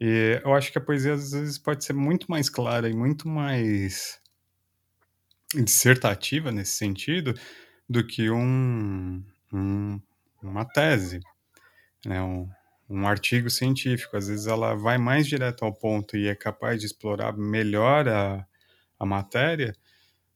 e 0.00 0.40
eu 0.44 0.54
acho 0.54 0.72
que 0.72 0.78
a 0.78 0.80
poesia 0.80 1.14
às 1.14 1.32
vezes 1.32 1.58
pode 1.58 1.84
ser 1.84 1.92
muito 1.92 2.30
mais 2.30 2.50
clara 2.50 2.88
e 2.88 2.94
muito 2.94 3.28
mais 3.28 4.20
dissertativa 5.54 6.50
nesse 6.50 6.76
sentido 6.76 7.34
do 7.88 8.04
que 8.06 8.30
um, 8.30 9.24
um 9.52 10.00
uma 10.42 10.64
tese, 10.64 11.20
né? 12.04 12.20
Um, 12.22 12.50
um 12.88 13.06
artigo 13.06 13.50
científico. 13.50 14.16
Às 14.16 14.28
vezes 14.28 14.46
ela 14.46 14.74
vai 14.74 14.98
mais 14.98 15.26
direto 15.26 15.64
ao 15.64 15.72
ponto 15.72 16.16
e 16.16 16.28
é 16.28 16.34
capaz 16.34 16.80
de 16.80 16.86
explorar 16.86 17.36
melhor 17.36 18.08
a, 18.08 18.46
a 18.98 19.06
matéria 19.06 19.74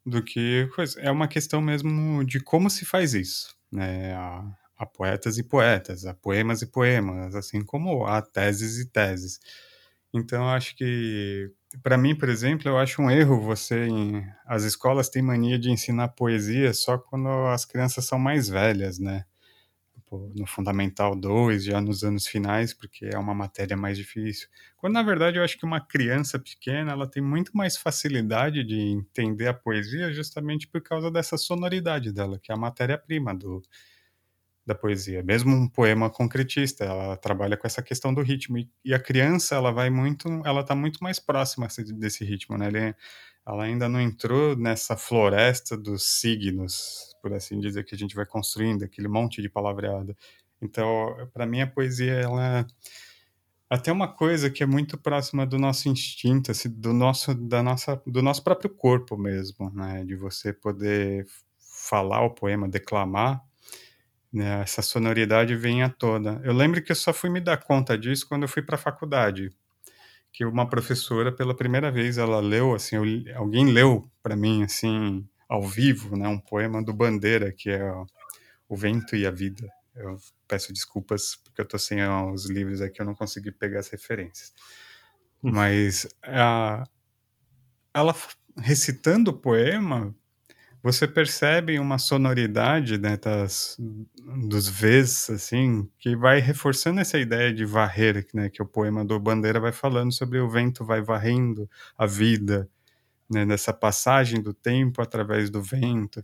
do 0.07 0.23
que 0.23 0.69
coisa. 0.75 1.01
É 1.01 1.11
uma 1.11 1.29
questão 1.29 1.61
mesmo 1.61 2.25
de 2.25 2.41
como 2.41 2.71
se 2.71 2.85
faz 2.85 3.15
isso, 3.15 3.57
né? 3.73 4.15
A 4.79 4.87
poetas 4.87 5.39
e 5.39 5.43
poetas, 5.45 6.07
a 6.07 6.15
poemas 6.15 6.63
e 6.63 6.67
poemas, 6.67 7.35
assim 7.35 7.65
como 7.65 8.07
há 8.07 8.23
teses 8.23 8.79
e 8.79 8.87
teses. 8.91 9.41
Então, 10.15 10.49
acho 10.49 10.77
que, 10.77 11.53
para 11.83 11.99
mim, 11.99 12.15
por 12.17 12.29
exemplo, 12.29 12.69
eu 12.69 12.79
acho 12.79 13.03
um 13.03 13.11
erro 13.11 13.41
você. 13.41 13.87
Em, 13.87 14.25
as 14.47 14.65
escolas 14.65 15.09
têm 15.11 15.23
mania 15.23 15.59
de 15.59 15.71
ensinar 15.71 16.09
poesia 16.09 16.73
só 16.75 16.97
quando 16.99 17.29
as 17.49 17.65
crianças 17.65 18.07
são 18.07 18.19
mais 18.19 18.49
velhas, 18.49 18.99
né? 18.99 19.25
Tipo, 20.09 20.33
no 20.35 20.47
Fundamental 20.47 21.15
2, 21.15 21.65
já 21.65 21.83
nos 21.83 22.03
anos 22.03 22.27
finais, 22.27 22.73
porque 22.73 23.11
é 23.13 23.19
uma 23.19 23.35
matéria 23.35 23.77
mais 23.77 23.99
difícil. 23.99 24.49
Quando, 24.79 24.95
na 24.95 25.03
verdade, 25.03 25.37
eu 25.37 25.45
acho 25.45 25.59
que 25.59 25.67
uma 25.67 25.83
criança 25.83 26.39
pequena 26.39 26.93
ela 26.93 27.07
tem 27.07 27.23
muito 27.23 27.55
mais 27.55 27.77
facilidade 27.77 28.65
de 28.65 28.81
entender 28.81 29.49
a 29.49 29.53
poesia 29.53 30.11
justamente 30.11 30.67
por 30.67 30.81
causa 30.81 31.11
dessa 31.11 31.37
sonoridade 31.37 32.11
dela, 32.11 32.39
que 32.43 32.51
é 32.51 32.55
a 32.55 32.59
matéria-prima 32.59 33.35
do, 33.35 33.61
da 34.65 34.75
poesia, 34.75 35.23
mesmo 35.23 35.55
um 35.55 35.69
poema 35.69 36.09
concretista, 36.09 36.85
ela 36.85 37.15
trabalha 37.15 37.59
com 37.59 37.67
essa 37.67 37.83
questão 37.83 38.15
do 38.15 38.23
ritmo 38.23 38.57
e, 38.57 38.67
e 38.83 38.95
a 38.95 38.99
criança 38.99 39.57
ela 39.57 39.71
vai 39.71 39.91
muito, 39.91 40.27
ela 40.47 40.63
está 40.63 40.75
muito 40.75 41.05
mais 41.05 41.19
próxima 41.19 41.69
desse 41.99 42.25
ritmo, 42.25 42.57
né? 42.57 42.69
Ele, 42.69 42.95
ela 43.47 43.65
ainda 43.65 43.91
não 43.91 44.01
entrou 44.01 44.57
nessa 44.57 44.97
floresta 44.97 45.77
dos 45.77 46.03
signos, 46.19 47.15
por 47.29 47.37
assim 47.37 47.61
dizer, 47.61 47.85
que 47.85 47.95
a 47.95 47.99
gente 47.99 48.17
vai 48.17 48.25
construindo 48.25 48.85
aquele 48.85 49.09
monte 49.09 49.43
de 49.43 49.49
palavreada. 49.49 50.17
Então, 50.61 51.15
para 51.33 51.47
mim 51.47 51.61
a 51.61 51.67
poesia 51.67 52.15
ela 52.15 52.67
até 53.71 53.93
uma 53.93 54.09
coisa 54.09 54.49
que 54.49 54.63
é 54.63 54.67
muito 54.67 54.97
próxima 54.97 55.47
do 55.47 55.59
nosso 55.59 55.91
instinto, 55.91 56.51
assim, 56.51 56.71
do 56.71 56.93
nosso 56.93 57.35
da 57.35 57.63
nossa 57.63 58.03
do 58.07 58.23
nosso 58.23 58.43
próprio 58.43 58.71
corpo 58.71 59.17
mesmo, 59.17 59.71
né? 59.71 60.05
De 60.05 60.17
você 60.17 60.53
poder 60.53 61.27
falar 61.59 62.23
o 62.25 62.31
poema, 62.31 62.69
declamar 62.69 63.43
né, 64.33 64.61
essa 64.63 64.83
sonoridade 64.83 65.55
vem 65.57 65.83
à 65.83 65.89
tona. 65.89 66.41
Eu 66.45 66.53
lembro 66.53 66.83
que 66.83 66.93
eu 66.93 66.97
só 66.97 67.13
fui 67.13 67.31
me 67.31 67.41
dar 67.41 67.59
conta 67.59 67.97
disso 67.97 68.27
quando 68.29 68.43
eu 68.43 68.49
fui 68.49 68.63
para 68.63 68.75
a 68.77 68.79
faculdade, 68.79 69.51
que 70.33 70.45
uma 70.45 70.69
professora 70.69 71.33
pela 71.33 71.57
primeira 71.57 71.91
vez 71.91 72.19
ela 72.19 72.41
leu 72.41 72.75
assim, 72.75 72.97
eu, 72.97 73.05
alguém 73.37 73.67
leu 73.71 74.11
para 74.23 74.37
mim 74.37 74.63
assim 74.65 75.27
ao 75.49 75.63
vivo, 75.63 76.17
né, 76.17 76.29
um 76.29 76.39
poema 76.39 76.83
do 76.83 76.93
Bandeira 76.93 77.53
que 77.53 77.71
é 77.71 77.93
O 78.69 78.77
Vento 78.77 79.17
e 79.17 79.27
a 79.27 79.31
Vida. 79.31 79.69
Eu 79.95 80.19
peço 80.47 80.73
desculpas 80.73 81.37
porque 81.37 81.61
eu 81.61 81.67
tô 81.67 81.79
sem 81.79 82.03
os 82.33 82.47
livros 82.49 82.81
aqui, 82.81 83.01
eu 83.01 83.07
não 83.07 83.15
consegui 83.15 83.51
pegar 83.51 83.81
as 83.81 83.89
referências. 83.89 84.53
Hum. 85.43 85.51
Mas 85.53 86.07
a, 86.23 86.85
ela 87.95 88.15
recitando 88.57 89.31
o 89.31 89.35
poema 89.35 90.15
você 90.83 91.09
percebe 91.09 91.79
uma 91.79 91.99
sonoridade 91.99 92.99
né, 92.99 93.17
das, 93.17 93.77
dos 94.49 94.69
Vs, 94.69 95.31
assim, 95.31 95.89
que 95.99 96.17
vai 96.17 96.39
reforçando 96.39 97.01
essa 97.01 97.19
ideia 97.19 97.53
de 97.53 97.65
varrer, 97.65 98.27
né, 98.33 98.49
que 98.49 98.63
o 98.63 98.67
poema 98.67 99.05
do 99.05 99.19
Bandeira 99.19 99.59
vai 99.59 99.73
falando 99.73 100.13
sobre 100.13 100.39
o 100.39 100.49
vento 100.49 100.85
vai 100.85 101.03
varrendo 101.03 101.69
a 101.97 102.07
vida, 102.07 102.69
né, 103.31 103.45
nessa 103.45 103.73
passagem 103.73 104.41
do 104.41 104.53
tempo 104.53 105.03
através 105.03 105.51
do 105.51 105.63
vento. 105.63 106.21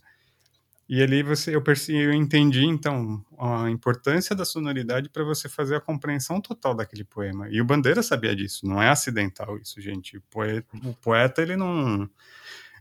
E 0.88 1.02
ali 1.02 1.22
você, 1.22 1.54
eu, 1.54 1.62
percebi, 1.62 1.98
eu 1.98 2.12
entendi, 2.12 2.66
então, 2.66 3.24
a 3.38 3.70
importância 3.70 4.36
da 4.36 4.44
sonoridade 4.44 5.08
para 5.08 5.24
você 5.24 5.48
fazer 5.48 5.76
a 5.76 5.80
compreensão 5.80 6.40
total 6.40 6.74
daquele 6.74 7.04
poema. 7.04 7.48
E 7.48 7.60
o 7.60 7.64
Bandeira 7.64 8.02
sabia 8.02 8.36
disso, 8.36 8.66
não 8.66 8.82
é 8.82 8.90
acidental 8.90 9.56
isso, 9.56 9.80
gente. 9.80 10.18
O 10.18 10.22
poeta, 10.30 10.76
o 10.84 10.92
poeta 10.94 11.40
ele 11.40 11.56
não 11.56 12.08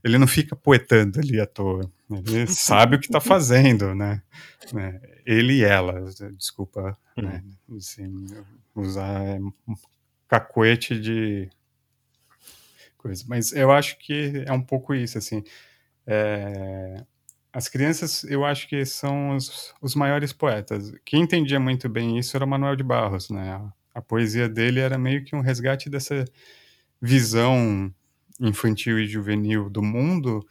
ele 0.03 0.17
não 0.17 0.27
fica 0.27 0.53
poetando 0.53 1.19
ali 1.19 1.39
à 1.39 1.47
toa. 1.47 1.89
Ele 2.11 2.45
sabe 2.47 2.97
o 2.97 2.99
que 2.99 3.05
está 3.05 3.21
fazendo, 3.21 3.95
né? 3.95 4.21
né? 4.73 4.99
Ele 5.25 5.59
e 5.59 5.63
ela, 5.63 6.03
desculpa, 6.35 6.97
né? 7.15 7.41
Uhum. 7.69 7.77
assim, 7.77 8.25
usar 8.75 9.39
cacuete 10.27 10.99
de 10.99 11.49
coisa. 13.03 13.23
Mas 13.27 13.51
eu 13.51 13.71
acho 13.71 13.99
que 13.99 14.43
é 14.47 14.53
um 14.53 14.61
pouco 14.61 14.95
isso, 14.95 15.17
assim. 15.17 15.43
É... 16.07 17.03
as 17.51 17.67
crianças, 17.69 18.23
eu 18.25 18.45
acho 18.45 18.67
que 18.67 18.85
são 18.85 19.35
os, 19.35 19.73
os 19.81 19.95
maiores 19.95 20.33
poetas. 20.33 20.91
Quem 21.05 21.21
entendia 21.23 21.59
muito 21.59 21.89
bem 21.89 22.17
isso 22.17 22.35
era 22.37 22.45
Manuel 22.45 22.75
de 22.75 22.83
Barros, 22.83 23.29
né? 23.29 23.51
A, 23.51 23.73
a 23.99 24.01
poesia 24.01 24.49
dele 24.49 24.79
era 24.79 24.97
meio 24.97 25.23
que 25.23 25.35
um 25.35 25.41
resgate 25.41 25.89
dessa 25.89 26.25
visão 27.01 27.93
infantil 28.39 28.99
e 28.99 29.05
juvenil 29.05 29.69
do 29.69 29.83
mundo 29.83 30.45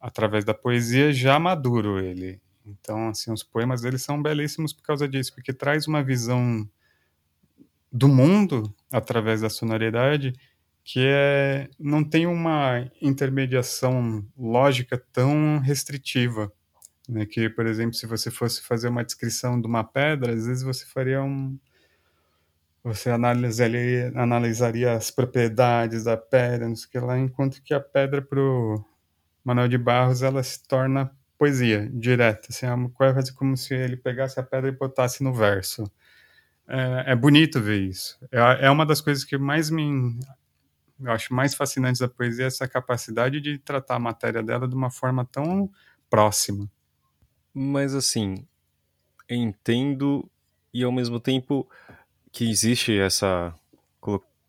através 0.00 0.44
da 0.44 0.54
poesia 0.54 1.12
já 1.12 1.38
maduro 1.38 2.00
ele. 2.00 2.40
Então, 2.64 3.08
assim, 3.08 3.32
os 3.32 3.42
poemas 3.42 3.82
dele 3.82 3.98
são 3.98 4.22
belíssimos 4.22 4.72
por 4.72 4.82
causa 4.82 5.06
disso, 5.08 5.34
porque 5.34 5.52
traz 5.52 5.86
uma 5.86 6.02
visão 6.02 6.68
do 7.92 8.08
mundo 8.08 8.74
através 8.90 9.40
da 9.40 9.50
sonoridade 9.50 10.32
que 10.92 11.06
é, 11.06 11.68
não 11.78 12.02
tem 12.02 12.26
uma 12.26 12.90
intermediação 13.00 14.26
lógica 14.36 15.00
tão 15.12 15.60
restritiva. 15.60 16.52
Né? 17.08 17.24
Que, 17.26 17.48
por 17.48 17.64
exemplo, 17.64 17.94
se 17.94 18.06
você 18.06 18.28
fosse 18.28 18.60
fazer 18.60 18.88
uma 18.88 19.04
descrição 19.04 19.60
de 19.60 19.68
uma 19.68 19.84
pedra, 19.84 20.32
às 20.32 20.46
vezes 20.46 20.64
você 20.64 20.84
faria 20.84 21.22
um. 21.22 21.56
Você 22.82 23.08
analisaria, 23.08 24.10
analisaria 24.16 24.92
as 24.94 25.12
propriedades 25.12 26.02
da 26.02 26.16
pedra, 26.16 26.68
não 26.68 26.74
sei 26.74 26.88
o 26.88 26.90
que 26.90 26.98
lá, 26.98 27.16
enquanto 27.16 27.62
que 27.62 27.72
a 27.72 27.78
pedra 27.78 28.20
para 28.20 28.40
o 28.40 28.84
Manuel 29.44 29.68
de 29.68 29.78
Barros 29.78 30.22
ela 30.24 30.42
se 30.42 30.66
torna 30.66 31.08
poesia 31.38 31.88
direta. 31.92 32.48
Assim, 32.50 32.66
é 32.66 33.32
como 33.36 33.56
se 33.56 33.74
ele 33.74 33.96
pegasse 33.96 34.40
a 34.40 34.42
pedra 34.42 34.68
e 34.68 34.72
botasse 34.72 35.22
no 35.22 35.32
verso. 35.32 35.84
É, 36.66 37.12
é 37.12 37.14
bonito 37.14 37.60
ver 37.60 37.80
isso. 37.80 38.18
É, 38.32 38.66
é 38.66 38.70
uma 38.70 38.84
das 38.84 39.00
coisas 39.00 39.22
que 39.22 39.38
mais 39.38 39.70
me 39.70 40.18
eu 41.02 41.12
acho 41.12 41.32
mais 41.34 41.54
fascinante 41.54 42.00
da 42.00 42.08
poesia 42.08 42.46
essa 42.46 42.68
capacidade 42.68 43.40
de 43.40 43.58
tratar 43.58 43.96
a 43.96 44.00
matéria 44.00 44.42
dela 44.42 44.68
de 44.68 44.74
uma 44.74 44.90
forma 44.90 45.24
tão 45.24 45.70
próxima. 46.08 46.70
Mas 47.54 47.94
assim, 47.94 48.46
entendo 49.28 50.30
e 50.72 50.84
ao 50.84 50.92
mesmo 50.92 51.18
tempo 51.18 51.68
que 52.32 52.48
existe 52.48 52.96
essa 52.96 53.54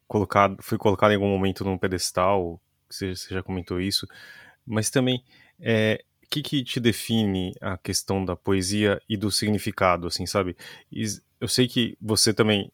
colocado, 0.08 0.58
foi 0.62 0.78
colocado 0.78 1.12
em 1.12 1.16
algum 1.16 1.30
momento 1.30 1.64
num 1.64 1.78
pedestal, 1.78 2.62
você, 2.90 3.16
você 3.16 3.34
já 3.34 3.42
comentou 3.42 3.80
isso, 3.80 4.06
mas 4.66 4.90
também 4.90 5.24
é, 5.58 6.04
o 6.24 6.28
que, 6.30 6.42
que 6.42 6.64
te 6.66 6.82
define 6.82 7.54
a 7.62 7.78
questão 7.78 8.24
da 8.24 8.36
poesia 8.36 9.02
e 9.08 9.16
do 9.16 9.32
significado, 9.32 10.08
assim, 10.08 10.26
sabe? 10.26 10.58
Eu 11.40 11.48
sei 11.48 11.66
que 11.66 11.98
você 12.02 12.34
também 12.34 12.72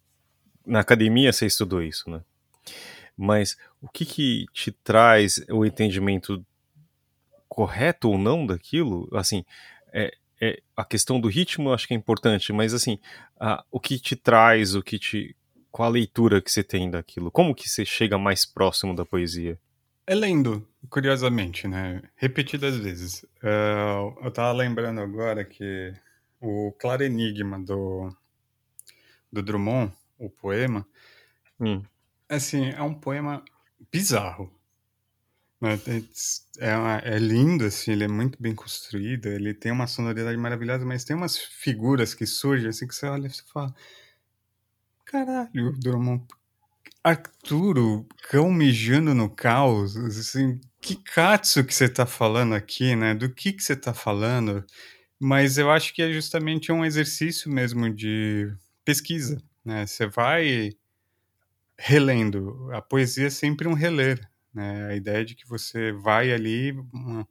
na 0.66 0.82
academia 0.82 1.32
você 1.32 1.46
estudou 1.46 1.82
isso, 1.82 2.10
né? 2.10 2.22
Mas 3.18 3.58
o 3.82 3.90
que, 3.90 4.06
que 4.06 4.46
te 4.54 4.72
traz 4.72 5.44
o 5.50 5.66
entendimento 5.66 6.46
correto 7.50 8.10
ou 8.10 8.18
não 8.18 8.46
daquilo? 8.46 9.10
Assim, 9.14 9.44
é, 9.92 10.16
é, 10.40 10.62
a 10.76 10.86
questão 10.86 11.20
do 11.20 11.28
ritmo 11.28 11.70
eu 11.70 11.74
acho 11.74 11.88
que 11.88 11.94
é 11.94 11.98
importante, 11.98 12.54
mas 12.54 12.74
assim, 12.74 13.00
a, 13.40 13.64
o 13.72 13.80
que 13.80 14.00
te 14.00 14.16
traz, 14.16 14.76
o 14.76 14.84
que 14.84 15.00
te. 15.00 15.36
Qual 15.72 15.88
a 15.88 15.92
leitura 15.92 16.42
que 16.42 16.52
você 16.52 16.64
tem 16.64 16.90
daquilo? 16.90 17.32
Como 17.32 17.54
que 17.54 17.68
você 17.68 17.84
chega 17.84 18.18
mais 18.18 18.46
próximo 18.46 18.96
da 18.96 19.06
poesia? 19.06 19.60
É 20.06 20.16
lendo, 20.16 20.66
curiosamente, 20.90 21.68
né? 21.68 22.02
Repetidas 22.16 22.78
vezes. 22.78 23.24
Uh, 23.44 24.24
eu 24.24 24.32
tava 24.32 24.54
lembrando 24.54 25.02
agora 25.02 25.44
que 25.44 25.94
o 26.40 26.72
Claro 26.80 27.04
Enigma 27.04 27.60
do, 27.60 28.10
do 29.32 29.44
Drummond, 29.44 29.92
o 30.18 30.30
poema, 30.30 30.88
hum. 31.60 31.84
Assim, 32.30 32.70
é 32.70 32.82
um 32.82 32.94
poema 32.94 33.44
bizarro. 33.92 34.52
Né? 35.60 35.80
É, 36.60 37.16
é, 37.16 37.20
lindo, 37.20 37.66
assim, 37.66 37.92
ele 37.92 38.04
é 38.04 38.08
muito 38.08 38.42
bem 38.42 38.54
construído, 38.54 39.28
ele 39.28 39.54
tem 39.54 39.72
uma 39.72 39.88
sonoridade 39.88 40.38
maravilhosa, 40.38 40.86
mas 40.86 41.04
tem 41.04 41.16
umas 41.16 41.38
figuras 41.38 42.14
que 42.14 42.26
surgem, 42.26 42.70
assim, 42.70 42.88
que 42.88 42.94
você 42.94 43.08
olha 43.08 43.28
e 43.28 43.30
você 43.30 43.44
fala 43.52 43.74
caralho, 45.06 45.72
Drummond, 45.80 46.26
Arturo, 47.04 48.06
cão 48.30 48.52
mijando 48.52 49.14
no 49.14 49.30
caos, 49.30 49.96
assim, 49.96 50.60
que 50.82 50.96
katsu 50.96 51.64
que 51.64 51.74
você 51.74 51.88
tá 51.88 52.06
falando 52.06 52.54
aqui, 52.54 52.96
né? 52.96 53.16
Do 53.16 53.34
que 53.34 53.54
que 53.54 53.64
você 53.64 53.76
tá 53.76 53.94
falando? 53.94 54.66
Mas 55.20 55.58
eu 55.58 55.72
acho 55.72 55.94
que 55.94 56.02
é 56.02 56.12
justamente 56.12 56.72
um 56.72 56.84
exercício 56.84 57.50
mesmo 57.50 57.90
de 57.90 58.54
pesquisa, 58.84 59.42
né? 59.64 59.86
Você 59.88 60.06
vai 60.08 60.74
relendo. 61.78 62.70
A 62.74 62.82
poesia 62.82 63.28
é 63.28 63.30
sempre 63.30 63.68
um 63.68 63.74
reler, 63.74 64.20
né? 64.54 64.88
A 64.88 64.96
ideia 64.96 65.24
de 65.24 65.36
que 65.36 65.48
você 65.48 65.92
vai 65.92 66.32
ali 66.32 66.72
uma, 66.94 67.28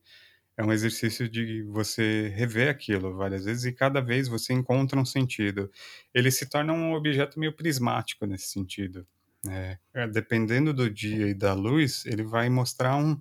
é 0.57 0.65
um 0.65 0.73
exercício 0.73 1.29
de 1.29 1.63
você 1.65 2.29
rever 2.35 2.69
aquilo 2.69 3.15
várias 3.15 3.45
vezes 3.45 3.65
e 3.65 3.73
cada 3.73 4.01
vez 4.01 4.29
você 4.29 4.53
encontra 4.55 4.99
um 4.99 5.05
sentido. 5.05 5.71
Ele 6.15 6.31
se 6.31 6.47
torna 6.47 6.73
um 6.73 6.95
objeto 6.95 7.39
meio 7.39 7.53
prismático 7.53 8.25
nesse 8.27 8.49
sentido. 8.49 9.07
Né? 9.45 9.79
É, 9.93 10.09
dependendo 10.09 10.73
do 10.73 10.91
dia 10.91 11.29
e 11.29 11.35
da 11.35 11.53
luz, 11.53 12.05
ele 12.07 12.23
vai 12.23 12.49
mostrar 12.49 12.97
um, 12.97 13.21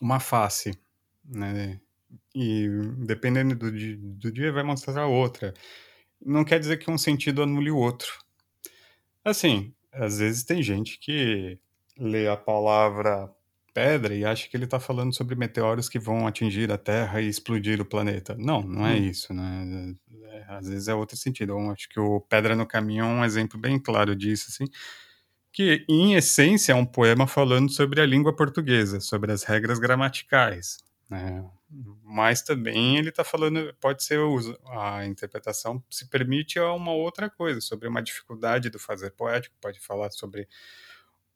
uma 0.00 0.20
face, 0.20 0.78
né? 1.24 1.80
E 2.34 2.68
dependendo 3.04 3.54
do 3.54 3.70
do 3.70 4.32
dia, 4.32 4.52
vai 4.52 4.62
mostrar 4.62 5.06
outra. 5.06 5.52
Não 6.24 6.44
quer 6.44 6.58
dizer 6.58 6.78
que 6.78 6.90
um 6.90 6.96
sentido 6.96 7.42
anule 7.42 7.70
o 7.70 7.76
outro. 7.76 8.12
Assim, 9.24 9.74
às 9.92 10.18
vezes 10.18 10.42
tem 10.42 10.62
gente 10.62 10.98
que 10.98 11.58
lê 11.98 12.28
a 12.28 12.36
palavra 12.36 13.30
pedra 13.78 14.14
e 14.14 14.24
acha 14.24 14.48
que 14.48 14.56
ele 14.56 14.64
está 14.64 14.80
falando 14.80 15.14
sobre 15.14 15.36
meteoros 15.36 15.88
que 15.88 16.00
vão 16.00 16.26
atingir 16.26 16.70
a 16.72 16.76
Terra 16.76 17.20
e 17.20 17.28
explodir 17.28 17.80
o 17.80 17.84
planeta. 17.84 18.34
Não, 18.36 18.60
não 18.62 18.84
é 18.84 18.94
hum. 18.94 19.04
isso, 19.04 19.32
né? 19.32 19.94
É, 20.24 20.44
às 20.48 20.68
vezes 20.68 20.88
é 20.88 20.94
outro 20.94 21.16
sentido. 21.16 21.52
Eu 21.52 21.70
acho 21.70 21.88
que 21.88 22.00
o 22.00 22.20
Pedra 22.20 22.56
no 22.56 22.66
Caminho 22.66 23.04
é 23.04 23.06
um 23.06 23.24
exemplo 23.24 23.58
bem 23.58 23.78
claro 23.78 24.16
disso, 24.16 24.46
assim, 24.48 24.64
que 25.52 25.84
em 25.88 26.14
essência 26.14 26.72
é 26.72 26.74
um 26.74 26.84
poema 26.84 27.26
falando 27.26 27.70
sobre 27.70 28.00
a 28.00 28.06
língua 28.06 28.34
portuguesa, 28.34 29.00
sobre 29.00 29.30
as 29.30 29.44
regras 29.44 29.78
gramaticais, 29.78 30.78
né? 31.08 31.44
Mas 32.02 32.42
também 32.42 32.96
ele 32.96 33.10
está 33.10 33.24
falando, 33.24 33.74
pode 33.80 34.02
ser 34.02 34.18
a 34.66 35.04
interpretação 35.06 35.82
se 35.90 36.08
permite 36.08 36.58
a 36.58 36.72
uma 36.72 36.92
outra 36.92 37.28
coisa, 37.30 37.60
sobre 37.60 37.88
uma 37.88 38.02
dificuldade 38.02 38.70
do 38.70 38.78
fazer 38.78 39.10
poético, 39.12 39.56
pode 39.60 39.80
falar 39.80 40.10
sobre 40.10 40.48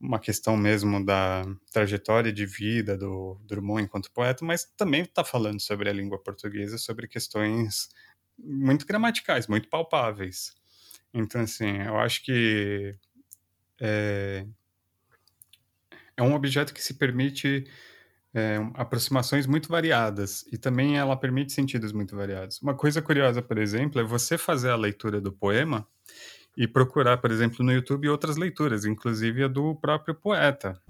uma 0.00 0.18
questão 0.18 0.56
mesmo 0.56 1.04
da 1.04 1.44
trajetória 1.72 2.32
de 2.32 2.44
vida 2.44 2.98
do 2.98 3.40
Drummond 3.46 3.84
enquanto 3.84 4.10
poeta, 4.10 4.44
mas 4.44 4.64
também 4.76 5.02
está 5.02 5.22
falando 5.22 5.60
sobre 5.60 5.88
a 5.88 5.92
língua 5.92 6.18
portuguesa, 6.18 6.76
sobre 6.76 7.06
questões 7.06 7.88
muito 8.36 8.84
gramaticais, 8.84 9.46
muito 9.46 9.68
palpáveis. 9.68 10.54
Então, 11.14 11.42
assim, 11.42 11.78
eu 11.82 11.98
acho 11.98 12.24
que 12.24 12.96
é, 13.80 14.46
é 16.16 16.22
um 16.22 16.34
objeto 16.34 16.74
que 16.74 16.82
se 16.82 16.94
permite 16.94 17.64
é, 18.34 18.56
aproximações 18.74 19.46
muito 19.46 19.68
variadas 19.68 20.44
e 20.50 20.56
também 20.56 20.96
ela 20.96 21.16
permite 21.16 21.52
sentidos 21.52 21.92
muito 21.92 22.16
variados. 22.16 22.60
Uma 22.62 22.74
coisa 22.74 23.02
curiosa, 23.02 23.42
por 23.42 23.58
exemplo, 23.58 24.00
é 24.00 24.04
você 24.04 24.38
fazer 24.38 24.70
a 24.70 24.76
leitura 24.76 25.20
do 25.20 25.32
poema 25.32 25.86
e 26.56 26.66
procurar, 26.66 27.18
por 27.18 27.30
exemplo, 27.30 27.64
no 27.64 27.72
YouTube 27.72 28.08
outras 28.08 28.36
leituras, 28.36 28.84
inclusive 28.84 29.44
a 29.44 29.48
do 29.48 29.74
próprio 29.74 30.14
poeta. 30.14 30.80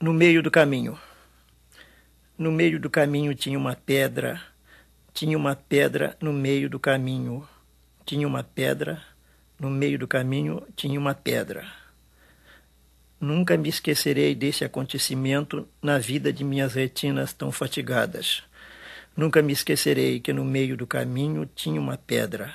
No 0.00 0.12
meio 0.12 0.42
do 0.42 0.50
caminho. 0.50 0.98
No 2.36 2.50
meio 2.50 2.80
do 2.80 2.90
caminho 2.90 3.34
tinha 3.34 3.58
uma 3.58 3.76
pedra, 3.76 4.42
tinha 5.12 5.36
uma 5.36 5.54
pedra 5.54 6.16
no 6.20 6.32
meio 6.32 6.68
do 6.68 6.80
caminho. 6.80 7.46
Tinha 8.04 8.26
uma 8.26 8.42
pedra, 8.42 9.00
no 9.60 9.70
meio 9.70 9.96
do 9.98 10.08
caminho 10.08 10.66
tinha 10.74 10.98
uma 10.98 11.14
pedra 11.14 11.81
Nunca 13.22 13.56
me 13.56 13.68
esquecerei 13.68 14.34
desse 14.34 14.64
acontecimento 14.64 15.68
na 15.80 15.96
vida 15.96 16.32
de 16.32 16.42
minhas 16.42 16.74
retinas 16.74 17.32
tão 17.32 17.52
fatigadas. 17.52 18.42
Nunca 19.16 19.40
me 19.40 19.52
esquecerei 19.52 20.18
que 20.18 20.32
no 20.32 20.44
meio 20.44 20.76
do 20.76 20.88
caminho 20.88 21.48
tinha 21.54 21.80
uma 21.80 21.96
pedra. 21.96 22.52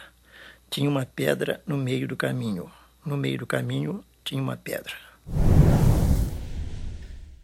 Tinha 0.69 0.89
uma 0.89 1.05
pedra 1.05 1.63
no 1.65 1.77
meio 1.77 2.05
do 2.05 2.17
caminho. 2.17 2.69
No 3.05 3.15
meio 3.15 3.37
do 3.37 3.47
caminho 3.47 4.03
tinha 4.25 4.41
uma 4.41 4.57
pedra. 4.57 4.91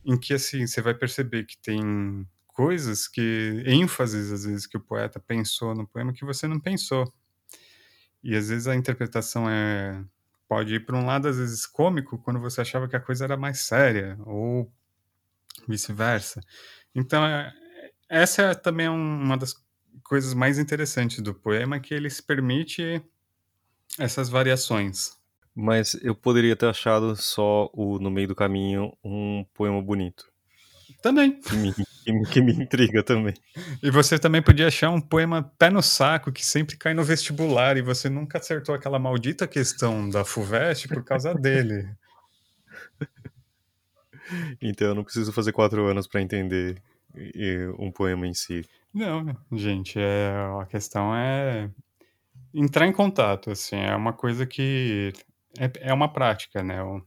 Em 0.03 0.19
que 0.19 0.33
assim 0.33 0.67
você 0.67 0.81
vai 0.81 0.93
perceber 0.93 1.45
que 1.45 1.57
tem 1.57 2.27
coisas 2.45 3.07
que 3.07 3.63
ênfases 3.65 4.33
às 4.33 4.43
vezes 4.43 4.67
que 4.67 4.75
o 4.75 4.81
poeta 4.81 5.17
pensou 5.17 5.73
no 5.73 5.87
poema 5.87 6.11
que 6.11 6.25
você 6.25 6.45
não 6.45 6.59
pensou. 6.59 7.09
E 8.21 8.35
às 8.35 8.49
vezes 8.49 8.67
a 8.67 8.75
interpretação 8.75 9.49
é 9.49 10.03
pode 10.53 10.75
ir 10.75 10.85
para 10.85 10.95
um 10.95 11.03
lado, 11.03 11.27
às 11.27 11.37
vezes, 11.37 11.65
cômico, 11.65 12.19
quando 12.19 12.39
você 12.39 12.61
achava 12.61 12.87
que 12.87 12.95
a 12.95 12.99
coisa 12.99 13.23
era 13.23 13.35
mais 13.35 13.61
séria, 13.61 14.15
ou 14.23 14.71
vice-versa. 15.67 16.41
Então, 16.93 17.25
é, 17.25 17.51
essa 18.07 18.43
é 18.43 18.53
também 18.53 18.87
uma 18.87 19.35
das 19.35 19.55
coisas 20.03 20.35
mais 20.35 20.59
interessantes 20.59 21.21
do 21.21 21.33
poema, 21.33 21.79
que 21.79 21.91
ele 21.91 22.07
se 22.07 22.21
permite 22.21 23.01
essas 23.97 24.29
variações. 24.29 25.17
Mas 25.55 25.95
eu 26.03 26.13
poderia 26.13 26.55
ter 26.55 26.67
achado 26.67 27.15
só 27.15 27.67
o 27.73 27.97
No 27.97 28.11
Meio 28.11 28.27
do 28.27 28.35
Caminho 28.35 28.95
um 29.03 29.43
poema 29.55 29.81
bonito. 29.81 30.31
Também. 31.01 31.39
Que, 32.03 32.19
que 32.31 32.41
me 32.41 32.53
intriga 32.53 33.03
também. 33.03 33.33
E 33.81 33.89
você 33.89 34.19
também 34.19 34.41
podia 34.41 34.67
achar 34.67 34.89
um 34.89 35.01
poema 35.01 35.43
pé 35.57 35.69
no 35.69 35.81
saco 35.81 36.31
que 36.31 36.45
sempre 36.45 36.77
cai 36.77 36.93
no 36.93 37.03
vestibular 37.03 37.77
e 37.77 37.81
você 37.81 38.09
nunca 38.09 38.37
acertou 38.37 38.75
aquela 38.75 38.99
maldita 38.99 39.47
questão 39.47 40.09
da 40.09 40.23
FUVEST 40.25 40.87
por 40.87 41.03
causa 41.03 41.33
dele. 41.33 41.87
Então 44.61 44.87
eu 44.87 44.95
não 44.95 45.03
preciso 45.03 45.33
fazer 45.33 45.51
quatro 45.51 45.85
anos 45.85 46.07
para 46.07 46.21
entender 46.21 46.81
um 47.77 47.91
poema 47.91 48.25
em 48.25 48.33
si. 48.33 48.65
Não, 48.93 49.35
gente, 49.51 49.99
é, 49.99 50.31
a 50.61 50.65
questão 50.65 51.15
é 51.15 51.69
entrar 52.53 52.87
em 52.87 52.93
contato, 52.93 53.51
assim, 53.51 53.75
é 53.75 53.95
uma 53.95 54.13
coisa 54.13 54.45
que 54.45 55.11
é, 55.57 55.89
é 55.89 55.93
uma 55.93 56.11
prática, 56.11 56.63
né? 56.63 56.81
O, 56.83 57.01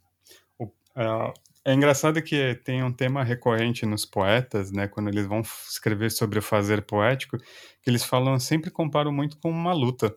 o, 0.59 0.73
é, 0.97 1.33
é 1.67 1.75
engraçado 1.75 2.23
que 2.23 2.55
tem 2.65 2.83
um 2.85 2.93
tema 2.93 3.25
recorrente 3.25 3.85
nos 3.85 4.07
poetas, 4.07 4.71
né? 4.73 4.87
Quando 4.89 5.09
eles 5.09 5.27
vão 5.27 5.41
escrever 5.41 6.11
sobre 6.13 6.39
o 6.39 6.43
fazer 6.43 6.83
poético, 6.87 7.37
que 7.39 7.91
eles 7.91 8.05
falam 8.05 8.39
sempre 8.39 8.71
comparam 8.71 9.13
muito 9.13 9.37
com 9.39 9.51
uma 9.51 9.73
luta, 9.73 10.15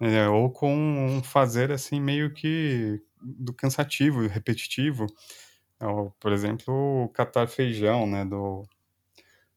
né? 0.00 0.28
ou 0.28 0.50
com 0.50 0.74
um 0.74 1.22
fazer 1.22 1.70
assim 1.72 2.00
meio 2.00 2.32
que 2.32 3.00
do 3.20 3.52
cansativo, 3.54 4.26
repetitivo. 4.26 5.06
Por 6.20 6.32
exemplo, 6.32 6.72
o 7.04 7.08
catar 7.08 7.48
feijão, 7.48 8.06
né? 8.06 8.24
Do 8.24 8.64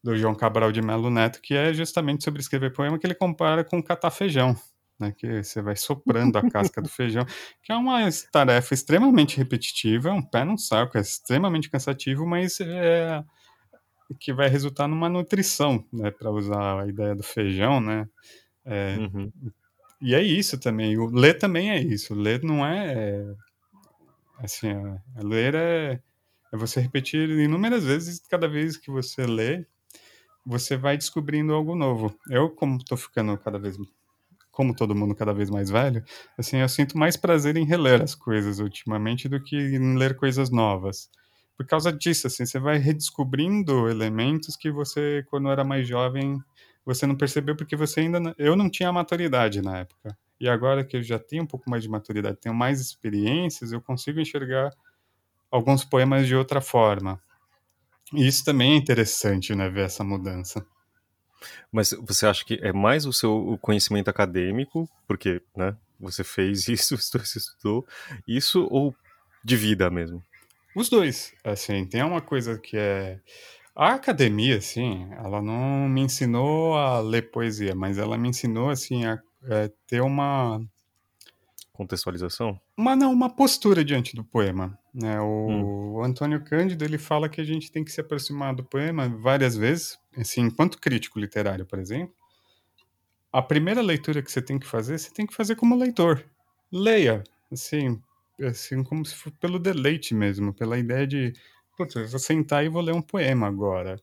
do 0.02 0.16
João 0.16 0.34
Cabral 0.34 0.72
de 0.72 0.80
Melo 0.82 1.10
Neto, 1.10 1.40
que 1.42 1.54
é 1.54 1.74
justamente 1.74 2.24
sobre 2.24 2.40
escrever 2.40 2.72
poema, 2.72 2.98
que 2.98 3.06
ele 3.06 3.14
compara 3.14 3.64
com 3.64 3.82
catar 3.82 4.10
feijão. 4.10 4.56
Né, 4.98 5.12
que 5.12 5.42
você 5.42 5.60
vai 5.60 5.76
soprando 5.76 6.38
a 6.38 6.50
casca 6.50 6.80
do 6.80 6.88
feijão, 6.88 7.22
que 7.62 7.70
é 7.70 7.76
uma 7.76 8.08
tarefa 8.32 8.72
extremamente 8.72 9.36
repetitiva, 9.36 10.08
é 10.08 10.12
um 10.12 10.22
pé 10.22 10.42
no 10.42 10.56
saco, 10.56 10.96
é 10.96 11.02
extremamente 11.02 11.68
cansativo, 11.68 12.26
mas 12.26 12.58
é 12.60 13.22
que 14.18 14.32
vai 14.32 14.48
resultar 14.48 14.88
numa 14.88 15.08
nutrição, 15.08 15.84
né, 15.92 16.10
para 16.10 16.30
usar 16.30 16.80
a 16.80 16.86
ideia 16.86 17.14
do 17.14 17.22
feijão, 17.22 17.78
né, 17.78 18.08
é, 18.64 18.96
uhum. 18.98 19.30
e 20.00 20.14
é 20.14 20.22
isso 20.22 20.58
também, 20.58 20.96
o 20.96 21.06
ler 21.06 21.34
também 21.34 21.72
é 21.72 21.78
isso, 21.78 22.14
ler 22.14 22.42
não 22.42 22.64
é, 22.64 22.94
é 22.94 23.34
assim, 24.38 24.68
é, 24.68 25.22
ler 25.22 25.54
é, 25.54 26.00
é 26.52 26.56
você 26.56 26.80
repetir 26.80 27.28
inúmeras 27.28 27.84
vezes, 27.84 28.18
cada 28.30 28.48
vez 28.48 28.78
que 28.78 28.90
você 28.90 29.26
lê, 29.26 29.66
você 30.46 30.76
vai 30.76 30.96
descobrindo 30.96 31.52
algo 31.52 31.74
novo. 31.74 32.16
Eu, 32.30 32.48
como 32.48 32.76
estou 32.76 32.96
ficando 32.96 33.36
cada 33.36 33.58
vez, 33.58 33.76
como 34.56 34.74
todo 34.74 34.94
mundo 34.94 35.14
cada 35.14 35.34
vez 35.34 35.50
mais 35.50 35.68
velho, 35.68 36.02
assim, 36.38 36.56
eu 36.56 36.68
sinto 36.68 36.96
mais 36.96 37.14
prazer 37.14 37.58
em 37.58 37.66
reler 37.66 38.00
as 38.00 38.14
coisas 38.14 38.58
ultimamente 38.58 39.28
do 39.28 39.38
que 39.38 39.54
em 39.54 39.96
ler 39.98 40.16
coisas 40.16 40.50
novas. 40.50 41.10
Por 41.58 41.66
causa 41.66 41.92
disso, 41.92 42.26
assim, 42.26 42.46
você 42.46 42.58
vai 42.58 42.78
redescobrindo 42.78 43.86
elementos 43.86 44.56
que 44.56 44.70
você, 44.70 45.22
quando 45.28 45.50
era 45.50 45.62
mais 45.62 45.86
jovem, 45.86 46.38
você 46.86 47.06
não 47.06 47.14
percebeu 47.14 47.54
porque 47.54 47.76
você 47.76 48.00
ainda, 48.00 48.18
não, 48.18 48.34
eu 48.38 48.56
não 48.56 48.70
tinha 48.70 48.90
maturidade 48.90 49.60
na 49.60 49.76
época. 49.80 50.16
E 50.40 50.48
agora 50.48 50.82
que 50.82 50.96
eu 50.96 51.02
já 51.02 51.18
tenho 51.18 51.42
um 51.42 51.46
pouco 51.46 51.68
mais 51.68 51.82
de 51.82 51.90
maturidade, 51.90 52.38
tenho 52.40 52.54
mais 52.54 52.80
experiências, 52.80 53.72
eu 53.72 53.82
consigo 53.82 54.20
enxergar 54.20 54.70
alguns 55.50 55.84
poemas 55.84 56.26
de 56.26 56.34
outra 56.34 56.62
forma. 56.62 57.20
E 58.14 58.26
isso 58.26 58.42
também 58.42 58.72
é 58.72 58.76
interessante, 58.76 59.54
né, 59.54 59.68
ver 59.68 59.84
essa 59.84 60.02
mudança. 60.02 60.64
Mas 61.70 61.94
você 62.00 62.26
acha 62.26 62.44
que 62.44 62.58
é 62.62 62.72
mais 62.72 63.06
o 63.06 63.12
seu 63.12 63.58
conhecimento 63.60 64.08
acadêmico, 64.08 64.88
porque, 65.06 65.40
né, 65.56 65.76
você 65.98 66.22
fez 66.24 66.68
isso, 66.68 66.94
estudou 66.94 67.86
isso, 68.26 68.66
ou 68.70 68.94
de 69.44 69.56
vida 69.56 69.90
mesmo? 69.90 70.22
Os 70.74 70.88
dois, 70.88 71.32
assim, 71.42 71.84
tem 71.86 72.02
uma 72.02 72.20
coisa 72.20 72.58
que 72.58 72.76
é... 72.76 73.18
A 73.74 73.92
academia, 73.92 74.56
assim, 74.56 75.06
ela 75.12 75.42
não 75.42 75.88
me 75.88 76.00
ensinou 76.00 76.76
a 76.76 76.98
ler 77.00 77.30
poesia, 77.30 77.74
mas 77.74 77.98
ela 77.98 78.16
me 78.16 78.28
ensinou, 78.28 78.70
assim, 78.70 79.04
a, 79.04 79.20
a 79.44 79.54
é, 79.54 79.72
ter 79.86 80.00
uma 80.00 80.60
contextualização? 81.76 82.58
Uma, 82.76 82.96
não, 82.96 83.12
uma 83.12 83.28
postura 83.28 83.84
diante 83.84 84.16
do 84.16 84.24
poema. 84.24 84.78
Né? 84.94 85.20
O 85.20 85.98
hum. 85.98 86.02
Antônio 86.02 86.42
Cândido 86.42 86.84
ele 86.84 86.96
fala 86.96 87.28
que 87.28 87.40
a 87.40 87.44
gente 87.44 87.70
tem 87.70 87.84
que 87.84 87.92
se 87.92 88.00
aproximar 88.00 88.54
do 88.54 88.64
poema 88.64 89.08
várias 89.08 89.54
vezes, 89.54 89.98
assim, 90.16 90.42
enquanto 90.42 90.80
crítico 90.80 91.18
literário, 91.18 91.66
por 91.66 91.78
exemplo. 91.78 92.14
A 93.32 93.42
primeira 93.42 93.82
leitura 93.82 94.22
que 94.22 94.30
você 94.30 94.40
tem 94.40 94.58
que 94.58 94.66
fazer, 94.66 94.98
você 94.98 95.10
tem 95.10 95.26
que 95.26 95.34
fazer 95.34 95.56
como 95.56 95.76
leitor. 95.76 96.24
Leia, 96.72 97.22
assim, 97.52 98.00
assim 98.42 98.82
como 98.82 99.04
se 99.04 99.14
for 99.14 99.30
pelo 99.32 99.58
deleite 99.58 100.14
mesmo, 100.14 100.54
pela 100.54 100.78
ideia 100.78 101.06
de, 101.06 101.32
putz, 101.76 101.94
eu 101.94 102.08
vou 102.08 102.18
sentar 102.18 102.64
e 102.64 102.68
vou 102.68 102.82
ler 102.82 102.94
um 102.94 103.02
poema 103.02 103.46
agora. 103.46 104.00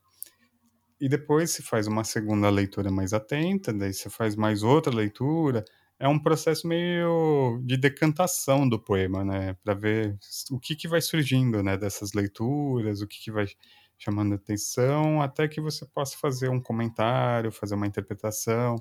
E 1.00 1.10
depois 1.10 1.52
se 1.52 1.62
faz 1.62 1.88
uma 1.88 2.04
segunda 2.04 2.50
leitura 2.50 2.92
mais 2.92 3.14
atenta, 3.14 3.74
daí 3.74 3.94
você 3.94 4.10
faz 4.10 4.36
mais 4.36 4.64
outra 4.64 4.94
leitura, 4.94 5.66
é 6.00 6.08
um 6.08 6.20
processo 6.20 6.68
meio 6.68 7.62
de 7.64 7.78
decantação 7.78 8.68
do 8.68 8.80
poema, 8.80 9.24
né? 9.24 9.54
Para 9.64 9.74
ver 9.74 10.18
o 10.52 10.60
que, 10.60 10.76
que 10.76 10.88
vai 10.88 11.02
surgindo, 11.02 11.64
né? 11.64 11.78
Dessas 11.78 12.14
leituras, 12.14 13.02
o 13.02 13.08
que, 13.08 13.22
que 13.22 13.32
vai 13.32 13.48
chamando 14.04 14.36
atenção, 14.36 15.22
até 15.22 15.48
que 15.48 15.62
você 15.62 15.86
possa 15.86 16.18
fazer 16.18 16.50
um 16.50 16.60
comentário, 16.62 17.52
fazer 17.52 17.76
uma 17.76 17.88
interpretação. 17.88 18.76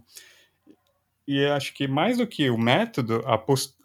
E 1.27 1.45
acho 1.47 1.73
que 1.75 1.87
mais 1.87 2.19
do 2.19 2.27
que 2.27 2.51
o 2.51 2.59
método, 2.59 3.23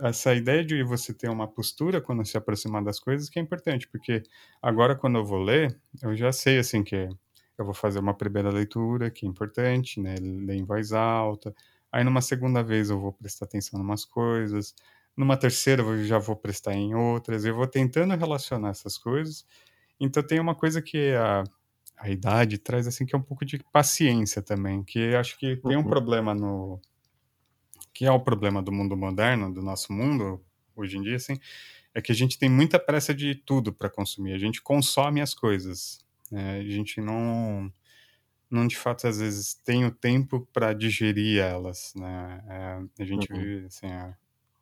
essa 0.01 0.33
ideia 0.33 0.65
de 0.65 0.83
você 0.83 1.13
ter 1.13 1.29
uma 1.29 1.47
postura 1.47 2.01
quando 2.01 2.25
se 2.25 2.35
aproximar 2.35 2.83
das 2.83 2.99
coisas 2.99 3.29
que 3.29 3.38
é 3.38 3.41
importante, 3.41 3.88
porque 3.88 4.23
agora 4.61 4.95
quando 4.95 5.19
eu 5.19 5.25
vou 5.25 5.39
ler, 5.39 5.79
eu 6.01 6.15
já 6.15 6.31
sei 6.31 6.57
assim 6.57 6.83
que 6.83 7.07
eu 7.57 7.65
vou 7.65 7.73
fazer 7.75 7.99
uma 7.99 8.13
primeira 8.15 8.49
leitura, 8.49 9.11
que 9.11 9.25
é 9.25 9.29
importante, 9.29 9.99
né? 9.99 10.15
Ler 10.19 10.55
em 10.55 10.65
voz 10.65 10.93
alta, 10.93 11.53
Aí 11.91 12.03
numa 12.03 12.21
segunda 12.21 12.61
vez 12.63 12.89
eu 12.89 12.99
vou 12.99 13.13
prestar 13.13 13.45
atenção 13.45 13.79
em 13.79 13.83
umas 13.83 14.03
coisas, 14.05 14.75
numa 15.15 15.38
terceira 15.38 15.81
eu 15.81 16.03
já 16.03 16.19
vou 16.19 16.35
prestar 16.35 16.73
em 16.73 16.93
outras, 16.93 17.45
eu 17.45 17.55
vou 17.55 17.67
tentando 17.67 18.15
relacionar 18.15 18.69
essas 18.69 18.97
coisas. 18.97 19.45
Então 20.00 20.22
tem 20.22 20.39
uma 20.39 20.56
coisa 20.56 20.82
que 20.82 21.14
a, 21.14 21.43
a 21.98 22.10
idade 22.10 22.58
traz 22.58 22.88
assim 22.88 23.06
que 23.06 23.16
é 23.16 23.18
um 23.18 23.24
pouco 23.24 23.43
de 23.43 23.60
paciência 23.72 24.41
também, 24.41 24.84
que 24.84 25.16
acho 25.16 25.38
que 25.38 25.58
tem 25.58 25.76
um 25.76 25.82
uhum. 25.82 25.88
problema 25.88 26.34
no 26.34 26.80
que 27.93 28.06
é 28.06 28.12
o 28.12 28.20
problema 28.20 28.62
do 28.62 28.72
mundo 28.72 28.95
moderno, 28.95 29.52
do 29.52 29.62
nosso 29.62 29.91
mundo 29.91 30.39
hoje 30.76 30.98
em 30.98 31.02
dia 31.02 31.16
assim, 31.16 31.39
é 31.95 32.02
que 32.02 32.12
a 32.12 32.16
gente 32.16 32.38
tem 32.38 32.48
muita 32.48 32.78
pressa 32.78 33.14
de 33.14 33.34
tudo 33.34 33.74
para 33.74 33.89
consumir, 33.89 34.34
a 34.34 34.38
gente 34.38 34.62
consome 34.62 35.20
as 35.20 35.34
coisas, 35.34 36.06
né? 36.32 36.60
a 36.60 36.64
gente 36.64 37.02
não 37.02 37.72
não 38.50 38.66
de 38.68 38.78
fato 38.78 39.08
às 39.08 39.20
vezes 39.20 39.56
tem 39.56 39.86
o 39.86 39.91
tempo 39.91 40.48
para 40.54 40.74
digerir 40.74 41.41
elas, 41.41 41.91
né? 41.95 42.43
É, 42.48 43.04
a 43.04 43.06
gente 43.06 43.32
uhum. 43.32 43.39
vive 43.39 43.66
assim, 43.66 43.88
é 43.88 44.16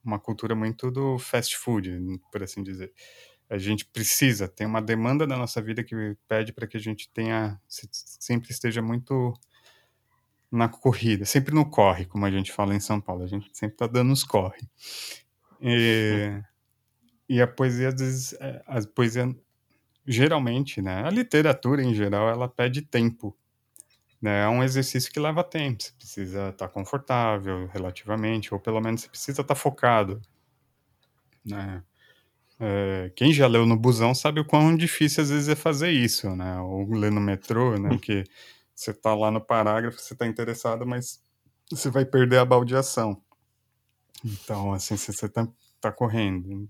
uma 0.04 0.20
cultura 0.20 0.56
muito 0.56 0.92
do 0.92 1.18
fast 1.18 1.58
food, 1.58 2.00
por 2.32 2.44
assim 2.44 2.64
dizer. 2.64 2.94
A 3.50 3.58
gente 3.58 3.86
precisa, 3.86 4.48
tem 4.48 4.66
uma 4.66 4.82
demanda 4.82 5.28
da 5.28 5.38
nossa 5.38 5.62
vida 5.62 5.84
que 5.84 6.18
pede 6.28 6.52
para 6.52 6.68
que 6.68 6.78
a 6.78 6.80
gente 6.80 7.10
tenha 7.10 7.60
sempre 7.68 8.52
esteja 8.52 8.82
muito 8.82 9.34
na 10.52 10.68
corrida, 10.68 11.26
sempre 11.26 11.54
no 11.54 11.70
corre, 11.70 12.06
como 12.06 12.26
a 12.26 12.32
gente 12.32 12.52
fala 12.52 12.74
em 12.74 12.80
São 12.80 13.00
Paulo. 13.00 13.24
A 13.24 13.28
gente 13.28 13.50
sempre 13.54 13.76
está 13.76 13.88
dando 13.88 14.12
os 14.12 14.24
corre. 14.24 14.68
E, 15.62 16.42
e 17.30 17.42
a 17.42 17.48
poesia 17.48 17.90
às 17.90 18.00
vezes, 18.00 18.34
é, 18.34 18.64
a 18.66 18.82
poesia 18.88 19.36
geralmente, 20.08 20.82
né? 20.82 21.04
A 21.06 21.10
literatura 21.10 21.84
em 21.84 21.94
geral, 21.94 22.30
ela 22.30 22.48
pede 22.48 22.82
tempo 22.82 23.36
né, 24.26 24.44
é 24.44 24.48
um 24.48 24.64
exercício 24.64 25.12
que 25.12 25.20
leva 25.20 25.44
tempo. 25.44 25.84
Você 25.84 25.92
precisa 25.92 26.50
estar 26.50 26.68
confortável 26.70 27.68
relativamente, 27.68 28.54
ou 28.56 28.60
pelo 28.60 28.82
menos 28.82 29.02
você 29.02 29.10
precisa 29.10 29.42
estar 29.42 29.54
focado. 29.54 30.20
Né? 31.46 31.84
É, 32.60 33.12
quem 33.16 33.34
já 33.34 33.48
leu 33.48 33.66
no 33.66 33.78
busão 33.78 34.16
sabe 34.16 34.40
o 34.40 34.46
quão 34.46 34.76
difícil 34.76 35.24
às 35.24 35.30
vezes 35.30 35.50
é 35.50 35.56
fazer 35.56 35.92
isso, 35.92 36.36
né? 36.36 36.60
Ou 36.62 36.90
ler 36.94 37.12
no 37.12 37.20
metrô, 37.22 37.78
né? 37.78 37.98
Que 37.98 38.24
você 38.74 38.92
está 38.92 39.14
lá 39.14 39.32
no 39.32 39.42
parágrafo, 39.42 40.00
você 40.00 40.14
está 40.14 40.26
interessado, 40.26 40.86
mas 40.86 41.22
você 41.70 41.90
vai 41.90 42.06
perder 42.06 42.40
a 42.40 42.46
baldeação. 42.46 43.22
Então, 44.24 44.74
assim, 44.74 44.98
você 44.98 45.26
está 45.26 45.48
tá 45.80 45.92
correndo. 45.92 46.70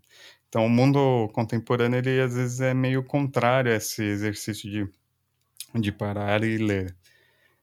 Então, 0.49 0.65
o 0.65 0.69
mundo 0.69 1.29
contemporâneo, 1.33 1.97
ele 1.97 2.19
às 2.21 2.35
vezes 2.35 2.61
é 2.61 2.73
meio 2.73 3.03
contrário 3.03 3.71
a 3.71 3.75
esse 3.75 4.03
exercício 4.03 4.69
de, 4.69 4.89
de 5.79 5.91
parar 5.91 6.43
e 6.43 6.57
ler. 6.57 6.95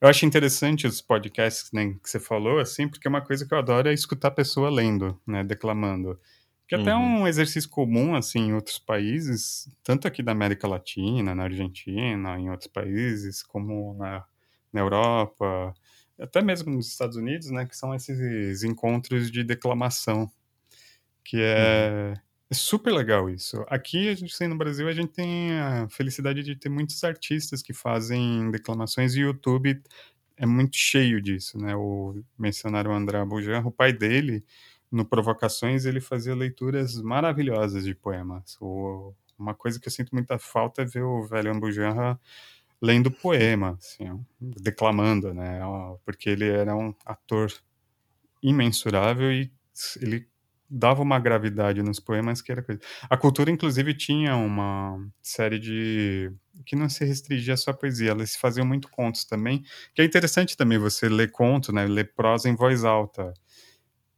Eu 0.00 0.08
acho 0.08 0.26
interessante 0.26 0.86
os 0.86 1.00
podcasts 1.00 1.70
né, 1.72 1.94
que 2.02 2.10
você 2.10 2.18
falou, 2.18 2.58
assim, 2.58 2.88
porque 2.88 3.08
uma 3.08 3.20
coisa 3.20 3.46
que 3.46 3.54
eu 3.54 3.58
adoro 3.58 3.88
é 3.88 3.94
escutar 3.94 4.28
a 4.28 4.32
pessoa 4.32 4.68
lendo, 4.68 5.18
né, 5.26 5.44
declamando. 5.44 6.18
Que 6.72 6.76
até 6.76 6.90
é 6.90 6.96
uhum. 6.96 7.20
um 7.20 7.28
exercício 7.28 7.68
comum, 7.68 8.14
assim, 8.14 8.38
em 8.38 8.54
outros 8.54 8.78
países, 8.78 9.68
tanto 9.84 10.08
aqui 10.08 10.22
da 10.22 10.32
América 10.32 10.66
Latina, 10.66 11.34
na 11.34 11.42
Argentina, 11.42 12.38
em 12.38 12.48
outros 12.48 12.66
países, 12.66 13.42
como 13.42 13.92
na, 13.98 14.24
na 14.72 14.80
Europa, 14.80 15.74
até 16.18 16.40
mesmo 16.40 16.72
nos 16.72 16.88
Estados 16.88 17.18
Unidos, 17.18 17.50
né, 17.50 17.66
que 17.66 17.76
são 17.76 17.94
esses 17.94 18.62
encontros 18.62 19.30
de 19.30 19.44
declamação, 19.44 20.30
que 21.22 21.36
é... 21.42 22.14
Uhum. 22.16 22.22
É 22.48 22.54
super 22.54 22.92
legal 22.92 23.28
isso. 23.28 23.64
Aqui, 23.68 24.08
a 24.08 24.14
gente, 24.14 24.46
no 24.46 24.56
Brasil, 24.56 24.86
a 24.88 24.92
gente 24.92 25.12
tem 25.12 25.52
a 25.58 25.88
felicidade 25.90 26.42
de 26.42 26.56
ter 26.56 26.68
muitos 26.70 27.02
artistas 27.04 27.62
que 27.62 27.74
fazem 27.74 28.50
declamações 28.50 29.14
e 29.14 29.22
o 29.22 29.26
YouTube 29.28 29.82
é 30.36 30.46
muito 30.46 30.76
cheio 30.76 31.20
disso, 31.20 31.58
né? 31.58 31.74
O, 31.74 32.22
mencionaram 32.38 32.92
o 32.92 32.94
André 32.94 33.18
Abujan, 33.18 33.60
o 33.60 33.70
pai 33.70 33.92
dele, 33.92 34.44
no 34.92 35.04
Provocações, 35.04 35.86
ele 35.86 36.00
fazia 36.00 36.34
leituras 36.34 37.00
maravilhosas 37.00 37.84
de 37.84 37.94
poemas. 37.94 38.56
O, 38.60 39.14
uma 39.38 39.54
coisa 39.54 39.80
que 39.80 39.88
eu 39.88 39.92
sinto 39.92 40.10
muita 40.12 40.38
falta 40.38 40.82
é 40.82 40.84
ver 40.84 41.02
o 41.02 41.26
velho 41.26 41.50
Ambujanra 41.50 42.20
lendo 42.80 43.10
poema, 43.10 43.78
assim, 43.78 44.04
declamando, 44.40 45.32
né? 45.32 45.60
Porque 46.04 46.28
ele 46.28 46.48
era 46.48 46.76
um 46.76 46.94
ator 47.06 47.50
imensurável 48.42 49.32
e 49.32 49.52
ele 50.00 50.28
dava 50.68 51.02
uma 51.02 51.18
gravidade 51.18 51.82
nos 51.82 52.00
poemas 52.00 52.40
que 52.40 52.50
era 52.50 52.62
coisa. 52.62 52.80
A 53.08 53.16
cultura, 53.16 53.50
inclusive, 53.50 53.94
tinha 53.94 54.34
uma 54.36 54.98
série 55.22 55.58
de 55.58 56.32
que 56.64 56.74
não 56.74 56.88
se 56.88 57.04
restringia 57.04 57.56
só 57.56 57.70
à 57.70 57.74
poesia, 57.74 58.10
eles 58.12 58.36
faziam 58.36 58.66
muito 58.66 58.88
contos 58.88 59.24
também, 59.24 59.62
que 59.94 60.02
é 60.02 60.04
interessante 60.04 60.56
também 60.56 60.78
você 60.78 61.08
ler 61.08 61.30
conto, 61.30 61.72
né, 61.72 61.86
ler 61.86 62.12
prosa 62.14 62.48
em 62.48 62.54
voz 62.54 62.84
alta, 62.84 63.32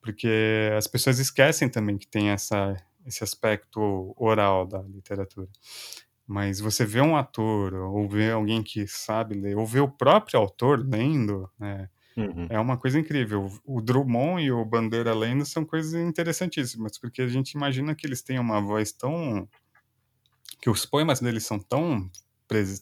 porque 0.04 0.70
as 0.76 0.86
pessoas 0.86 1.18
esquecem 1.18 1.68
também 1.68 1.98
que 1.98 2.06
tem 2.06 2.30
essa 2.30 2.76
esse 3.06 3.22
aspecto 3.24 4.14
oral 4.16 4.66
da 4.66 4.80
literatura. 4.82 5.48
Mas 6.26 6.60
você 6.60 6.86
vê 6.86 7.00
um 7.02 7.16
ator, 7.16 7.74
ou 7.74 8.08
vê 8.08 8.30
alguém 8.30 8.62
que 8.62 8.86
sabe 8.86 9.34
ler, 9.34 9.56
ou 9.56 9.66
vê 9.66 9.80
o 9.80 9.90
próprio 9.90 10.40
autor 10.40 10.86
lendo, 10.86 11.50
né, 11.58 11.88
Uhum. 12.16 12.46
É 12.48 12.58
uma 12.60 12.76
coisa 12.78 12.98
incrível. 12.98 13.50
O 13.64 13.80
Drummond 13.80 14.42
e 14.44 14.52
o 14.52 14.64
Bandeira 14.64 15.12
lendo 15.14 15.44
são 15.44 15.64
coisas 15.64 15.94
interessantíssimas, 15.94 16.98
porque 16.98 17.22
a 17.22 17.26
gente 17.26 17.52
imagina 17.52 17.94
que 17.94 18.06
eles 18.06 18.22
têm 18.22 18.38
uma 18.38 18.60
voz 18.60 18.92
tão. 18.92 19.48
que 20.60 20.70
os 20.70 20.86
poemas 20.86 21.20
deles 21.20 21.44
são 21.44 21.58
tão. 21.58 22.10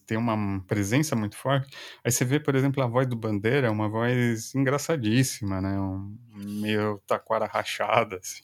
Tem 0.07 0.19
uma 0.19 0.61
presença 0.67 1.15
muito 1.15 1.37
forte. 1.37 1.77
Aí 2.05 2.11
você 2.11 2.25
vê, 2.25 2.41
por 2.41 2.55
exemplo, 2.55 2.83
a 2.83 2.87
voz 2.87 3.07
do 3.07 3.17
Bandeira, 3.17 3.69
é 3.69 3.71
uma 3.71 3.89
voz 3.89 4.55
engraçadíssima, 4.55 5.61
né? 5.61 5.79
Um, 5.79 6.17
meio 6.35 7.01
taquara 7.07 7.47
rachada, 7.47 8.17
assim. 8.17 8.43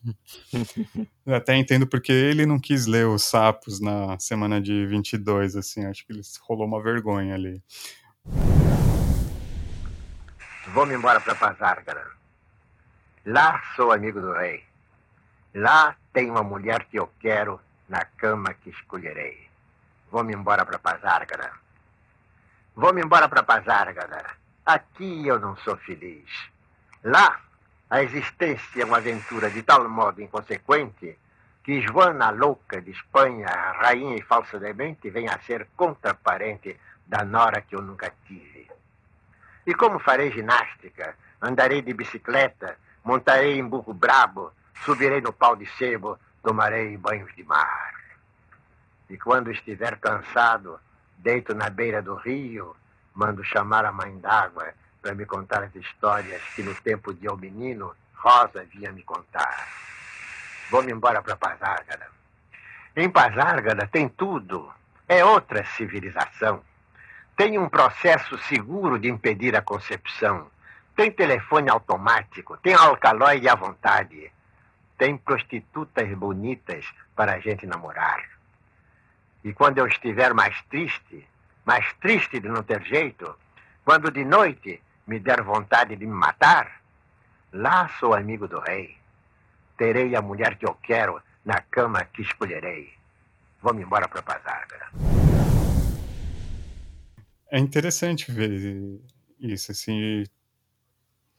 Até 1.27 1.57
entendo 1.57 1.87
porque 1.87 2.13
ele 2.13 2.47
não 2.47 2.59
quis 2.59 2.87
ler 2.87 3.07
os 3.07 3.25
sapos 3.25 3.81
na 3.81 4.19
semana 4.19 4.61
de 4.61 4.87
22, 4.87 5.57
assim. 5.57 5.85
Acho 5.85 6.07
que 6.07 6.13
ele 6.13 6.23
rolou 6.43 6.67
uma 6.67 6.83
vergonha 6.83 7.35
ali. 7.35 7.63
Vou-me 10.69 10.95
embora 10.95 11.21
para 11.21 11.35
Pazárgara. 11.35 12.07
Lá 13.25 13.63
sou 13.75 13.93
amigo 13.93 14.21
do 14.21 14.33
rei. 14.33 14.65
Lá 15.55 15.97
tem 16.13 16.31
uma 16.31 16.43
mulher 16.43 16.85
que 16.85 16.99
eu 16.99 17.11
quero 17.21 17.61
na 17.89 18.05
cama 18.05 18.55
que 18.55 18.71
escolherei. 18.71 19.48
Vou-me 20.11 20.35
embora 20.35 20.65
para 20.65 20.79
Pazárgara. 20.79 21.53
Vou-me 22.75 23.03
embora 23.03 23.29
para 23.29 23.43
Pazárgara. 23.43 24.25
Aqui 24.65 25.27
eu 25.27 25.39
não 25.39 25.57
sou 25.59 25.77
feliz. 25.77 26.31
Lá, 27.05 27.41
a 27.91 28.03
existência 28.03 28.83
é 28.83 28.85
uma 28.85 28.99
aventura 28.99 29.51
de 29.51 29.63
tal 29.63 29.89
modo 29.89 30.23
inconsequente 30.23 31.19
que 31.63 31.83
Joana 31.83 32.31
Louca 32.31 32.81
de 32.81 32.91
Espanha, 32.93 33.47
rainha 33.47 34.17
e 34.17 34.23
falsa 34.23 34.59
demente, 34.59 35.11
vem 35.11 35.29
a 35.29 35.39
ser 35.41 35.69
contraparente 35.77 36.79
da 37.07 37.25
nora 37.25 37.61
que 37.61 37.75
eu 37.75 37.83
nunca 37.83 38.13
tive. 38.27 38.71
E 39.67 39.75
como 39.75 39.99
farei 39.99 40.31
ginástica, 40.33 41.15
andarei 41.43 41.83
de 41.83 41.93
bicicleta, 41.93 42.79
montarei 43.05 43.59
em 43.59 43.69
burro 43.69 43.93
brabo, 43.93 44.51
subirei 44.85 45.21
no 45.21 45.33
pau 45.33 45.57
de 45.57 45.67
sebo, 45.77 46.19
tomarei 46.43 46.97
banhos 46.97 47.35
de 47.35 47.45
mar. 47.45 47.98
E 49.09 49.17
quando 49.17 49.51
estiver 49.51 49.99
cansado, 49.99 50.79
deito 51.17 51.55
na 51.55 51.71
beira 51.71 52.03
do 52.03 52.15
rio, 52.15 52.77
mando 53.15 53.43
chamar 53.43 53.85
a 53.85 53.93
mãe 53.93 54.19
d'água 54.19 54.75
para 55.01 55.15
me 55.15 55.25
contar 55.25 55.63
as 55.63 55.75
histórias 55.75 56.43
que 56.55 56.63
no 56.63 56.75
tempo 56.75 57.15
de 57.15 57.27
eu 57.27 57.37
menino, 57.37 57.95
Rosa 58.15 58.65
vinha 58.65 58.93
me 58.93 59.03
contar. 59.03 59.67
Vou-me 60.71 60.93
embora 60.93 61.23
para 61.23 61.37
Pazárgada. 61.37 62.07
Em 62.95 63.09
Pazárgada 63.09 63.87
tem 63.87 64.09
tudo. 64.09 64.71
É 65.09 65.25
outra 65.25 65.65
civilização. 65.65 66.63
Tem 67.37 67.59
um 67.59 67.69
processo 67.69 68.37
seguro 68.39 68.99
de 68.99 69.09
impedir 69.09 69.57
a 69.57 69.63
concepção. 69.63 70.51
Tem 70.95 71.11
telefone 71.11 71.71
automático. 71.71 72.57
Tem 72.59 72.75
alcaloide 72.75 73.49
à 73.49 73.55
vontade. 73.55 74.31
Tem 74.99 75.17
prostitutas 75.17 76.09
bonitas 76.15 76.85
para 77.15 77.35
a 77.35 77.39
gente 77.39 77.67
namorar. 77.67 78.38
E 79.49 79.53
quando 79.55 79.79
eu 79.79 79.87
estiver 79.87 80.35
mais 80.35 80.61
triste, 80.65 81.27
mais 81.65 81.91
triste 82.03 82.39
de 82.39 82.51
não 82.51 82.63
ter 82.63 82.83
jeito, 82.83 83.35
quando 83.83 84.11
de 84.11 84.23
noite 84.23 84.79
me 85.07 85.19
der 85.19 85.43
vontade 85.43 85.97
de 85.97 86.05
me 86.05 86.13
matar, 86.13 86.83
lá 87.51 87.89
sou 87.99 88.13
amigo 88.13 88.47
do 88.47 88.61
rei. 88.61 88.95
Terei 89.79 90.15
a 90.15 90.21
mulher 90.21 90.59
que 90.59 90.67
eu 90.67 90.75
quero 90.75 91.19
na 91.43 91.63
cama 91.63 92.05
que 92.05 92.21
escolherei. 92.21 92.93
Vou-me 93.63 93.83
embora 93.83 94.07
para 94.07 94.21
Pazárgara. 94.21 94.91
É 97.51 97.59
interessante 97.59 98.31
ver 98.31 99.01
isso, 99.41 99.73
assim, 99.73 100.25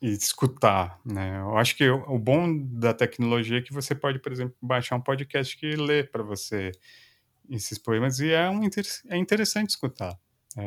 e, 0.02 0.08
escutar, 0.08 0.98
né? 1.04 1.38
Eu 1.38 1.56
acho 1.56 1.76
que 1.76 1.88
o, 1.88 2.18
bom 2.18 2.58
da 2.58 2.92
tecnologia 2.92 3.58
é 3.58 3.62
que 3.62 3.72
você 3.72 3.94
pode, 3.94 4.18
por 4.18 4.32
exemplo, 4.32 4.56
baixar 4.60 4.96
um 4.96 5.00
podcast 5.00 5.56
que 5.56 5.76
lê 5.76 6.02
para 6.02 6.24
você 6.24 6.72
esses 7.50 7.78
poemas 7.78 8.20
e 8.20 8.30
é, 8.30 8.48
um, 8.48 8.60
é 9.08 9.16
interessante 9.16 9.70
escutar. 9.70 10.16
É, 10.56 10.62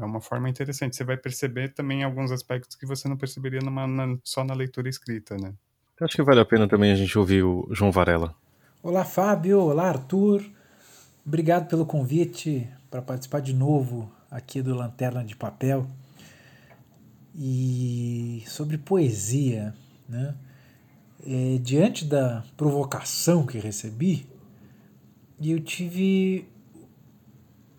é 0.00 0.04
uma 0.04 0.20
forma 0.20 0.48
interessante. 0.48 0.96
Você 0.96 1.04
vai 1.04 1.16
perceber 1.16 1.72
também 1.74 2.02
alguns 2.02 2.30
aspectos 2.30 2.76
que 2.76 2.86
você 2.86 3.08
não 3.08 3.16
perceberia 3.16 3.60
numa, 3.60 3.86
na, 3.86 4.16
só 4.24 4.44
na 4.44 4.54
leitura 4.54 4.88
escrita, 4.88 5.36
né? 5.36 5.52
Eu 5.98 6.06
acho 6.06 6.16
que 6.16 6.22
vale 6.22 6.40
a 6.40 6.44
pena 6.44 6.66
também 6.66 6.92
a 6.92 6.94
gente 6.94 7.18
ouvir 7.18 7.42
o 7.42 7.68
João 7.72 7.92
Varela. 7.92 8.34
Olá, 8.82 9.04
Fábio. 9.04 9.60
Olá, 9.60 9.88
Arthur. 9.88 10.42
Obrigado 11.26 11.68
pelo 11.68 11.84
convite 11.84 12.66
para 12.90 13.02
participar 13.02 13.40
de 13.40 13.52
novo 13.52 14.10
aqui 14.30 14.62
do 14.62 14.74
Lanterna 14.74 15.22
de 15.22 15.36
Papel. 15.36 15.86
E 17.34 18.42
sobre 18.46 18.78
poesia, 18.78 19.74
né? 20.08 20.34
É, 21.26 21.58
diante 21.58 22.06
da 22.06 22.42
provocação 22.56 23.44
que 23.44 23.58
recebi, 23.58 24.26
eu 25.48 25.60
tive 25.60 26.46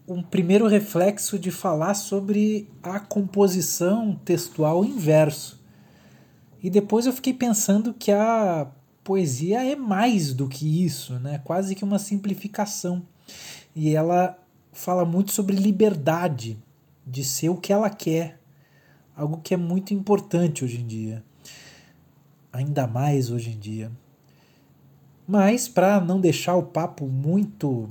um 0.08 0.24
primeiro 0.24 0.68
reflexo 0.68 1.38
de 1.38 1.52
falar 1.52 1.94
sobre 1.94 2.68
a 2.82 3.00
composição 3.00 4.20
textual 4.26 4.84
em 4.84 4.98
verso. 4.98 5.62
E 6.64 6.70
depois 6.70 7.06
eu 7.06 7.14
fiquei 7.14 7.34
pensando 7.34 7.94
que 7.94 8.12
a 8.12 8.68
poesia 9.04 9.64
é 9.64 9.76
mais 9.76 10.34
do 10.34 10.48
que 10.48 10.84
isso, 10.84 11.20
né? 11.20 11.40
quase 11.44 11.76
que 11.76 11.84
uma 11.84 12.00
simplificação. 12.00 13.04
E 13.76 13.96
ela 13.96 14.38
fala 14.72 15.06
muito 15.06 15.32
sobre 15.32 15.56
liberdade 15.56 16.58
de 17.06 17.24
ser 17.24 17.50
o 17.50 17.58
que 17.58 17.72
ela 17.72 17.90
quer, 17.90 18.40
algo 19.16 19.38
que 19.38 19.54
é 19.54 19.58
muito 19.58 19.94
importante 19.94 20.64
hoje 20.64 20.80
em 20.82 20.88
dia, 20.88 21.24
ainda 22.52 22.88
mais 22.88 23.30
hoje 23.30 23.52
em 23.52 23.60
dia. 23.60 23.92
Mas 25.32 25.70
para 25.70 26.02
não 26.02 26.20
deixar 26.20 26.58
o 26.58 26.64
papo 26.64 27.08
muito 27.08 27.90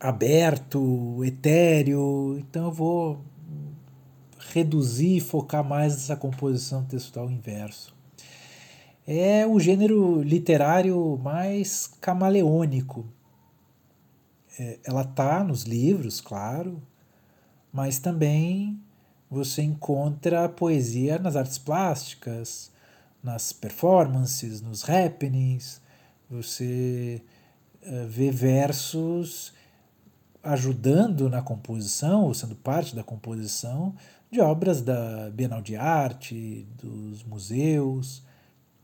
aberto, 0.00 1.24
etéreo, 1.24 2.36
então 2.36 2.64
eu 2.64 2.72
vou 2.72 3.20
reduzir 4.52 5.18
e 5.18 5.20
focar 5.20 5.62
mais 5.62 5.94
nessa 5.94 6.16
composição 6.16 6.84
textual 6.84 7.30
em 7.30 7.38
verso. 7.38 7.94
É 9.06 9.46
o 9.46 9.60
gênero 9.60 10.20
literário 10.20 11.16
mais 11.22 11.86
camaleônico 12.00 13.06
é, 14.58 14.80
ela 14.82 15.02
está 15.02 15.44
nos 15.44 15.62
livros, 15.62 16.20
claro, 16.20 16.82
mas 17.72 18.00
também 18.00 18.80
você 19.30 19.62
encontra 19.62 20.48
poesia 20.48 21.20
nas 21.20 21.36
artes 21.36 21.56
plásticas, 21.56 22.72
nas 23.22 23.52
performances, 23.52 24.60
nos 24.60 24.88
happenings, 24.90 25.83
você 26.34 27.22
uh, 27.82 28.06
vê 28.08 28.30
versos 28.30 29.52
ajudando 30.42 31.30
na 31.30 31.40
composição, 31.40 32.24
ou 32.24 32.34
sendo 32.34 32.54
parte 32.54 32.94
da 32.94 33.02
composição, 33.02 33.94
de 34.30 34.40
obras 34.40 34.82
da 34.82 35.30
Bienal 35.30 35.62
de 35.62 35.76
Arte, 35.76 36.66
dos 36.82 37.22
museus. 37.22 38.22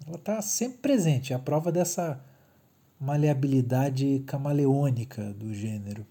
Ela 0.07 0.17
está 0.17 0.41
sempre 0.41 0.79
presente, 0.79 1.33
é 1.33 1.37
a 1.37 1.39
prova 1.39 1.71
dessa 1.71 2.19
maleabilidade 2.99 4.23
camaleônica 4.27 5.35
do 5.35 5.53
gênero. 5.53 6.07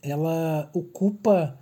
Ela 0.00 0.70
ocupa 0.72 1.58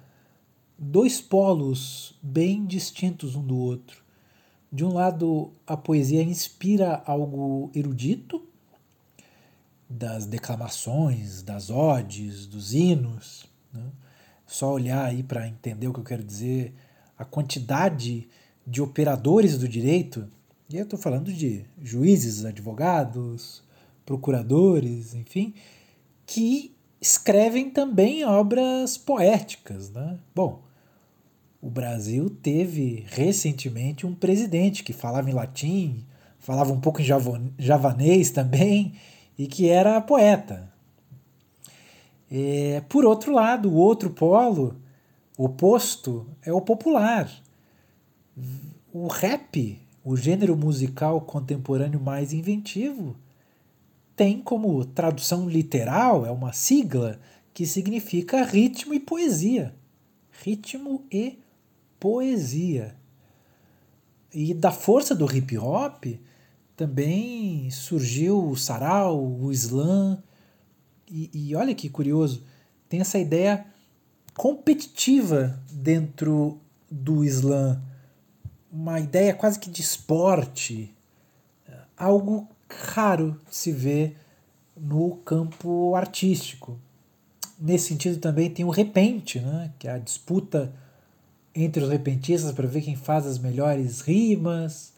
dois 0.79 1.21
polos 1.21 2.19
bem 2.23 2.67
distintos 2.67 3.35
um 3.35 3.43
do 3.43 3.57
outro. 3.57 4.04
De 4.75 4.85
um 4.85 4.93
lado, 4.93 5.53
a 5.65 5.77
poesia 5.77 6.21
inspira 6.21 7.01
algo 7.07 7.71
erudito, 7.73 8.45
das 9.89 10.27
declamações, 10.27 11.43
das 11.43 11.71
odes, 11.71 12.45
dos 12.49 12.75
hinos. 12.75 13.47
Né? 13.73 13.85
Só 14.45 14.73
olhar 14.73 15.05
aí 15.05 15.23
para 15.23 15.47
entender 15.47 15.87
o 15.87 15.93
que 15.93 16.01
eu 16.01 16.05
quero 16.05 16.25
dizer, 16.25 16.75
a 17.17 17.25
quantidade 17.25 18.29
de 18.67 18.83
operadores 18.83 19.57
do 19.57 19.69
direito, 19.69 20.29
e 20.69 20.77
eu 20.77 20.83
estou 20.83 20.99
falando 20.99 21.33
de 21.33 21.65
juízes, 21.81 22.45
advogados, 22.45 23.63
procuradores, 24.05 25.15
enfim, 25.15 25.55
que 26.27 26.75
escrevem 27.01 27.71
também 27.71 28.25
obras 28.25 28.99
poéticas. 28.99 29.89
Né? 29.93 30.19
Bom, 30.35 30.64
o 31.65 31.71
Brasil 31.71 32.29
teve 32.29 33.07
recentemente 33.09 34.07
um 34.07 34.15
presidente 34.15 34.85
que 34.85 34.93
falava 34.93 35.31
em 35.31 35.33
latim, 35.33 36.05
falava 36.39 36.71
um 36.71 36.79
pouco 36.79 37.01
em 37.01 37.07
javanês 37.59 38.31
também, 38.31 38.93
e 39.39 39.47
que 39.47 39.71
era 39.71 39.99
poeta. 40.03 40.71
É, 42.31 42.83
por 42.87 43.07
outro 43.07 43.33
lado, 43.33 43.71
o 43.71 43.77
outro 43.77 44.11
polo 44.11 44.77
oposto 45.39 46.27
é 46.43 46.53
o 46.53 46.61
popular. 46.61 47.33
O 48.93 49.07
rap, 49.07 49.81
o 50.05 50.19
gênero 50.19 50.55
musical 50.55 51.19
contemporâneo 51.23 51.99
mais 51.99 52.35
inventivo, 52.35 53.17
tem 54.15 54.39
como 54.39 54.85
tradução 54.85 55.49
literal, 55.49 56.27
é 56.27 56.31
uma 56.31 56.53
sigla 56.53 57.19
que 57.55 57.65
significa 57.65 58.45
ritmo 58.45 58.93
e 58.93 59.01
poesia. 59.01 59.75
Ritmo 60.31 61.07
e 61.11 61.39
poesia. 62.05 62.95
E 64.31 64.53
da 64.53 64.71
força 64.71 65.15
do 65.15 65.25
hip 65.35 65.57
hop 65.57 66.05
também 66.77 67.71
surgiu 67.71 68.47
o 68.47 68.55
sarau, 68.59 69.25
o 69.25 69.51
slam. 69.51 70.23
E, 71.09 71.31
e 71.33 71.57
olha 71.57 71.75
que 71.75 71.89
curioso, 71.89 72.45
tem 72.91 73.01
essa 73.01 73.19
ideia 73.19 73.65
competitiva 74.35 75.59
dentro 75.73 76.61
do 76.91 77.25
slam. 77.25 77.83
Uma 78.71 79.01
ideia 79.01 79.33
quase 79.33 79.59
que 79.59 79.71
de 79.71 79.81
esporte, 79.81 80.95
algo 81.97 82.47
raro 82.69 83.41
se 83.51 83.73
ver 83.73 84.19
no 84.77 85.17
campo 85.25 85.95
artístico. 85.95 86.79
Nesse 87.59 87.89
sentido 87.89 88.19
também 88.19 88.51
tem 88.51 88.63
o 88.63 88.69
repente, 88.69 89.41
né, 89.41 89.73
que 89.79 89.89
é 89.89 89.93
a 89.93 89.99
disputa 89.99 90.84
entre 91.55 91.83
os 91.83 91.91
repentistas 91.91 92.53
para 92.53 92.67
ver 92.67 92.83
quem 92.83 92.97
faz 92.97 93.27
as 93.27 93.39
melhores 93.39 94.01
rimas, 94.01 94.93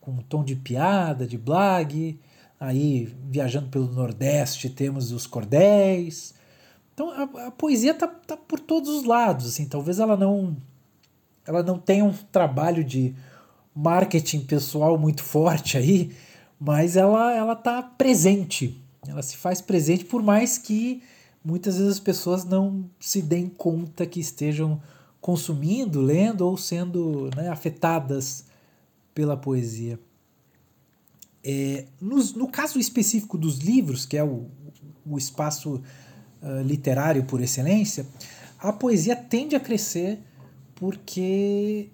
com 0.00 0.12
um 0.12 0.22
tom 0.22 0.42
de 0.42 0.56
piada, 0.56 1.26
de 1.26 1.36
blague. 1.36 2.18
Aí, 2.58 3.14
viajando 3.28 3.68
pelo 3.68 3.92
Nordeste, 3.92 4.68
temos 4.68 5.12
os 5.12 5.26
cordéis. 5.26 6.34
Então, 6.94 7.10
a, 7.10 7.46
a 7.46 7.50
poesia 7.50 7.92
está 7.92 8.06
tá 8.06 8.36
por 8.36 8.60
todos 8.60 8.90
os 8.90 9.04
lados. 9.04 9.46
Assim, 9.46 9.66
talvez 9.66 9.98
ela 9.98 10.16
não, 10.16 10.56
ela 11.46 11.62
não 11.62 11.78
tenha 11.78 12.04
um 12.04 12.12
trabalho 12.12 12.84
de 12.84 13.14
marketing 13.74 14.40
pessoal 14.40 14.98
muito 14.98 15.22
forte 15.22 15.78
aí, 15.78 16.14
mas 16.58 16.96
ela 16.96 17.32
ela 17.34 17.52
está 17.54 17.82
presente. 17.82 18.82
Ela 19.06 19.22
se 19.22 19.36
faz 19.36 19.60
presente 19.60 20.04
por 20.04 20.22
mais 20.22 20.58
que 20.58 21.02
muitas 21.44 21.78
vezes 21.78 21.92
as 21.92 22.00
pessoas 22.00 22.44
não 22.44 22.84
se 22.98 23.22
deem 23.22 23.48
conta 23.48 24.04
que 24.06 24.20
estejam 24.20 24.80
consumindo, 25.20 26.00
lendo 26.00 26.42
ou 26.42 26.56
sendo 26.56 27.30
né, 27.36 27.48
afetadas 27.48 28.44
pela 29.14 29.36
poesia. 29.36 29.98
É, 31.42 31.86
no, 32.00 32.48
caso 32.48 32.78
específico 32.78 33.38
dos 33.38 33.58
livros, 33.58 34.04
que 34.04 34.16
é 34.16 34.24
o, 34.24 34.46
o 35.06 35.16
espaço 35.16 35.82
uh, 36.42 36.62
literário 36.62 37.24
por 37.24 37.40
excelência, 37.40 38.06
a 38.58 38.72
poesia 38.72 39.16
tende 39.16 39.56
a 39.56 39.60
crescer 39.60 40.20
porque, 40.74 41.88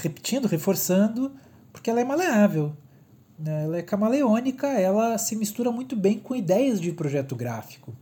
repetindo, 0.00 0.46
reforçando, 0.46 1.32
porque 1.72 1.88
ela 1.88 2.00
é 2.00 2.04
maleável, 2.04 2.76
né? 3.38 3.64
ela 3.64 3.78
é 3.78 3.82
camaleônica, 3.82 4.66
ela 4.66 5.18
se 5.18 5.36
mistura 5.36 5.70
muito 5.70 5.94
bem 5.94 6.18
com 6.18 6.34
ideias 6.34 6.80
de 6.80 6.92
projeto 6.92 7.36
gráfico. 7.36 7.92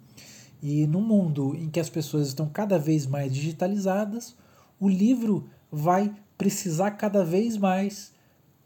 E 0.67 0.87
no 0.87 1.03
mundo 1.03 1.55
em 1.55 1.69
que 1.69 1.79
as 1.79 1.91
pessoas 1.91 2.29
estão 2.29 2.49
cada 2.49 2.79
vez 2.79 3.05
mais 3.05 3.31
digitalizadas, 3.31 4.35
o 4.81 4.89
livro 4.89 5.47
vai 5.71 6.11
precisar 6.39 6.93
cada 6.93 7.23
vez 7.23 7.59
mais 7.59 8.15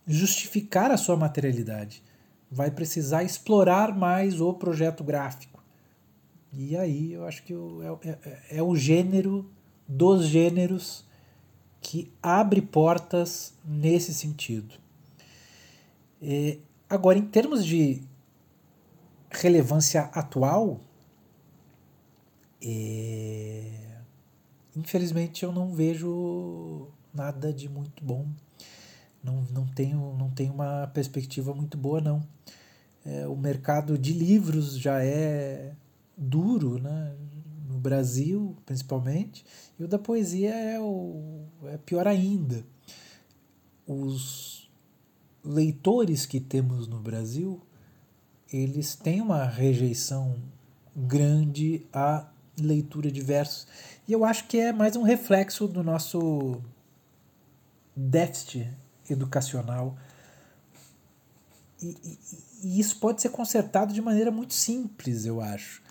justificar 0.07 0.93
a 0.93 0.97
sua 0.97 1.17
materialidade. 1.17 2.01
Vai 2.49 2.71
precisar 2.71 3.25
explorar 3.25 3.93
mais 3.99 4.41
o 4.41 4.55
projeto 4.55 5.03
gráfico. 5.03 5.61
E 6.53 6.77
aí 6.77 7.15
eu 7.15 7.27
acho 7.27 7.43
que 7.43 7.53
é, 7.53 8.09
é, 8.09 8.59
é 8.59 8.63
o 8.63 8.77
gênero 8.77 9.51
dos 9.89 10.25
gêneros 10.27 11.05
que 11.81 12.13
abre 12.23 12.63
portas 12.63 13.55
nesse 13.65 14.15
sentido. 14.15 14.77
É, 16.23 16.59
agora, 16.89 17.19
em 17.19 17.27
termos 17.27 17.67
de 17.67 18.05
relevância 19.33 20.03
atual, 20.15 20.81
é... 22.63 24.01
Infelizmente 24.77 25.45
eu 25.45 25.53
não 25.53 25.75
vejo 25.75 26.89
nada 27.13 27.53
de 27.53 27.69
muito 27.69 28.05
bom. 28.05 28.29
Não, 29.23 29.45
não, 29.51 29.67
tenho, 29.67 30.15
não 30.17 30.31
tenho 30.31 30.53
uma 30.53 30.87
perspectiva 30.89 31.53
muito 31.53 31.77
boa, 31.77 32.01
não. 32.01 32.27
É, 33.05 33.27
o 33.27 33.37
mercado 33.37 33.99
de 33.99 34.13
livros 34.13 34.79
já 34.79 35.03
é 35.03 35.75
duro, 36.17 36.79
né? 36.79 37.17
no 37.69 37.79
Brasil, 37.79 38.57
principalmente, 38.65 39.45
e 39.79 39.85
o 39.85 39.89
da 39.89 39.99
poesia 39.99 40.53
é, 40.55 40.81
o, 40.81 41.45
é 41.65 41.77
pior 41.77 42.09
ainda. 42.09 42.65
Os 43.87 44.69
leitores 45.45 46.27
que 46.27 46.41
temos 46.41 46.89
no 46.89 46.99
Brasil, 46.99 47.61
eles 48.53 48.97
têm 48.97 49.21
uma 49.21 49.45
rejeição 49.45 50.37
grande 50.97 51.87
à 51.93 52.29
leitura 52.63 53.11
de 53.11 53.21
versos. 53.21 53.67
E 54.07 54.13
eu 54.13 54.25
acho 54.25 54.47
que 54.47 54.59
é 54.59 54.73
mais 54.73 54.97
um 54.97 55.03
reflexo 55.03 55.69
do 55.69 55.83
nosso 55.83 56.61
déficit 57.95 58.71
educacional. 59.11 59.97
E, 61.83 61.97
e, 62.05 62.19
e, 62.63 62.81
isso 62.81 62.99
pode 62.99 63.23
ser 63.23 63.31
consertado 63.31 63.93
de 63.93 64.01
maneira 64.01 64.31
muito 64.31 64.55
simples, 64.55 65.27
eu 65.27 65.41
acho. 65.41 65.83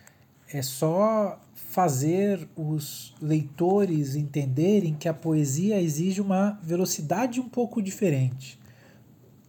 É 0.51 0.61
só 0.61 1.39
fazer 1.53 2.47
os 2.55 3.13
leitores 3.22 4.15
entenderem 4.15 4.95
que 4.95 5.07
a 5.07 5.13
poesia 5.13 5.82
exige 5.82 6.22
uma 6.22 6.59
velocidade 6.63 7.39
um 7.39 7.49
pouco 7.49 7.82
diferente. 7.82 8.59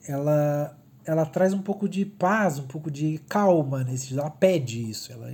Ela, 0.07 0.77
ela 1.05 1.25
traz 1.25 1.55
um 1.55 1.63
pouco 1.63 1.89
de 1.89 2.05
paz, 2.05 2.59
um 2.59 2.67
pouco 2.67 2.91
de 2.91 3.19
calma 3.29 3.85
nesse, 3.85 4.19
ela 4.19 4.31
pede 4.31 4.91
isso, 4.91 5.13
ela 5.13 5.31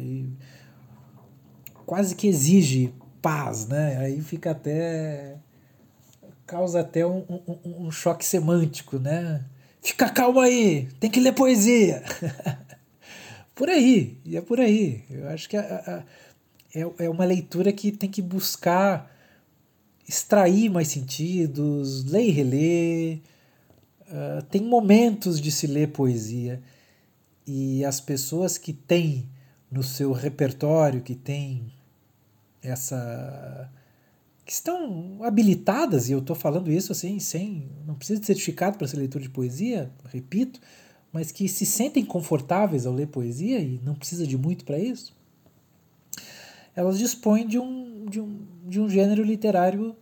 quase 1.86 2.14
que 2.14 2.26
exige 2.26 2.92
paz, 3.20 3.66
né? 3.66 3.98
Aí 3.98 4.20
fica 4.20 4.50
até 4.50 5.36
causa 6.46 6.80
até 6.80 7.06
um, 7.06 7.24
um, 7.28 7.86
um 7.86 7.90
choque 7.90 8.24
semântico, 8.24 8.98
né? 8.98 9.44
Fica 9.80 10.08
calmo 10.08 10.40
aí, 10.40 10.88
tem 11.00 11.10
que 11.10 11.20
ler 11.20 11.32
poesia. 11.32 12.02
por 13.54 13.68
aí, 13.68 14.18
e 14.24 14.36
é 14.36 14.40
por 14.40 14.60
aí. 14.60 15.04
Eu 15.10 15.28
acho 15.28 15.48
que 15.48 15.56
a, 15.56 15.62
a, 15.62 16.02
é, 16.78 17.04
é 17.04 17.10
uma 17.10 17.24
leitura 17.24 17.72
que 17.72 17.92
tem 17.92 18.10
que 18.10 18.20
buscar 18.20 19.10
extrair 20.06 20.70
mais 20.70 20.88
sentidos, 20.88 22.04
ler 22.04 22.24
e 22.24 22.30
reler. 22.30 23.20
Uh, 24.02 24.42
tem 24.50 24.62
momentos 24.62 25.40
de 25.40 25.50
se 25.50 25.66
ler 25.66 25.88
poesia 25.88 26.62
e 27.46 27.84
as 27.84 28.00
pessoas 28.00 28.58
que 28.58 28.72
têm 28.72 29.28
no 29.70 29.82
seu 29.82 30.12
repertório, 30.12 31.02
que 31.02 31.14
têm 31.14 31.72
essa 32.62 33.70
que 34.44 34.52
estão 34.52 35.20
habilitadas, 35.22 36.08
e 36.08 36.12
eu 36.12 36.18
estou 36.18 36.36
falando 36.36 36.70
isso 36.70 36.92
assim, 36.92 37.18
sem. 37.18 37.70
não 37.86 37.94
precisa 37.94 38.20
de 38.20 38.26
certificado 38.26 38.76
para 38.76 38.86
ser 38.86 38.98
leitor 38.98 39.20
de 39.20 39.30
poesia, 39.30 39.90
repito, 40.12 40.60
mas 41.10 41.32
que 41.32 41.48
se 41.48 41.64
sentem 41.64 42.04
confortáveis 42.04 42.84
ao 42.84 42.92
ler 42.92 43.06
poesia 43.08 43.58
e 43.58 43.80
não 43.82 43.94
precisa 43.94 44.26
de 44.26 44.36
muito 44.36 44.64
para 44.64 44.78
isso, 44.78 45.14
elas 46.76 46.98
dispõem 46.98 47.46
de 47.46 47.58
um, 47.58 48.04
de 48.06 48.20
um, 48.20 48.46
de 48.66 48.80
um 48.80 48.88
gênero 48.88 49.22
literário 49.22 49.96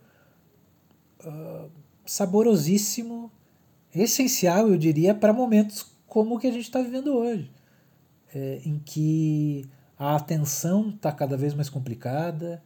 uh, 1.23 1.69
saborosíssimo, 2.05 3.31
essencial, 3.95 4.67
eu 4.67 4.77
diria, 4.77 5.13
para 5.13 5.31
momentos 5.31 5.85
como 6.07 6.35
o 6.35 6.39
que 6.39 6.47
a 6.47 6.51
gente 6.51 6.63
está 6.63 6.81
vivendo 6.81 7.13
hoje, 7.13 7.49
é, 8.33 8.61
em 8.65 8.79
que 8.79 9.65
a 9.97 10.15
atenção 10.15 10.89
está 10.89 11.11
cada 11.11 11.37
vez 11.37 11.53
mais 11.53 11.69
complicada 11.69 12.63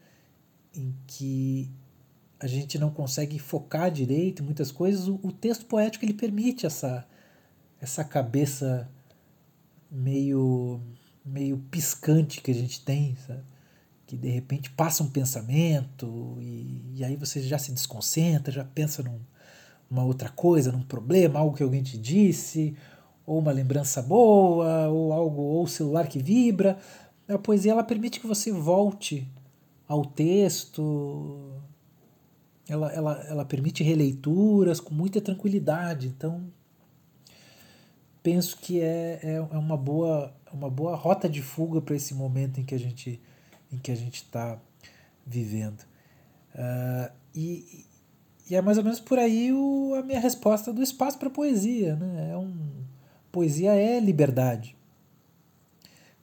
em 0.74 0.96
que 1.06 1.72
a 2.40 2.48
gente 2.48 2.78
não 2.78 2.90
consegue 2.92 3.40
focar 3.40 3.92
direito 3.92 4.42
em 4.42 4.46
muitas 4.46 4.72
coisas, 4.72 5.08
o, 5.08 5.20
o 5.24 5.32
texto 5.32 5.66
poético 5.66 6.06
ele 6.06 6.14
permite 6.14 6.66
essa, 6.66 7.08
essa 7.82 8.04
cabeça 8.04 8.90
meio 9.90 10.80
meio 11.26 11.58
piscante 11.70 12.42
que 12.42 12.52
a 12.52 12.54
gente 12.54 12.84
tem, 12.86 13.16
sabe? 13.28 13.44
que 14.08 14.16
de 14.16 14.30
repente 14.30 14.70
passa 14.72 15.04
um 15.04 15.10
pensamento 15.10 16.38
e, 16.40 16.82
e 16.96 17.04
aí 17.04 17.18
você 17.18 17.42
já 17.42 17.60
se 17.60 17.74
desconcentra, 17.74 18.54
já 18.54 18.64
pensa 18.64 19.04
num, 19.04 19.20
outra 20.02 20.30
coisa, 20.30 20.72
num 20.72 20.82
problema, 20.82 21.40
algo 21.40 21.56
que 21.56 21.62
alguém 21.62 21.84
te 21.84 21.98
disse, 21.98 22.74
ou 23.28 23.40
uma 23.40 23.52
lembrança 23.52 24.02
boa, 24.02 24.88
ou 24.88 25.12
algo, 25.12 25.42
ou 25.42 25.64
o 25.64 25.68
celular 25.68 26.08
que 26.08 26.18
vibra. 26.18 26.80
A 27.28 27.38
poesia 27.38 27.74
ela 27.74 27.84
permite 27.84 28.22
que 28.22 28.26
você 28.26 28.54
volte 28.54 29.28
ao 29.86 30.06
texto, 30.06 31.52
ela, 32.70 32.90
ela, 32.94 33.26
ela 33.28 33.46
permite 33.46 33.84
releituras 33.84 34.80
com 34.80 34.94
muita 34.94 35.20
tranquilidade. 35.20 36.08
Então, 36.08 36.42
penso 38.24 38.58
que 38.58 38.80
é, 38.80 39.20
é, 39.22 39.36
é 39.36 39.58
uma, 39.58 39.76
boa, 39.76 40.34
uma 40.54 40.70
boa 40.70 40.96
rota 40.96 41.28
de 41.28 41.42
fuga 41.42 41.82
para 41.82 41.96
esse 41.96 42.14
momento 42.14 42.62
em 42.62 42.64
que 42.64 42.74
a 42.74 42.80
gente 42.80 43.22
em 43.70 43.78
que 43.78 43.92
a 43.92 43.96
gente 43.96 44.24
está 44.24 44.58
vivendo. 45.26 45.82
Uh, 46.56 47.12
e, 47.36 47.86
e 48.50 48.56
é 48.56 48.62
mais 48.62 48.78
ou 48.78 48.84
menos 48.86 49.02
por 49.02 49.20
aí 49.20 49.52
o, 49.52 49.94
a 49.96 50.02
minha 50.02 50.22
resposta 50.22 50.72
do 50.72 50.82
espaço 50.82 51.20
para 51.20 51.30
poesia. 51.30 51.98
Né? 51.98 52.32
É 52.32 52.38
um, 52.38 52.56
poesia 53.38 53.76
é 53.76 54.00
liberdade. 54.00 54.76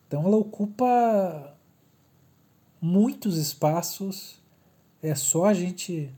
Então 0.04 0.24
ela 0.26 0.36
ocupa 0.36 1.56
muitos 2.80 3.38
espaços. 3.38 4.42
É 5.00 5.14
só 5.14 5.44
a 5.44 5.54
gente 5.54 6.12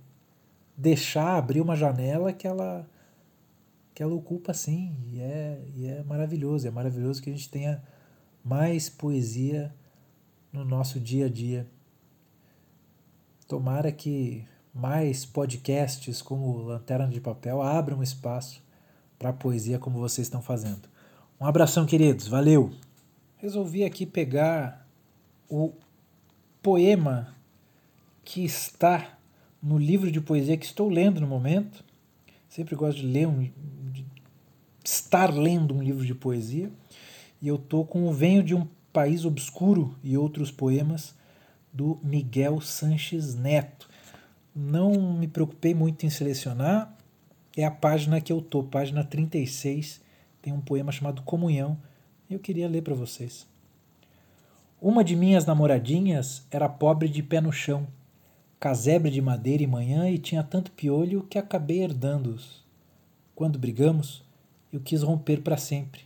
deixar 0.75 1.37
abrir 1.37 1.61
uma 1.61 1.77
janela 1.77 2.33
que 2.33 2.47
ela 2.49 2.89
que 3.95 4.03
ela 4.03 4.15
ocupa 4.15 4.55
sim 4.55 4.95
e 5.07 5.21
é, 5.21 5.63
e 5.75 5.87
é 5.87 6.03
maravilhoso 6.03 6.67
é 6.67 6.71
maravilhoso 6.71 7.23
que 7.23 7.31
a 7.31 7.33
gente 7.33 7.49
tenha 7.49 7.83
mais 8.45 8.89
poesia 8.89 9.75
no 10.51 10.65
nosso 10.65 10.99
dia 10.99 11.27
a 11.27 11.29
dia. 11.29 11.67
Tomara 13.47 13.93
que 13.93 14.47
mais 14.73 15.27
podcasts 15.27 16.23
como 16.23 16.57
Lanterna 16.57 17.09
de 17.09 17.21
Papel 17.21 17.61
abram 17.61 18.03
espaço 18.03 18.66
para 19.19 19.31
a 19.31 19.33
poesia 19.33 19.79
como 19.79 19.99
vocês 19.99 20.27
estão 20.27 20.43
fazendo. 20.43 20.89
Um 21.41 21.47
abração, 21.47 21.85
queridos. 21.87 22.29
Valeu! 22.29 22.73
Resolvi 23.37 23.85
aqui 23.85 24.07
pegar 24.07 24.87
o 25.49 25.73
poema 26.63 27.35
que 28.25 28.45
está 28.45 29.19
no 29.63 29.79
livro 29.79 30.11
de 30.11 30.21
poesia 30.21 30.57
que 30.57 30.65
estou 30.65 30.89
lendo 30.89 31.21
no 31.21 31.27
momento. 31.27 31.85
Sempre 32.49 32.75
gosto 32.75 33.01
de 33.01 33.07
ler 33.07 33.27
um, 33.27 33.51
de 33.93 34.05
estar 34.85 35.33
lendo 35.33 35.75
um 35.75 35.83
livro 35.83 36.05
de 36.05 36.15
poesia. 36.15 36.71
E 37.41 37.49
eu 37.49 37.59
tô 37.59 37.85
com 37.85 38.09
o 38.09 38.13
Venho 38.13 38.43
de 38.43 38.55
um 38.55 38.67
País 38.93 39.25
Obscuro 39.25 39.95
e 40.03 40.17
outros 40.17 40.51
poemas 40.51 41.15
do 41.73 42.01
Miguel 42.03 42.61
Sanches 42.61 43.35
Neto. 43.35 43.89
Não 44.55 45.13
me 45.13 45.29
preocupei 45.29 45.75
muito 45.75 46.07
em 46.07 46.11
selecionar, 46.11 46.96
é 47.57 47.65
a 47.65 47.71
página 47.71 48.21
que 48.21 48.33
eu 48.33 48.43
tô, 48.43 48.63
página 48.63 49.03
36, 49.03 50.03
tem 50.43 50.53
um 50.53 50.61
poema 50.61 50.93
chamado 50.93 51.23
Comunhão, 51.23 51.79
e 52.29 52.35
eu 52.35 52.39
queria 52.39 52.69
ler 52.69 52.83
para 52.83 52.95
vocês. 52.95 53.47
Uma 54.81 55.03
de 55.03 55.17
minhas 55.17 55.47
namoradinhas 55.47 56.47
era 56.51 56.69
pobre 56.69 57.09
de 57.09 57.23
pé 57.23 57.41
no 57.41 57.51
chão, 57.51 57.87
casebre 58.61 59.11
de 59.11 59.23
madeira 59.23 59.63
e 59.63 59.67
manhã 59.67 60.09
e 60.11 60.19
tinha 60.19 60.43
tanto 60.43 60.71
piolho 60.71 61.23
que 61.23 61.39
acabei 61.39 61.83
herdando-os. 61.83 62.63
Quando 63.35 63.59
brigamos, 63.59 64.23
eu 64.71 64.81
quis 64.81 65.03
romper 65.03 65.41
para 65.41 65.57
sempre. 65.57 66.03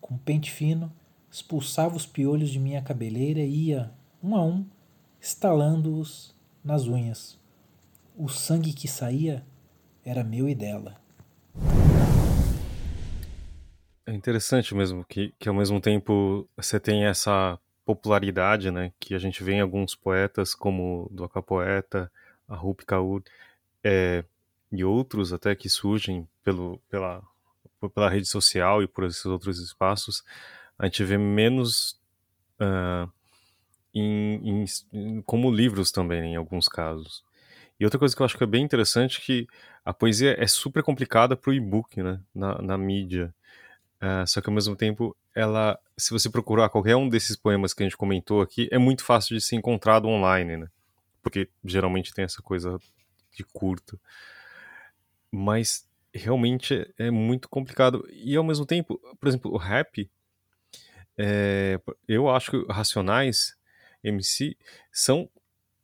Com 0.00 0.18
pente 0.18 0.50
fino, 0.50 0.92
expulsava 1.30 1.96
os 1.96 2.04
piolhos 2.04 2.50
de 2.50 2.58
minha 2.58 2.82
cabeleira 2.82 3.40
e 3.40 3.68
ia, 3.68 3.90
um 4.22 4.36
a 4.36 4.44
um, 4.44 4.66
estalando-os 5.18 6.34
nas 6.62 6.86
unhas. 6.86 7.38
O 8.16 8.28
sangue 8.28 8.74
que 8.74 8.86
saía 8.86 9.42
era 10.04 10.24
meu 10.24 10.48
e 10.48 10.54
dela. 10.54 11.00
É 14.04 14.12
interessante 14.12 14.74
mesmo 14.74 15.04
que, 15.04 15.32
que 15.38 15.48
ao 15.48 15.54
mesmo 15.54 15.80
tempo 15.80 16.48
você 16.56 16.80
tem 16.80 17.04
essa 17.04 17.58
popularidade, 17.84 18.70
né, 18.70 18.92
que 18.98 19.14
a 19.14 19.18
gente 19.18 19.42
vê 19.42 19.54
em 19.54 19.60
alguns 19.60 19.94
poetas 19.94 20.54
como 20.54 21.08
do 21.10 21.24
Acapoeta, 21.24 22.10
a 22.48 22.56
Rupi 22.56 22.84
Kaur, 22.84 23.22
é, 23.82 24.24
e 24.70 24.84
outros 24.84 25.32
até 25.32 25.54
que 25.54 25.68
surgem 25.68 26.28
pelo, 26.42 26.80
pela, 26.88 27.22
pela 27.94 28.08
rede 28.08 28.26
social 28.26 28.82
e 28.82 28.88
por 28.88 29.04
esses 29.04 29.24
outros 29.26 29.58
espaços, 29.58 30.24
a 30.78 30.86
gente 30.86 31.04
vê 31.04 31.18
menos 31.18 32.00
uh, 32.60 33.10
em, 33.94 34.64
em, 34.92 35.22
como 35.22 35.50
livros 35.50 35.92
também, 35.92 36.32
em 36.32 36.36
alguns 36.36 36.68
casos. 36.68 37.22
E 37.82 37.84
outra 37.84 37.98
coisa 37.98 38.14
que 38.14 38.22
eu 38.22 38.24
acho 38.24 38.38
que 38.38 38.44
é 38.44 38.46
bem 38.46 38.62
interessante 38.62 39.18
é 39.18 39.24
que 39.24 39.48
a 39.84 39.92
poesia 39.92 40.40
é 40.40 40.46
super 40.46 40.84
complicada 40.84 41.36
para 41.36 41.50
o 41.50 41.52
e-book, 41.52 42.00
né, 42.00 42.20
na, 42.32 42.62
na 42.62 42.78
mídia. 42.78 43.34
Uh, 44.00 44.24
só 44.24 44.40
que 44.40 44.48
ao 44.48 44.54
mesmo 44.54 44.76
tempo, 44.76 45.16
ela, 45.34 45.76
se 45.96 46.12
você 46.12 46.30
procurar 46.30 46.68
qualquer 46.68 46.94
um 46.94 47.08
desses 47.08 47.34
poemas 47.34 47.74
que 47.74 47.82
a 47.82 47.86
gente 47.86 47.96
comentou 47.96 48.40
aqui, 48.40 48.68
é 48.70 48.78
muito 48.78 49.02
fácil 49.02 49.36
de 49.36 49.42
ser 49.42 49.56
encontrado 49.56 50.06
online, 50.06 50.58
né? 50.58 50.68
Porque 51.20 51.48
geralmente 51.64 52.14
tem 52.14 52.24
essa 52.24 52.40
coisa 52.40 52.78
de 53.36 53.42
curto. 53.52 53.98
Mas 55.28 55.84
realmente 56.14 56.88
é 56.96 57.10
muito 57.10 57.48
complicado. 57.48 58.08
E 58.12 58.36
ao 58.36 58.44
mesmo 58.44 58.64
tempo, 58.64 58.96
por 59.18 59.26
exemplo, 59.26 59.52
o 59.52 59.56
rap, 59.56 60.08
é, 61.18 61.80
eu 62.06 62.30
acho 62.30 62.52
que 62.52 62.72
Racionais 62.72 63.56
MC 64.04 64.56
são 64.92 65.28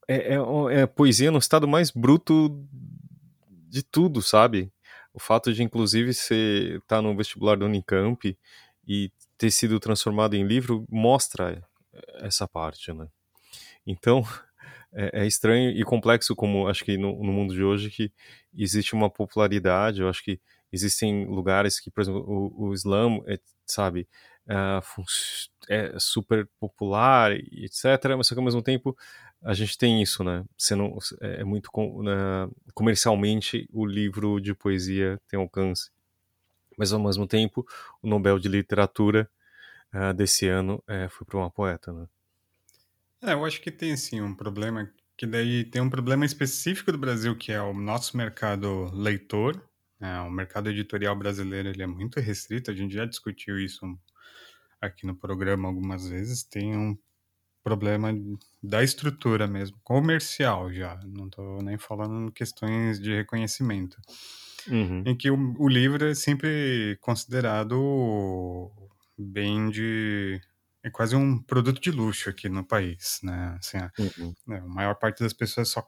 é, 0.09 0.35
é, 0.35 0.81
é, 0.81 0.87
poesia 0.87 1.31
no 1.31 1.39
estado 1.39 1.69
mais 1.69 1.91
bruto 1.91 2.67
de 3.69 3.83
tudo, 3.83 4.23
sabe? 4.23 4.73
O 5.13 5.21
fato 5.21 5.53
de, 5.53 5.63
inclusive, 5.63 6.15
ser 6.15 6.81
tá 6.87 7.03
no 7.03 7.15
vestibular 7.15 7.57
do 7.57 7.67
Unicamp 7.67 8.37
e 8.87 9.13
ter 9.37 9.51
sido 9.51 9.79
transformado 9.79 10.35
em 10.35 10.47
livro 10.47 10.87
mostra 10.89 11.63
essa 12.21 12.49
parte, 12.49 12.93
né? 12.93 13.07
Então, 13.87 14.23
é, 14.93 15.23
é 15.23 15.27
estranho 15.27 15.71
e 15.71 15.85
complexo 15.85 16.35
como 16.35 16.69
acho 16.69 16.85
que 16.85 16.97
no, 16.97 17.23
no, 17.23 17.33
mundo 17.33 17.55
de 17.55 17.63
hoje 17.63 17.91
que 17.91 18.11
existe 18.55 18.95
uma 18.95 19.11
popularidade, 19.11 20.01
eu 20.01 20.09
acho 20.09 20.25
que 20.25 20.41
existem 20.73 21.27
lugares 21.27 21.79
que, 21.79 21.91
por 21.91 22.01
exemplo, 22.01 22.25
o, 22.27 22.69
o 22.69 22.75
Islã, 22.75 23.19
é, 23.27 23.39
sabe, 23.67 24.09
uh, 24.49 25.05
é 25.69 25.95
super 25.99 26.49
popular 26.59 27.33
etc. 27.33 28.17
Mas 28.17 28.27
só 28.27 28.35
que 28.35 28.41
ao 28.41 28.45
mesmo 28.45 28.63
tempo 28.63 28.97
a 29.43 29.55
gente 29.55 29.79
tem 29.79 30.03
isso, 30.03 30.25
né? 30.25 30.45
Sendo, 30.57 30.99
é, 31.21 31.41
é 31.41 31.45
muito 31.45 31.67
uh, 31.67 32.73
comercialmente 32.75 33.69
o 33.73 33.87
livro 33.87 34.41
de 34.41 34.55
poesia 34.55 35.21
tem 35.29 35.39
alcance. 35.39 35.91
Mas 36.77 36.93
ao 36.93 37.03
mesmo 37.03 37.27
tempo 37.27 37.67
o 38.03 38.09
Nobel 38.09 38.39
de 38.39 38.49
Literatura 38.49 39.31
uh, 39.95 40.13
desse 40.13 40.47
ano 40.49 40.83
uh, 40.89 41.09
foi 41.09 41.27
para 41.27 41.39
uma 41.39 41.51
poeta, 41.51 41.93
né? 41.93 42.07
É, 43.21 43.33
eu 43.33 43.45
acho 43.45 43.61
que 43.61 43.71
tem 43.71 43.97
sim 43.97 44.21
um 44.21 44.35
problema 44.35 44.89
que 45.17 45.27
daí 45.27 45.65
tem 45.65 45.83
um 45.83 45.91
problema 45.91 46.25
específico 46.25 46.93
do 46.93 46.99
Brasil 46.99 47.37
que 47.37 47.51
é 47.51 47.61
o 47.61 47.75
nosso 47.75 48.17
mercado 48.17 48.89
leitor, 48.95 49.61
né? 49.99 50.21
o 50.21 50.31
mercado 50.31 50.71
editorial 50.71 51.17
brasileiro 51.17 51.69
ele 51.69 51.83
é 51.83 51.87
muito 51.87 52.21
restrito. 52.21 52.71
A 52.71 52.75
gente 52.75 52.95
já 52.95 53.05
discutiu 53.05 53.59
isso 53.59 53.85
aqui 54.81 55.05
no 55.05 55.17
programa 55.17 55.67
algumas 55.67 56.09
vezes, 56.09 56.45
tem 56.45 56.77
um 56.77 56.97
problema 57.69 58.09
da 58.63 58.83
estrutura 58.83 59.47
mesmo, 59.47 59.79
comercial 59.85 60.73
já, 60.73 60.99
não 61.05 61.27
estou 61.27 61.63
nem 61.63 61.77
falando 61.77 62.33
questões 62.33 62.99
de 62.99 63.15
reconhecimento, 63.15 63.99
uhum. 64.67 65.03
em 65.07 65.15
que 65.15 65.31
o, 65.31 65.55
o, 65.59 65.69
livro 65.69 66.07
é 66.07 66.15
sempre 66.15 66.97
considerado 67.03 68.73
bem 69.19 69.69
de... 69.69 70.41
é 70.83 70.89
quase 70.89 71.15
um 71.15 71.43
produto 71.43 71.79
de 71.79 71.91
luxo 71.91 72.31
aqui 72.31 72.49
no 72.49 72.65
país, 72.65 73.21
né, 73.23 73.57
assim, 73.59 73.77
a, 73.77 73.93
uhum. 73.99 74.35
né, 74.47 74.59
a 74.61 74.67
maior 74.67 74.95
parte 74.95 75.23
das 75.23 75.35
pessoas 75.35 75.69
só 75.69 75.87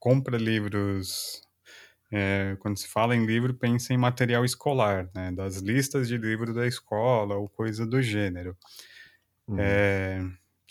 compra 0.00 0.36
livros 0.36 1.42
é, 2.10 2.56
quando 2.58 2.76
se 2.76 2.88
fala 2.88 3.14
em 3.14 3.24
livro, 3.24 3.54
pensa 3.54 3.92
em 3.92 3.96
material 3.96 4.44
escolar, 4.44 5.10
né? 5.12 5.32
Das 5.32 5.56
listas 5.56 6.06
de 6.06 6.16
livro 6.16 6.54
da 6.54 6.64
escola 6.64 7.34
ou 7.34 7.48
coisa 7.48 7.84
do 7.84 8.00
gênero. 8.00 8.56
Uhum. 9.48 9.56
É, 9.58 10.24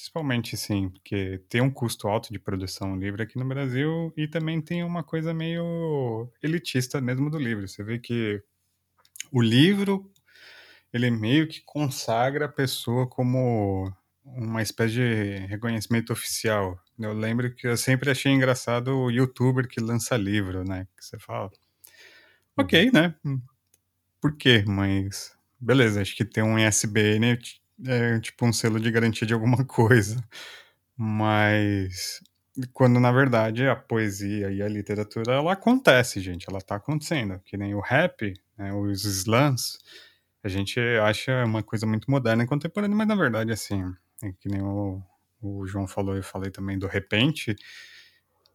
principalmente, 0.04 0.58
sim, 0.58 0.89
porque 0.89 1.41
tem 1.47 1.62
um 1.62 1.72
custo 1.72 2.10
alto 2.10 2.34
de 2.34 2.38
produção 2.38 2.99
livro 2.99 3.24
aqui 3.24 3.38
no 3.38 3.47
Brasil 3.47 4.12
e 4.18 4.28
também 4.28 4.62
tem 4.62 4.84
uma 4.84 5.01
coisa 5.01 5.34
meio 5.34 6.30
elitista 6.41 6.99
mesmo 6.99 7.30
do 7.30 7.38
livro. 7.38 7.66
Você 7.66 7.82
vê 7.86 7.97
que 7.97 8.43
o 9.32 9.41
livro, 9.41 10.12
ele 10.91 11.10
meio 11.10 11.47
que 11.47 11.62
consagra 11.62 12.45
a 12.45 12.49
pessoa 12.49 13.08
como 13.08 13.93
uma 14.26 14.62
espécie 14.62 14.95
de 14.95 15.38
reconhecimento 15.47 16.12
oficial. 16.12 16.78
Eu 16.99 17.14
lembro 17.14 17.56
que 17.56 17.66
eu 17.66 17.78
sempre 17.78 18.12
achei 18.12 18.34
engraçado 18.34 18.89
o 18.89 19.10
youtuber 19.10 19.70
que 19.70 19.80
lança 19.80 20.18
livro, 20.18 20.66
né? 20.66 20.86
Que 20.97 21.06
você 21.06 21.18
fala. 21.18 21.49
Ok, 22.58 22.88
uhum. 22.88 22.91
né? 22.91 23.16
Por 24.20 24.36
quê? 24.36 24.66
Mas 24.68 25.34
beleza, 25.58 26.01
acho 26.01 26.14
que 26.14 26.26
ter 26.26 26.43
um 26.43 26.60
ISBN 26.60 27.38
é 27.86 28.19
tipo 28.19 28.45
um 28.45 28.53
selo 28.53 28.80
de 28.80 28.91
garantia 28.91 29.28
de 29.28 29.34
alguma 29.34 29.63
coisa. 29.65 30.24
Mas 30.97 32.21
quando 32.74 32.99
na 32.99 33.11
verdade 33.11 33.67
a 33.67 33.76
poesia 33.76 34.51
e 34.51 34.61
a 34.61 34.67
literatura 34.67 35.34
ela 35.34 35.53
acontece, 35.53 36.21
gente, 36.21 36.45
ela 36.49 36.61
tá 36.61 36.76
acontecendo, 36.76 37.39
que 37.45 37.57
nem 37.57 37.74
o 37.74 37.80
rap, 37.82 38.34
né, 38.57 38.74
os 38.74 39.05
slams, 39.05 39.80
a 40.43 40.49
gente 40.49 40.80
acha 41.01 41.43
uma 41.45 41.63
coisa 41.63 41.88
muito 41.88 42.11
moderna 42.11 42.43
e 42.43 42.47
contemporânea, 42.47 42.95
mas 42.95 43.07
na 43.07 43.15
verdade 43.15 43.51
assim, 43.51 43.84
é 44.24 44.32
que 44.34 44.49
nem 44.49 44.61
o, 44.61 45.01
o 45.41 45.65
João 45.65 45.88
falou, 45.88 46.15
eu 46.15 46.24
falei 46.24 46.51
também 46.51 46.78
do 46.78 46.88
repente, 46.88 47.55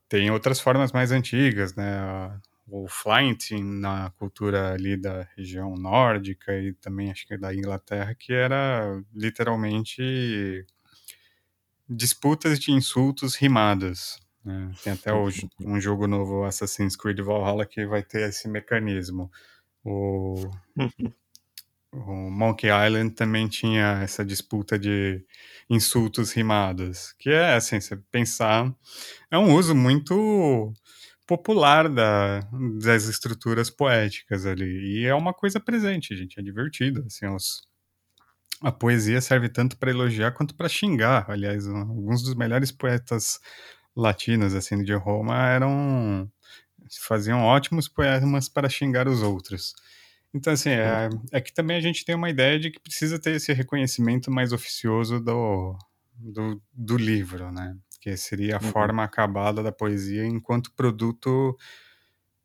tem 0.08 0.30
outras 0.30 0.60
formas 0.60 0.92
mais 0.92 1.12
antigas, 1.12 1.74
né? 1.74 2.40
O 2.70 2.86
Flint 2.86 3.52
na 3.52 4.10
cultura 4.18 4.72
ali 4.74 4.96
da 4.96 5.26
região 5.36 5.74
nórdica 5.74 6.52
e 6.58 6.74
também 6.74 7.10
acho 7.10 7.26
que 7.26 7.36
da 7.36 7.54
Inglaterra, 7.54 8.14
que 8.14 8.32
era 8.32 9.02
literalmente 9.14 10.66
disputas 11.88 12.58
de 12.58 12.70
insultos 12.70 13.34
rimados. 13.34 14.18
Né? 14.44 14.70
Tem 14.84 14.92
até 14.92 15.12
hoje 15.12 15.48
um 15.60 15.80
jogo 15.80 16.06
novo, 16.06 16.44
Assassin's 16.44 16.94
Creed 16.94 17.20
Valhalla, 17.20 17.64
que 17.64 17.86
vai 17.86 18.02
ter 18.02 18.28
esse 18.28 18.46
mecanismo. 18.48 19.30
O, 19.82 20.50
o 21.92 22.30
Monkey 22.30 22.68
Island 22.68 23.14
também 23.14 23.48
tinha 23.48 24.00
essa 24.02 24.24
disputa 24.24 24.78
de 24.78 25.24
insultos 25.70 26.32
rimados, 26.32 27.14
que 27.18 27.30
é 27.30 27.54
assim, 27.54 27.80
você 27.80 27.96
pensar, 28.10 28.74
é 29.30 29.38
um 29.38 29.54
uso 29.54 29.74
muito 29.74 30.72
popular 31.28 31.90
da, 31.90 32.40
das 32.82 33.04
estruturas 33.04 33.68
poéticas 33.68 34.46
ali, 34.46 35.02
e 35.02 35.06
é 35.06 35.14
uma 35.14 35.34
coisa 35.34 35.60
presente, 35.60 36.16
gente, 36.16 36.40
é 36.40 36.42
divertido, 36.42 37.04
assim, 37.06 37.26
os, 37.26 37.68
a 38.62 38.72
poesia 38.72 39.20
serve 39.20 39.50
tanto 39.50 39.76
para 39.76 39.90
elogiar 39.90 40.32
quanto 40.32 40.54
para 40.54 40.68
xingar. 40.68 41.30
Aliás, 41.30 41.68
alguns 41.68 42.22
dos 42.22 42.34
melhores 42.34 42.72
poetas 42.72 43.38
latinos 43.94 44.54
assim 44.54 44.82
de 44.82 44.94
Roma 44.94 45.48
eram 45.48 46.30
faziam 47.06 47.42
ótimos 47.42 47.88
poemas 47.88 48.48
para 48.48 48.68
xingar 48.68 49.06
os 49.06 49.22
outros. 49.22 49.74
Então, 50.32 50.52
assim, 50.52 50.70
é, 50.70 51.08
é, 51.32 51.40
que 51.40 51.52
também 51.52 51.76
a 51.76 51.80
gente 51.80 52.04
tem 52.04 52.14
uma 52.14 52.30
ideia 52.30 52.58
de 52.58 52.70
que 52.70 52.80
precisa 52.80 53.18
ter 53.18 53.32
esse 53.32 53.52
reconhecimento 53.52 54.30
mais 54.30 54.52
oficioso 54.52 55.20
do, 55.20 55.76
do, 56.14 56.62
do 56.72 56.96
livro, 56.96 57.50
né? 57.52 57.76
Que 58.00 58.16
seria 58.16 58.56
a 58.56 58.62
uhum. 58.62 58.70
forma 58.70 59.02
acabada 59.02 59.62
da 59.62 59.72
poesia 59.72 60.24
enquanto 60.24 60.72
produto 60.72 61.56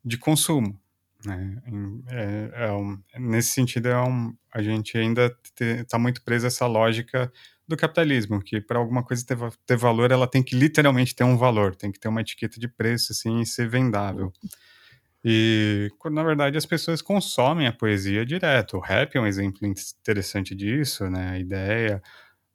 de 0.03 0.17
consumo. 0.17 0.79
Né? 1.25 1.61
É, 2.09 2.65
é 2.65 2.71
um, 2.73 3.01
nesse 3.17 3.51
sentido, 3.51 3.87
é 3.87 4.01
um, 4.01 4.35
a 4.53 4.61
gente 4.61 4.97
ainda 4.97 5.35
está 5.59 5.97
muito 5.97 6.21
preso 6.23 6.45
a 6.45 6.47
essa 6.47 6.67
lógica 6.67 7.31
do 7.67 7.77
capitalismo, 7.77 8.41
que 8.41 8.59
para 8.59 8.77
alguma 8.77 9.03
coisa 9.03 9.25
ter, 9.25 9.37
ter, 9.65 9.77
valor, 9.77 10.11
ela 10.11 10.27
tem 10.27 10.43
que 10.43 10.55
literalmente 10.55 11.15
ter 11.15 11.23
um 11.23 11.37
valor, 11.37 11.75
tem 11.75 11.91
que 11.91 11.99
ter 11.99 12.09
uma 12.09 12.21
etiqueta 12.21 12.59
de 12.59 12.67
preço 12.67 13.13
assim, 13.13 13.39
e 13.39 13.45
ser 13.45 13.69
vendável. 13.69 14.33
E, 15.23 15.89
na 16.11 16.23
verdade, 16.23 16.57
as 16.57 16.65
pessoas 16.65 17.01
consomem 17.01 17.65
a 17.65 17.71
poesia 17.71 18.25
direto. 18.25 18.75
O 18.75 18.81
rap 18.81 19.15
é 19.15 19.21
um 19.21 19.25
exemplo 19.25 19.65
interessante 19.65 20.53
disso, 20.53 21.09
né? 21.09 21.29
A 21.31 21.39
ideia, 21.39 22.01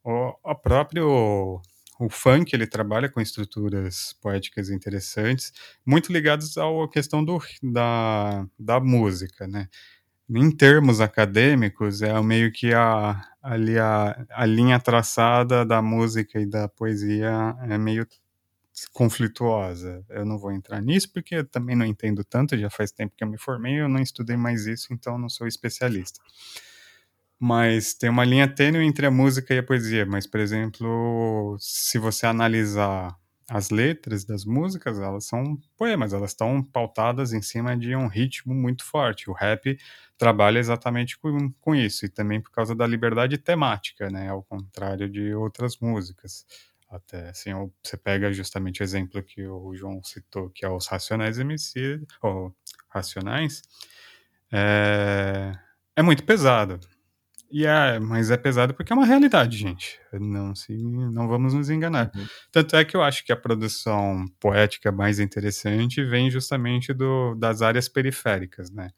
o, 0.03 0.35
o 0.43 0.55
próprio 0.55 1.59
o 1.99 2.09
funk 2.09 2.55
ele 2.55 2.65
trabalha 2.65 3.09
com 3.09 3.19
estruturas 3.19 4.15
poéticas 4.21 4.69
interessantes, 4.69 5.51
muito 5.85 6.13
ligadas 6.13 6.57
à 6.57 6.63
questão 6.91 7.23
do, 7.23 7.39
da, 7.61 8.47
da 8.57 8.79
música, 8.79 9.45
né? 9.45 9.67
Em 10.29 10.49
termos 10.51 11.01
acadêmicos, 11.01 12.01
é 12.01 12.19
meio 12.21 12.51
que 12.53 12.73
a, 12.73 13.21
ali 13.43 13.77
a, 13.77 14.25
a 14.29 14.45
linha 14.45 14.79
traçada 14.79 15.65
da 15.65 15.81
música 15.81 16.39
e 16.39 16.45
da 16.45 16.69
poesia 16.69 17.55
é 17.63 17.77
meio 17.77 18.07
conflituosa. 18.93 20.05
Eu 20.09 20.25
não 20.25 20.37
vou 20.37 20.51
entrar 20.53 20.81
nisso 20.81 21.11
porque 21.11 21.35
eu 21.35 21.45
também 21.45 21.75
não 21.75 21.85
entendo 21.85 22.23
tanto, 22.23 22.57
já 22.57 22.69
faz 22.69 22.91
tempo 22.91 23.13
que 23.17 23.23
eu 23.23 23.27
me 23.27 23.37
formei, 23.37 23.81
eu 23.81 23.89
não 23.89 23.99
estudei 23.99 24.37
mais 24.37 24.67
isso, 24.67 24.93
então 24.93 25.17
não 25.17 25.29
sou 25.29 25.47
especialista 25.47 26.21
mas 27.39 27.93
tem 27.93 28.09
uma 28.09 28.25
linha 28.25 28.47
tênue 28.47 28.85
entre 28.85 29.05
a 29.05 29.11
música 29.11 29.53
e 29.53 29.59
a 29.59 29.63
poesia. 29.63 30.05
Mas, 30.05 30.27
por 30.27 30.41
exemplo, 30.41 31.55
se 31.59 31.97
você 31.97 32.25
analisar 32.25 33.15
as 33.49 33.69
letras 33.69 34.25
das 34.25 34.45
músicas, 34.45 34.99
elas 34.99 35.25
são 35.25 35.57
poemas, 35.77 36.13
elas 36.13 36.31
estão 36.31 36.61
pautadas 36.61 37.33
em 37.33 37.41
cima 37.41 37.75
de 37.77 37.95
um 37.95 38.07
ritmo 38.07 38.53
muito 38.53 38.83
forte. 38.83 39.29
O 39.29 39.33
rap 39.33 39.77
trabalha 40.17 40.59
exatamente 40.59 41.17
com, 41.17 41.51
com 41.61 41.73
isso, 41.73 42.05
e 42.05 42.09
também 42.09 42.41
por 42.41 42.51
causa 42.51 42.75
da 42.75 42.85
liberdade 42.85 43.37
temática, 43.37 44.09
né? 44.09 44.29
Ao 44.29 44.43
contrário 44.43 45.09
de 45.09 45.33
outras 45.33 45.77
músicas. 45.79 46.45
Até 46.89 47.29
assim, 47.29 47.51
você 47.83 47.95
pega 47.97 48.33
justamente 48.33 48.81
o 48.81 48.83
exemplo 48.83 49.23
que 49.23 49.45
o 49.47 49.73
João 49.75 50.03
citou, 50.03 50.49
que 50.49 50.65
é 50.65 50.69
os 50.69 50.87
Racionais 50.87 51.39
MC, 51.39 52.01
ou 52.21 52.53
Racionais, 52.89 53.61
é, 54.51 55.53
é 55.95 56.01
muito 56.01 56.23
pesado 56.23 56.79
e 57.51 57.65
é, 57.65 57.99
mas 57.99 58.29
é 58.31 58.37
pesado 58.37 58.73
porque 58.73 58.93
é 58.93 58.95
uma 58.95 59.05
realidade, 59.05 59.57
gente. 59.57 59.99
Não 60.13 60.53
se, 60.53 60.73
não 60.77 61.27
vamos 61.27 61.53
nos 61.53 61.69
enganar. 61.69 62.11
Uhum. 62.15 62.27
Tanto 62.51 62.75
é 62.75 62.85
que 62.85 62.95
eu 62.95 63.01
acho 63.01 63.25
que 63.25 63.31
a 63.31 63.37
produção 63.37 64.25
poética 64.39 64.91
mais 64.91 65.19
interessante 65.19 66.03
vem 66.03 66.29
justamente 66.29 66.93
do, 66.93 67.35
das 67.35 67.61
áreas 67.61 67.87
periféricas, 67.89 68.69
né? 68.71 68.89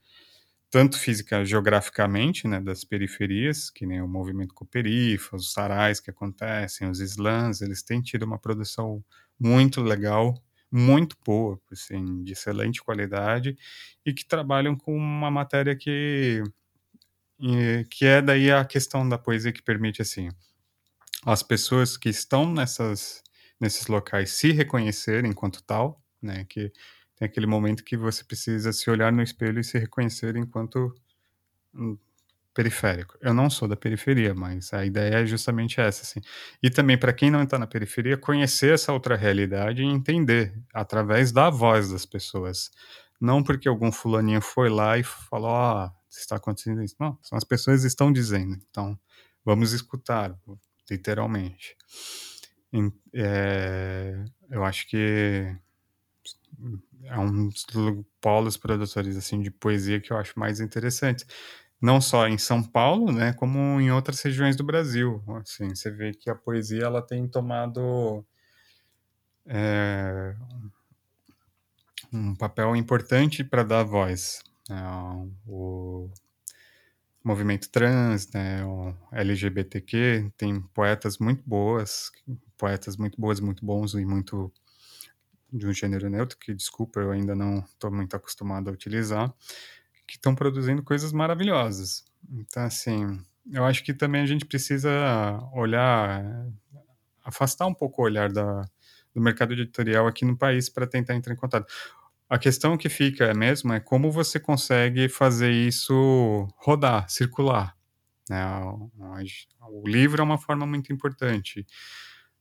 Tanto 0.69 0.97
física 0.97 1.43
geograficamente, 1.43 2.47
né, 2.47 2.61
das 2.61 2.85
periferias, 2.85 3.69
que 3.69 3.85
nem 3.85 4.01
o 4.01 4.07
movimento 4.07 4.53
Cooperifa, 4.53 5.35
os 5.35 5.51
sarais 5.51 5.99
que 5.99 6.09
acontecem, 6.09 6.89
os 6.89 7.01
slams, 7.01 7.61
eles 7.61 7.83
têm 7.83 8.01
tido 8.01 8.23
uma 8.23 8.39
produção 8.39 9.03
muito 9.37 9.81
legal, 9.81 10.33
muito 10.71 11.17
boa, 11.25 11.59
assim, 11.69 12.23
de 12.23 12.31
excelente 12.31 12.81
qualidade, 12.81 13.57
e 14.05 14.13
que 14.13 14.25
trabalham 14.25 14.75
com 14.75 14.95
uma 14.95 15.29
matéria 15.29 15.75
que 15.75 16.41
e, 17.41 17.85
que 17.89 18.05
é 18.05 18.21
daí 18.21 18.51
a 18.51 18.63
questão 18.65 19.07
da 19.07 19.17
poesia 19.17 19.51
que 19.51 19.61
permite 19.61 20.01
assim 20.01 20.29
as 21.25 21.43
pessoas 21.43 21.97
que 21.97 22.09
estão 22.09 22.51
nessas 22.51 23.23
nesses 23.59 23.87
locais 23.87 24.31
se 24.31 24.51
reconhecerem 24.51 25.29
enquanto 25.29 25.63
tal, 25.63 26.01
né? 26.21 26.45
Que 26.49 26.71
tem 27.15 27.27
aquele 27.27 27.45
momento 27.45 27.83
que 27.83 27.95
você 27.95 28.23
precisa 28.23 28.73
se 28.73 28.89
olhar 28.89 29.11
no 29.11 29.21
espelho 29.21 29.59
e 29.59 29.63
se 29.63 29.77
reconhecer 29.77 30.35
enquanto 30.35 30.95
um, 31.73 31.95
periférico. 32.53 33.17
Eu 33.21 33.33
não 33.33 33.49
sou 33.49 33.67
da 33.67 33.75
periferia, 33.75 34.33
mas 34.33 34.73
a 34.73 34.85
ideia 34.85 35.21
é 35.21 35.25
justamente 35.25 35.79
essa, 35.79 36.03
assim. 36.03 36.19
E 36.61 36.69
também 36.69 36.97
para 36.97 37.13
quem 37.13 37.31
não 37.31 37.43
está 37.43 37.57
na 37.57 37.67
periferia, 37.67 38.17
conhecer 38.17 38.73
essa 38.73 38.91
outra 38.91 39.15
realidade 39.15 39.81
e 39.81 39.85
entender 39.85 40.53
através 40.73 41.31
da 41.31 41.49
voz 41.49 41.91
das 41.91 42.05
pessoas. 42.05 42.71
Não 43.19 43.43
porque 43.43 43.67
algum 43.67 43.91
fulaninho 43.91 44.41
foi 44.41 44.69
lá 44.69 44.97
e 44.97 45.03
falou, 45.03 45.51
ah, 45.51 45.93
está 46.19 46.35
acontecendo 46.35 46.83
isso. 46.83 46.95
Não, 46.99 47.17
as 47.31 47.43
pessoas 47.43 47.83
estão 47.83 48.11
dizendo. 48.11 48.57
Então, 48.69 48.97
vamos 49.45 49.71
escutar, 49.71 50.37
literalmente. 50.89 51.75
É, 53.13 54.23
eu 54.49 54.63
acho 54.63 54.87
que 54.87 55.53
é 57.03 57.17
um 57.17 57.47
dos 57.47 57.65
polos 58.21 58.55
produtores 58.55 59.17
assim 59.17 59.41
de 59.41 59.51
poesia 59.51 59.99
que 59.99 60.11
eu 60.13 60.17
acho 60.17 60.39
mais 60.39 60.59
interessante 60.59 61.25
não 61.81 61.99
só 61.99 62.27
em 62.27 62.37
São 62.37 62.61
Paulo 62.61 63.11
né 63.11 63.33
como 63.33 63.81
em 63.81 63.91
outras 63.91 64.21
regiões 64.21 64.55
do 64.55 64.63
Brasil 64.63 65.23
assim 65.41 65.69
você 65.69 65.89
vê 65.89 66.13
que 66.13 66.29
a 66.29 66.35
poesia 66.35 66.83
ela 66.83 67.01
tem 67.01 67.27
tomado 67.27 68.23
é, 69.45 70.35
um 72.13 72.35
papel 72.35 72.75
importante 72.75 73.43
para 73.43 73.63
dar 73.63 73.83
voz 73.83 74.41
né, 74.71 74.81
o 75.45 76.09
movimento 77.23 77.69
trans, 77.69 78.31
né, 78.31 78.65
o 78.65 78.95
LGBTQ, 79.11 80.31
tem 80.37 80.61
poetas 80.73 81.17
muito 81.17 81.43
boas, 81.45 82.11
poetas 82.57 82.97
muito 82.97 83.19
boas, 83.19 83.39
muito 83.39 83.65
bons 83.65 83.93
e 83.93 84.05
muito 84.05 84.51
de 85.51 85.67
um 85.67 85.73
gênero 85.73 86.09
neutro, 86.09 86.37
que 86.37 86.53
desculpa, 86.53 87.01
eu 87.01 87.11
ainda 87.11 87.35
não 87.35 87.59
estou 87.59 87.91
muito 87.91 88.15
acostumado 88.15 88.69
a 88.69 88.73
utilizar, 88.73 89.31
que 90.07 90.15
estão 90.15 90.33
produzindo 90.33 90.81
coisas 90.81 91.11
maravilhosas. 91.11 92.05
Então, 92.31 92.63
assim, 92.63 93.19
eu 93.51 93.65
acho 93.65 93.83
que 93.83 93.93
também 93.93 94.21
a 94.21 94.25
gente 94.25 94.45
precisa 94.45 94.89
olhar, 95.53 96.23
afastar 97.23 97.67
um 97.67 97.73
pouco 97.73 98.01
o 98.01 98.05
olhar 98.05 98.31
da, 98.31 98.63
do 99.13 99.21
mercado 99.21 99.53
editorial 99.53 100.07
aqui 100.07 100.25
no 100.25 100.37
país 100.37 100.69
para 100.69 100.87
tentar 100.87 101.15
entrar 101.15 101.33
em 101.33 101.37
contato. 101.37 101.71
A 102.31 102.39
questão 102.39 102.77
que 102.77 102.87
fica 102.87 103.33
mesmo 103.33 103.73
é 103.73 103.79
como 103.81 104.09
você 104.09 104.39
consegue 104.39 105.09
fazer 105.09 105.51
isso 105.51 106.47
rodar, 106.55 107.09
circular. 107.09 107.75
Né? 108.29 108.41
O 109.69 109.85
livro 109.85 110.21
é 110.21 110.23
uma 110.23 110.37
forma 110.37 110.65
muito 110.65 110.93
importante. 110.93 111.67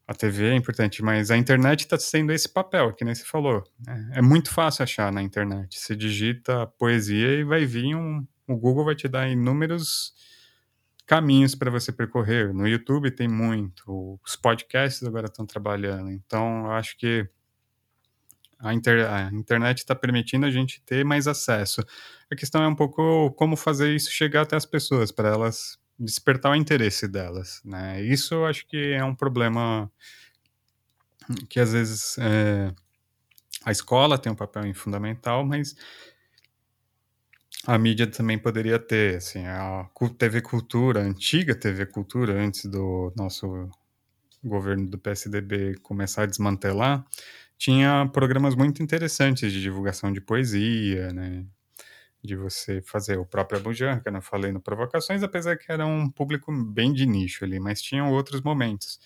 A 0.06 0.14
TV 0.14 0.50
é 0.50 0.54
importante, 0.54 1.02
mas 1.02 1.32
a 1.32 1.36
internet 1.36 1.80
está 1.80 1.98
sendo 1.98 2.32
esse 2.32 2.48
papel, 2.48 2.94
que 2.94 3.04
nem 3.04 3.16
você 3.16 3.24
falou. 3.24 3.64
É, 4.14 4.20
é 4.20 4.22
muito 4.22 4.52
fácil 4.52 4.84
achar 4.84 5.10
na 5.10 5.24
internet. 5.24 5.76
Você 5.76 5.96
digita 5.96 6.68
poesia 6.78 7.32
e 7.32 7.42
vai 7.42 7.66
vir 7.66 7.96
um. 7.96 8.24
O 8.46 8.56
Google 8.56 8.84
vai 8.84 8.94
te 8.94 9.08
dar 9.08 9.28
inúmeros 9.28 10.14
caminhos 11.04 11.56
para 11.56 11.68
você 11.68 11.90
percorrer. 11.90 12.54
No 12.54 12.68
YouTube 12.68 13.10
tem 13.10 13.26
muito, 13.26 14.20
os 14.24 14.36
podcasts 14.36 15.02
agora 15.02 15.26
estão 15.26 15.44
trabalhando. 15.44 16.12
Então, 16.12 16.66
eu 16.66 16.70
acho 16.70 16.96
que 16.96 17.28
a, 18.60 18.74
inter, 18.74 19.10
a 19.10 19.30
internet 19.32 19.78
está 19.78 19.94
permitindo 19.94 20.46
a 20.46 20.50
gente 20.50 20.82
ter 20.82 21.04
mais 21.04 21.26
acesso. 21.26 21.84
A 22.30 22.36
questão 22.36 22.62
é 22.62 22.68
um 22.68 22.74
pouco 22.74 23.30
como 23.32 23.56
fazer 23.56 23.94
isso 23.94 24.10
chegar 24.10 24.42
até 24.42 24.56
as 24.56 24.66
pessoas, 24.66 25.10
para 25.10 25.28
elas 25.28 25.78
despertar 25.98 26.52
o 26.52 26.56
interesse 26.56 27.08
delas. 27.08 27.60
Né? 27.64 28.02
Isso 28.02 28.44
acho 28.44 28.66
que 28.66 28.92
é 28.92 29.04
um 29.04 29.14
problema 29.14 29.90
que 31.48 31.60
às 31.60 31.72
vezes 31.72 32.16
é, 32.18 32.72
a 33.64 33.70
escola 33.70 34.18
tem 34.18 34.32
um 34.32 34.36
papel 34.36 34.74
fundamental, 34.74 35.44
mas 35.44 35.76
a 37.66 37.76
mídia 37.78 38.06
também 38.06 38.38
poderia 38.38 38.78
ter, 38.78 39.16
assim, 39.16 39.44
a 39.46 39.88
TV 40.16 40.40
Cultura, 40.40 41.00
a 41.00 41.04
antiga 41.04 41.54
TV 41.54 41.84
Cultura, 41.86 42.32
antes 42.32 42.64
do 42.64 43.12
nosso 43.14 43.68
governo 44.42 44.88
do 44.88 44.98
PSDB 44.98 45.76
começar 45.82 46.22
a 46.22 46.26
desmantelar, 46.26 47.04
tinha 47.60 48.08
programas 48.10 48.56
muito 48.56 48.82
interessantes 48.82 49.52
de 49.52 49.60
divulgação 49.60 50.10
de 50.10 50.18
poesia, 50.18 51.12
né? 51.12 51.44
De 52.24 52.34
você 52.34 52.82
fazer 52.82 53.18
o 53.18 53.26
próprio 53.26 53.60
Abujan, 53.60 54.00
que 54.00 54.08
eu 54.08 54.12
não 54.12 54.22
falei 54.22 54.50
no 54.50 54.62
Provocações, 54.62 55.22
apesar 55.22 55.58
que 55.58 55.70
era 55.70 55.86
um 55.86 56.10
público 56.10 56.50
bem 56.52 56.92
de 56.92 57.04
nicho 57.06 57.44
ali, 57.44 57.60
mas 57.60 57.82
tinham 57.82 58.10
outros 58.12 58.40
momentos. 58.40 58.98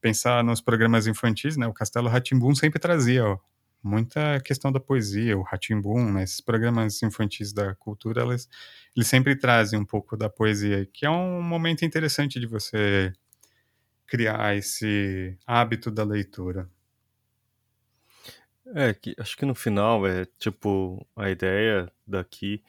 Pensar 0.00 0.44
nos 0.44 0.60
programas 0.60 1.06
infantis, 1.06 1.56
né? 1.56 1.66
O 1.66 1.72
Castelo 1.72 2.08
Ratimbum 2.10 2.54
sempre 2.54 2.78
trazia 2.78 3.24
ó, 3.24 3.38
muita 3.82 4.40
questão 4.40 4.70
da 4.70 4.80
poesia, 4.80 5.38
o 5.38 5.42
Ratimbum, 5.42 6.12
né? 6.12 6.24
Esses 6.24 6.42
programas 6.42 7.02
infantis 7.02 7.50
da 7.54 7.74
cultura, 7.76 8.24
eles, 8.24 8.46
eles 8.94 9.08
sempre 9.08 9.36
trazem 9.36 9.78
um 9.80 9.86
pouco 9.86 10.18
da 10.18 10.28
poesia, 10.28 10.86
que 10.92 11.06
é 11.06 11.10
um 11.10 11.40
momento 11.40 11.82
interessante 11.84 12.38
de 12.38 12.46
você 12.46 13.10
criar 14.06 14.54
esse 14.54 15.34
hábito 15.46 15.90
da 15.90 16.04
leitura. 16.04 16.68
É, 18.74 18.94
que, 18.94 19.14
acho 19.18 19.36
que 19.36 19.44
no 19.44 19.54
final 19.54 20.06
é 20.06 20.26
tipo 20.38 21.06
a 21.14 21.28
ideia 21.30 21.92
daqui 22.06 22.62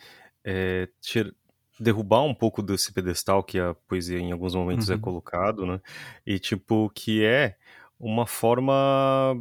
é 0.43 0.89
tira, 0.99 1.33
derrubar 1.79 2.23
um 2.23 2.33
pouco 2.33 2.61
desse 2.61 2.91
pedestal 2.91 3.43
que 3.43 3.57
a 3.57 3.73
poesia 3.87 4.19
em 4.19 4.31
alguns 4.31 4.53
momentos 4.53 4.89
é 4.89 4.97
colocado, 4.97 5.65
né? 5.65 5.79
E 6.25 6.39
tipo 6.39 6.91
que 6.93 7.23
é 7.23 7.55
uma 7.99 8.27
forma 8.27 9.35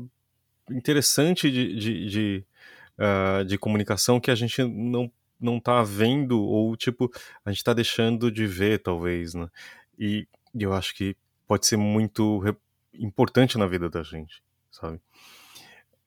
interessante 0.70 1.50
de, 1.50 1.76
de, 1.76 2.08
de, 2.08 2.44
uh, 2.98 3.44
de 3.44 3.58
comunicação 3.58 4.20
que 4.20 4.30
a 4.30 4.34
gente 4.34 4.62
não 4.64 5.10
não 5.40 5.58
tá 5.58 5.82
vendo 5.82 6.40
ou 6.40 6.76
tipo 6.76 7.10
a 7.44 7.50
gente 7.50 7.64
tá 7.64 7.72
deixando 7.72 8.30
de 8.30 8.46
ver 8.46 8.78
talvez, 8.78 9.34
né? 9.34 9.48
E 9.98 10.28
eu 10.54 10.72
acho 10.72 10.94
que 10.94 11.16
pode 11.46 11.66
ser 11.66 11.76
muito 11.76 12.42
importante 12.94 13.58
na 13.58 13.66
vida 13.66 13.90
da 13.90 14.02
gente, 14.04 14.42
sabe? 14.70 15.00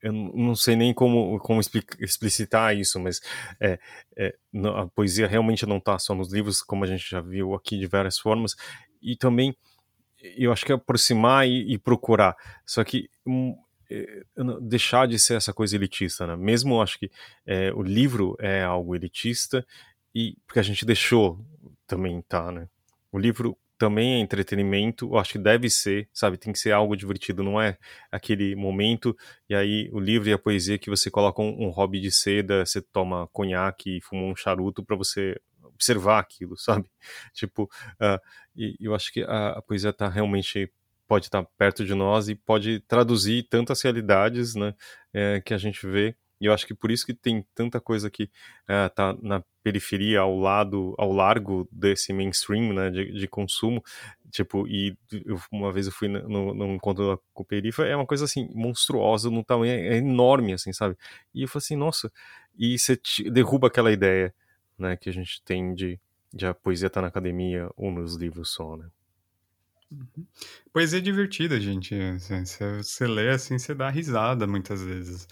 Eu 0.02 0.12
não 0.12 0.54
sei 0.54 0.76
nem 0.76 0.92
como, 0.92 1.38
como 1.40 1.60
explicitar 1.98 2.76
isso, 2.76 3.00
mas 3.00 3.20
é, 3.60 3.78
é, 4.16 4.34
a 4.76 4.86
poesia 4.86 5.26
realmente 5.26 5.66
não 5.66 5.78
está 5.78 5.98
só 5.98 6.14
nos 6.14 6.32
livros, 6.32 6.62
como 6.62 6.84
a 6.84 6.86
gente 6.86 7.08
já 7.08 7.20
viu 7.20 7.54
aqui 7.54 7.78
de 7.78 7.86
várias 7.86 8.18
formas, 8.18 8.54
e 9.02 9.16
também 9.16 9.56
eu 10.36 10.52
acho 10.52 10.64
que 10.64 10.72
é 10.72 10.74
aproximar 10.74 11.46
e, 11.46 11.72
e 11.72 11.78
procurar, 11.78 12.36
só 12.64 12.82
que 12.84 13.08
um, 13.26 13.56
é, 13.90 14.24
deixar 14.62 15.06
de 15.06 15.18
ser 15.18 15.34
essa 15.34 15.52
coisa 15.52 15.76
elitista, 15.76 16.26
né? 16.26 16.36
Mesmo 16.36 16.82
acho 16.82 16.98
que 16.98 17.10
é, 17.46 17.72
o 17.72 17.82
livro 17.82 18.36
é 18.40 18.62
algo 18.62 18.94
elitista 18.94 19.64
e 20.14 20.36
porque 20.46 20.58
a 20.58 20.62
gente 20.62 20.84
deixou 20.84 21.38
também 21.86 22.20
tá, 22.22 22.50
né? 22.50 22.68
O 23.12 23.18
livro 23.18 23.56
também 23.78 24.14
é 24.14 24.18
entretenimento, 24.18 25.06
eu 25.06 25.18
acho 25.18 25.32
que 25.32 25.38
deve 25.38 25.68
ser, 25.70 26.08
sabe, 26.12 26.36
tem 26.36 26.52
que 26.52 26.58
ser 26.58 26.72
algo 26.72 26.96
divertido, 26.96 27.42
não 27.42 27.60
é 27.60 27.78
aquele 28.10 28.56
momento, 28.56 29.16
e 29.48 29.54
aí 29.54 29.88
o 29.92 30.00
livro 30.00 30.28
e 30.28 30.32
a 30.32 30.38
poesia 30.38 30.78
que 30.78 30.90
você 30.90 31.10
coloca 31.10 31.42
um, 31.42 31.66
um 31.66 31.70
hobby 31.70 32.00
de 32.00 32.10
seda, 32.10 32.64
você 32.64 32.80
toma 32.80 33.26
conhaque 33.28 33.98
e 33.98 34.00
fuma 34.00 34.22
um 34.22 34.36
charuto 34.36 34.84
para 34.84 34.96
você 34.96 35.38
observar 35.62 36.18
aquilo, 36.18 36.56
sabe? 36.58 36.90
Tipo, 37.34 37.64
uh, 38.00 38.20
e 38.54 38.76
eu 38.80 38.94
acho 38.94 39.12
que 39.12 39.22
a, 39.22 39.50
a 39.50 39.62
poesia 39.62 39.92
tá 39.92 40.08
realmente 40.08 40.72
pode 41.06 41.26
estar 41.26 41.42
tá 41.42 41.50
perto 41.56 41.84
de 41.84 41.94
nós 41.94 42.28
e 42.28 42.34
pode 42.34 42.80
traduzir 42.80 43.44
tantas 43.44 43.80
realidades, 43.82 44.54
né, 44.54 44.74
é, 45.12 45.40
que 45.40 45.54
a 45.54 45.58
gente 45.58 45.86
vê 45.86 46.16
e 46.40 46.46
eu 46.46 46.52
acho 46.52 46.66
que 46.66 46.74
por 46.74 46.90
isso 46.90 47.06
que 47.06 47.14
tem 47.14 47.44
tanta 47.54 47.80
coisa 47.80 48.10
que 48.10 48.24
uh, 48.24 48.90
tá 48.94 49.16
na 49.22 49.42
periferia, 49.62 50.20
ao 50.20 50.38
lado, 50.38 50.94
ao 50.98 51.12
largo 51.12 51.68
desse 51.72 52.12
mainstream, 52.12 52.72
né, 52.72 52.90
de, 52.90 53.12
de 53.12 53.26
consumo, 53.26 53.82
tipo, 54.30 54.66
e 54.68 54.96
eu, 55.10 55.40
uma 55.50 55.72
vez 55.72 55.86
eu 55.86 55.92
fui 55.92 56.08
no, 56.08 56.54
no 56.54 56.74
encontro 56.74 57.16
da 57.16 57.22
Cooperifa, 57.32 57.84
é 57.84 57.96
uma 57.96 58.06
coisa 58.06 58.26
assim, 58.26 58.48
monstruosa, 58.54 59.30
no 59.30 59.44
tamanho, 59.44 59.72
é 59.72 59.96
enorme, 59.96 60.52
assim, 60.52 60.72
sabe? 60.72 60.96
E 61.34 61.42
eu 61.42 61.48
falei 61.48 61.64
assim, 61.64 61.76
nossa, 61.76 62.12
e 62.56 62.78
você 62.78 63.00
derruba 63.30 63.68
aquela 63.68 63.90
ideia, 63.90 64.34
né, 64.78 64.96
que 64.96 65.08
a 65.08 65.12
gente 65.12 65.42
tem 65.42 65.74
de, 65.74 65.98
de 66.32 66.46
a 66.46 66.54
poesia 66.54 66.90
tá 66.90 67.00
na 67.00 67.08
academia 67.08 67.68
ou 67.76 67.90
nos 67.90 68.14
livros 68.14 68.50
só, 68.50 68.76
né? 68.76 68.88
Uhum. 69.90 70.26
Poesia 70.72 70.98
é 70.98 71.02
divertida, 71.02 71.60
gente. 71.60 71.94
Você 72.18 73.06
lê 73.06 73.30
assim, 73.30 73.58
você 73.58 73.74
dá 73.74 73.88
risada 73.88 74.46
muitas 74.46 74.82
vezes. 74.82 75.28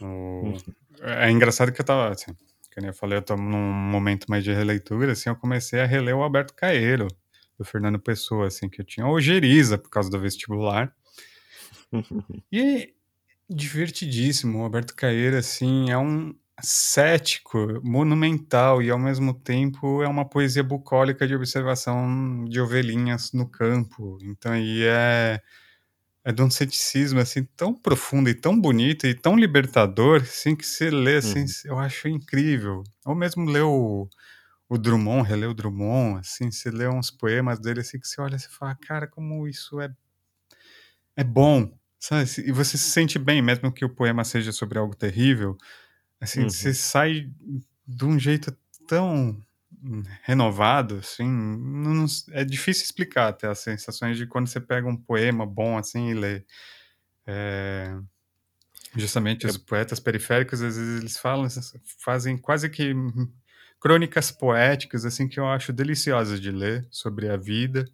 O... 0.00 0.54
É 1.00 1.30
engraçado 1.30 1.72
que 1.72 1.80
eu 1.80 1.84
tava, 1.84 2.10
assim, 2.10 2.32
como 2.74 2.86
eu 2.86 2.94
falei, 2.94 3.18
eu 3.18 3.22
tô 3.22 3.36
num 3.36 3.72
momento 3.72 4.26
mais 4.28 4.44
de 4.44 4.52
releitura, 4.52 5.12
assim, 5.12 5.28
eu 5.28 5.36
comecei 5.36 5.80
a 5.80 5.86
reler 5.86 6.16
o 6.16 6.22
Alberto 6.22 6.54
Caeiro, 6.54 7.08
do 7.58 7.64
Fernando 7.64 7.98
Pessoa, 7.98 8.46
assim, 8.46 8.68
que 8.68 8.80
eu 8.80 8.84
tinha 8.84 9.06
ojeriza 9.06 9.76
por 9.76 9.90
causa 9.90 10.10
do 10.10 10.20
vestibular. 10.20 10.94
e 12.50 12.60
é 12.60 12.88
divertidíssimo, 13.48 14.60
o 14.60 14.62
Alberto 14.62 14.94
Caeiro, 14.94 15.36
assim, 15.36 15.90
é 15.90 15.98
um 15.98 16.34
cético, 16.60 17.80
monumental 17.82 18.82
e 18.82 18.90
ao 18.90 18.98
mesmo 18.98 19.34
tempo 19.34 20.02
é 20.02 20.08
uma 20.08 20.24
poesia 20.24 20.62
bucólica 20.62 21.26
de 21.26 21.34
observação 21.34 22.44
de 22.44 22.60
ovelhinhas 22.60 23.32
no 23.32 23.48
campo. 23.48 24.18
Então, 24.22 24.56
e 24.56 24.84
é 24.84 25.40
é 26.24 26.32
de 26.32 26.42
um 26.42 26.50
ceticismo 26.50 27.18
assim 27.20 27.44
tão 27.56 27.74
profundo 27.74 28.28
e 28.28 28.34
tão 28.34 28.58
bonito 28.58 29.06
e 29.06 29.14
tão 29.14 29.36
libertador, 29.36 30.22
assim 30.22 30.54
que 30.54 30.66
você 30.66 30.90
lê 30.90 31.16
assim, 31.16 31.40
uhum. 31.40 31.46
eu 31.64 31.78
acho 31.78 32.08
incrível. 32.08 32.84
Ou 33.04 33.14
mesmo 33.14 33.44
ler 33.44 33.62
o, 33.62 34.08
o 34.68 34.78
Drummond, 34.78 35.28
reler 35.28 35.50
o 35.50 35.54
Drummond, 35.54 36.20
assim, 36.20 36.50
você 36.50 36.70
lê 36.70 36.88
uns 36.88 37.10
poemas 37.10 37.58
dele 37.58 37.80
assim 37.80 37.98
que 37.98 38.06
você 38.06 38.20
olha 38.20 38.36
e 38.36 38.40
fala, 38.40 38.74
cara, 38.74 39.06
como 39.06 39.48
isso 39.48 39.80
é 39.80 39.90
é 41.14 41.24
bom, 41.24 41.70
sabe? 41.98 42.28
E 42.38 42.52
você 42.52 42.78
se 42.78 42.90
sente 42.90 43.18
bem, 43.18 43.42
mesmo 43.42 43.70
que 43.70 43.84
o 43.84 43.94
poema 43.94 44.24
seja 44.24 44.50
sobre 44.50 44.78
algo 44.78 44.94
terrível, 44.96 45.58
assim, 46.20 46.42
uhum. 46.42 46.48
você 46.48 46.72
sai 46.72 47.30
de 47.86 48.04
um 48.04 48.18
jeito 48.18 48.56
tão 48.86 49.36
renovado, 50.22 50.96
assim, 50.96 51.28
não, 51.28 52.06
é 52.30 52.44
difícil 52.44 52.84
explicar 52.84 53.28
até 53.28 53.48
as 53.48 53.58
sensações 53.58 54.16
de 54.16 54.26
quando 54.26 54.46
você 54.46 54.60
pega 54.60 54.86
um 54.88 54.96
poema 54.96 55.44
bom 55.44 55.76
assim 55.76 56.10
e 56.10 56.14
lê. 56.14 56.44
É, 57.26 57.96
justamente 58.94 59.46
os 59.46 59.56
poetas 59.56 59.98
periféricos 60.00 60.62
às 60.62 60.76
vezes 60.76 61.00
eles 61.00 61.16
falam, 61.16 61.48
fazem 62.04 62.36
quase 62.36 62.68
que 62.68 62.92
crônicas 63.80 64.30
poéticas 64.30 65.04
assim 65.04 65.28
que 65.28 65.40
eu 65.40 65.46
acho 65.46 65.72
deliciosas 65.72 66.40
de 66.40 66.50
ler 66.50 66.86
sobre 66.90 67.28
a 67.28 67.36
vida. 67.36 67.84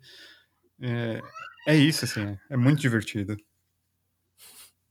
É, 0.80 1.22
é 1.66 1.76
isso 1.76 2.04
assim, 2.04 2.22
é, 2.22 2.38
é 2.50 2.56
muito 2.56 2.80
divertido. 2.80 3.36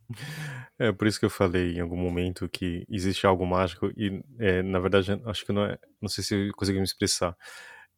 É 0.80 0.91
por 0.91 1.08
isso 1.08 1.20
que 1.20 1.26
eu 1.26 1.30
falei 1.30 1.76
em 1.76 1.80
algum 1.80 1.97
momento 1.97 2.47
que 2.47 2.86
existe 2.88 3.26
algo 3.26 3.45
mágico 3.47 3.91
e, 3.97 4.24
é, 4.38 4.62
na 4.62 4.80
verdade, 4.80 5.20
acho 5.26 5.43
que 5.43 5.51
não 5.51 5.66
é. 5.66 5.80
Não 5.99 6.08
sei 6.08 6.24
se 6.24 6.36
eu 6.36 6.53
consegui 6.53 6.78
me 6.78 6.84
expressar, 6.84 7.36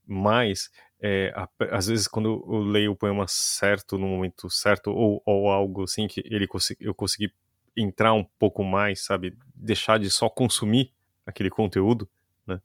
mas 0.08 0.72
é, 1.02 1.34
a, 1.36 1.48
às 1.72 1.88
vezes 1.88 2.08
quando 2.08 2.44
eu 2.48 2.60
leio 2.60 2.92
o 2.94 2.96
poema 2.96 3.26
certo 3.28 3.98
no 3.98 4.08
momento 4.08 4.50
certo 4.50 4.92
ou, 4.92 5.22
ou 5.26 5.50
algo 5.50 5.84
assim 5.84 6.08
que 6.08 6.22
ele 6.26 6.48
eu 6.80 6.94
consegui 6.94 7.34
entrar 7.76 8.14
um 8.14 8.24
pouco 8.24 8.64
mais, 8.64 9.04
sabe, 9.04 9.38
deixar 9.56 10.00
de 10.00 10.10
só 10.10 10.30
consumir 10.30 10.94
aquele 11.26 11.50
conteúdo, 11.50 12.10
né? 12.46 12.62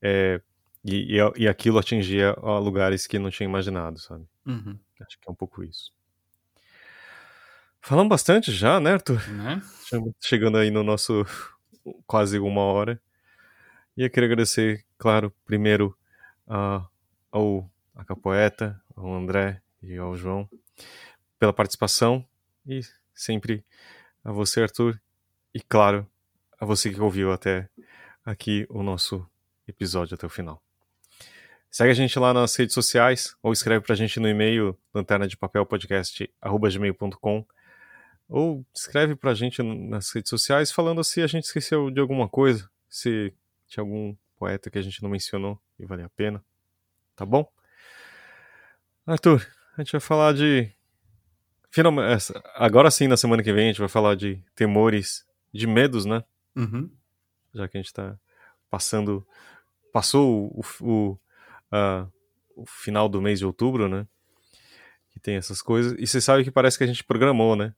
É, 0.00 0.40
e, 0.84 1.16
e, 1.16 1.42
e, 1.42 1.48
aquilo 1.48 1.78
atingia 1.78 2.36
lugares 2.60 3.06
que 3.06 3.18
não 3.18 3.30
tinha 3.30 3.48
imaginado, 3.48 3.98
sabe? 3.98 4.24
Uhum. 4.46 4.78
Acho 5.00 5.18
que 5.18 5.28
é 5.28 5.32
um 5.32 5.34
pouco 5.34 5.64
isso. 5.64 5.92
Falamos 7.86 8.08
bastante 8.08 8.50
já, 8.50 8.80
né, 8.80 8.94
Arthur? 8.94 9.28
Né? 9.28 9.62
Chegando 10.20 10.58
aí 10.58 10.72
no 10.72 10.82
nosso 10.82 11.24
quase 12.04 12.36
uma 12.36 12.62
hora. 12.62 13.00
E 13.96 14.02
eu 14.02 14.10
queria 14.10 14.26
agradecer, 14.26 14.84
claro, 14.98 15.32
primeiro 15.44 15.96
uh, 16.48 16.84
ao 17.30 17.70
a 17.94 18.04
Capoeta, 18.04 18.82
ao 18.96 19.14
André 19.14 19.62
e 19.80 19.96
ao 19.96 20.16
João 20.16 20.50
pela 21.38 21.52
participação 21.52 22.26
e 22.66 22.80
sempre 23.14 23.64
a 24.24 24.32
você, 24.32 24.62
Arthur, 24.62 25.00
e 25.54 25.60
claro, 25.60 26.04
a 26.58 26.64
você 26.64 26.92
que 26.92 27.00
ouviu 27.00 27.30
até 27.30 27.68
aqui 28.24 28.66
o 28.68 28.82
nosso 28.82 29.24
episódio 29.68 30.16
até 30.16 30.26
o 30.26 30.30
final. 30.30 30.60
Segue 31.70 31.92
a 31.92 31.94
gente 31.94 32.18
lá 32.18 32.34
nas 32.34 32.56
redes 32.56 32.74
sociais 32.74 33.36
ou 33.40 33.52
escreve 33.52 33.86
pra 33.86 33.94
gente 33.94 34.18
no 34.18 34.28
e-mail 34.28 34.76
lanterna 34.92 35.28
de 35.28 35.36
papel 35.36 35.64
podcast@gmail.com 35.64 37.46
ou 38.28 38.64
escreve 38.74 39.14
pra 39.14 39.34
gente 39.34 39.62
nas 39.62 40.10
redes 40.10 40.30
sociais 40.30 40.72
falando 40.72 41.02
se 41.04 41.22
a 41.22 41.26
gente 41.26 41.44
esqueceu 41.44 41.90
de 41.90 42.00
alguma 42.00 42.28
coisa, 42.28 42.68
se 42.88 43.32
tinha 43.68 43.82
algum 43.82 44.16
poeta 44.36 44.70
que 44.70 44.78
a 44.78 44.82
gente 44.82 45.02
não 45.02 45.10
mencionou 45.10 45.60
e 45.78 45.86
vale 45.86 46.02
a 46.02 46.08
pena. 46.08 46.44
Tá 47.14 47.24
bom? 47.24 47.50
Arthur, 49.06 49.46
a 49.76 49.82
gente 49.82 49.92
vai 49.92 50.00
falar 50.00 50.34
de 50.34 50.76
Finalmente, 51.76 52.32
agora 52.54 52.90
sim, 52.90 53.06
na 53.06 53.18
semana 53.18 53.42
que 53.42 53.52
vem, 53.52 53.64
a 53.64 53.66
gente 53.66 53.80
vai 53.80 53.88
falar 53.88 54.14
de 54.14 54.42
temores, 54.54 55.26
de 55.52 55.66
medos, 55.66 56.06
né? 56.06 56.24
Uhum. 56.56 56.90
Já 57.52 57.68
que 57.68 57.76
a 57.76 57.82
gente 57.82 57.92
tá 57.92 58.18
passando. 58.70 59.26
Passou 59.92 60.46
o, 60.56 60.64
o, 60.80 61.12
uh, 61.70 62.10
o 62.56 62.64
final 62.64 63.10
do 63.10 63.20
mês 63.20 63.38
de 63.38 63.44
outubro, 63.44 63.90
né? 63.90 64.08
Que 65.10 65.20
tem 65.20 65.36
essas 65.36 65.60
coisas. 65.60 65.94
E 65.98 66.06
você 66.06 66.18
sabe 66.18 66.44
que 66.44 66.50
parece 66.50 66.78
que 66.78 66.84
a 66.84 66.86
gente 66.86 67.04
programou, 67.04 67.54
né? 67.54 67.74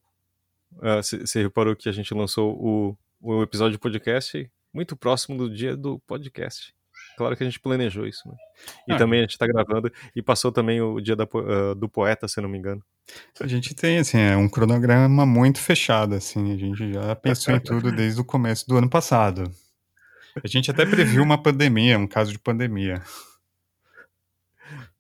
Você 0.72 1.40
uh, 1.40 1.42
reparou 1.42 1.74
que 1.74 1.88
a 1.88 1.92
gente 1.92 2.12
lançou 2.14 2.54
o, 2.54 2.96
o 3.20 3.42
episódio 3.42 3.72
de 3.72 3.78
podcast 3.78 4.50
muito 4.72 4.96
próximo 4.96 5.36
do 5.36 5.52
dia 5.52 5.76
do 5.76 5.98
podcast. 6.00 6.74
Claro 7.16 7.36
que 7.36 7.42
a 7.42 7.46
gente 7.46 7.58
planejou 7.58 8.06
isso, 8.06 8.28
né? 8.28 8.34
E 8.88 8.92
ah. 8.92 8.96
também 8.96 9.20
a 9.20 9.22
gente 9.22 9.32
está 9.32 9.46
gravando 9.46 9.90
e 10.14 10.22
passou 10.22 10.52
também 10.52 10.80
o 10.80 11.00
dia 11.00 11.16
da, 11.16 11.24
uh, 11.24 11.74
do 11.74 11.88
poeta, 11.88 12.28
se 12.28 12.40
não 12.40 12.48
me 12.48 12.58
engano. 12.58 12.82
A 13.40 13.46
gente 13.46 13.74
tem, 13.74 13.98
assim, 13.98 14.18
é 14.18 14.36
um 14.36 14.48
cronograma 14.48 15.24
muito 15.24 15.60
fechado, 15.60 16.14
assim, 16.14 16.52
a 16.52 16.56
gente 16.56 16.92
já 16.92 17.16
pensou 17.16 17.54
em 17.54 17.60
tudo 17.60 17.90
desde 17.90 18.20
o 18.20 18.24
começo 18.24 18.68
do 18.68 18.76
ano 18.76 18.88
passado. 18.88 19.50
A 20.42 20.46
gente 20.46 20.70
até 20.70 20.84
previu 20.86 21.22
uma 21.22 21.42
pandemia, 21.42 21.98
um 21.98 22.06
caso 22.06 22.30
de 22.30 22.38
pandemia. 22.38 23.02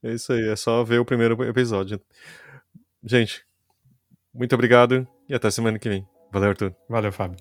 É 0.02 0.12
isso 0.12 0.32
aí, 0.32 0.48
é 0.48 0.56
só 0.56 0.82
ver 0.82 0.98
o 0.98 1.04
primeiro 1.04 1.42
episódio. 1.44 2.00
Gente, 3.04 3.44
muito 4.38 4.54
obrigado 4.54 5.06
e 5.28 5.34
até 5.34 5.50
semana 5.50 5.78
que 5.78 5.88
vem. 5.88 6.06
Valeu, 6.30 6.50
Arthur. 6.50 6.74
Valeu, 6.88 7.10
Fábio. 7.10 7.36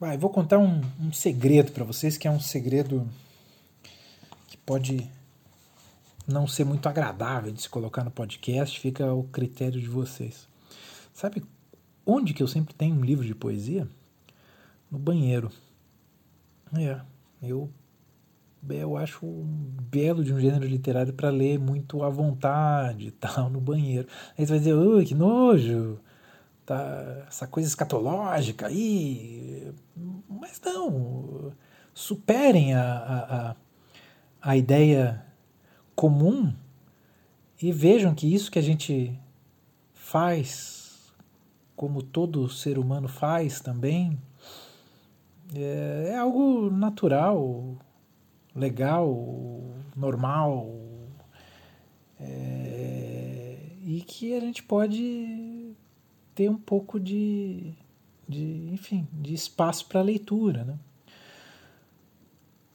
Vai, 0.00 0.18
vou 0.18 0.30
contar 0.30 0.58
um, 0.58 0.80
um 1.00 1.12
segredo 1.12 1.72
para 1.72 1.84
vocês, 1.84 2.16
que 2.16 2.26
é 2.26 2.30
um 2.30 2.40
segredo 2.40 3.08
que 4.48 4.56
pode 4.56 5.08
não 6.26 6.46
ser 6.46 6.64
muito 6.64 6.88
agradável 6.88 7.52
de 7.52 7.62
se 7.62 7.68
colocar 7.68 8.04
no 8.04 8.10
podcast, 8.10 8.78
fica 8.78 9.06
ao 9.06 9.22
critério 9.24 9.80
de 9.80 9.88
vocês. 9.88 10.46
Sabe 11.14 11.44
onde 12.04 12.34
que 12.34 12.42
eu 12.42 12.48
sempre 12.48 12.74
tenho 12.74 12.94
um 12.94 13.04
livro 13.04 13.24
de 13.24 13.34
poesia? 13.34 13.88
No 14.90 14.98
banheiro. 14.98 15.50
É, 16.76 17.00
eu 17.42 17.70
eu 18.68 18.96
acho 18.96 19.26
belo 19.90 20.24
de 20.24 20.32
um 20.32 20.40
gênero 20.40 20.66
literário 20.66 21.12
para 21.12 21.30
ler 21.30 21.58
muito 21.58 22.02
à 22.02 22.08
vontade 22.08 23.10
tal 23.12 23.48
no 23.50 23.60
banheiro. 23.60 24.08
Aí 24.36 24.44
você 24.44 24.52
vai 24.52 24.58
dizer, 24.58 24.74
ui, 24.74 25.04
que 25.04 25.14
nojo, 25.14 25.98
tá, 26.66 27.24
essa 27.26 27.46
coisa 27.46 27.68
escatológica 27.68 28.66
aí. 28.66 29.72
Mas 30.28 30.60
não, 30.64 31.52
superem 31.94 32.74
a, 32.74 33.56
a, 34.42 34.50
a 34.50 34.56
ideia 34.56 35.24
comum 35.94 36.52
e 37.60 37.72
vejam 37.72 38.14
que 38.14 38.32
isso 38.32 38.50
que 38.52 38.58
a 38.58 38.62
gente 38.62 39.18
faz, 39.92 41.12
como 41.74 42.02
todo 42.02 42.48
ser 42.48 42.78
humano 42.78 43.08
faz 43.08 43.60
também, 43.60 44.16
é, 45.54 46.10
é 46.10 46.16
algo 46.16 46.70
natural, 46.70 47.76
legal, 48.58 49.62
normal, 49.96 50.74
é, 52.20 53.56
e 53.84 54.00
que 54.06 54.34
a 54.34 54.40
gente 54.40 54.62
pode 54.62 55.72
ter 56.34 56.50
um 56.50 56.56
pouco 56.56 57.00
de, 57.00 57.72
de 58.28 58.68
enfim, 58.72 59.06
de 59.12 59.34
espaço 59.34 59.86
para 59.86 60.02
leitura, 60.02 60.64
né? 60.64 60.78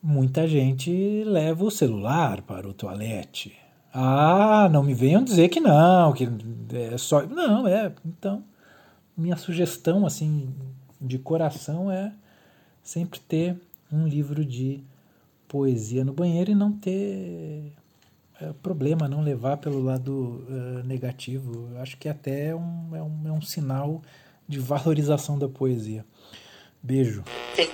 Muita 0.01 0.47
gente 0.47 1.23
leva 1.23 1.63
o 1.63 1.71
celular 1.71 2.41
para 2.41 2.67
o 2.67 2.73
toalete. 2.73 3.55
Ah, 3.93 4.67
não 4.69 4.83
me 4.83 4.93
venham 4.93 5.23
dizer 5.23 5.47
que 5.47 5.61
não, 5.61 6.11
que 6.11 6.27
é 6.73 6.97
só. 6.97 7.25
Não, 7.25 7.65
é. 7.67 7.93
Então, 8.05 8.43
minha 9.15 9.37
sugestão, 9.37 10.05
assim, 10.05 10.53
de 10.99 11.17
coração 11.19 11.89
é 11.89 12.11
sempre 12.81 13.19
ter 13.19 13.55
um 13.91 14.07
livro 14.07 14.43
de 14.43 14.83
poesia 15.53 16.03
no 16.03 16.11
banheiro 16.11 16.49
e 16.49 16.55
não 16.55 16.71
ter 16.71 17.71
é, 18.41 18.51
problema 18.63 19.07
não 19.07 19.21
levar 19.21 19.57
pelo 19.57 19.83
lado 19.83 20.43
uh, 20.49 20.83
negativo. 20.83 21.69
Acho 21.77 21.95
que 21.95 22.09
até 22.09 22.47
é 22.47 22.55
um, 22.55 22.95
é, 22.95 23.03
um, 23.03 23.27
é 23.27 23.31
um 23.31 23.39
sinal 23.39 24.01
de 24.47 24.57
valorização 24.59 25.37
da 25.37 25.47
poesia. 25.47 26.03
Beijo. 26.81 27.23
Sim. 27.55 27.69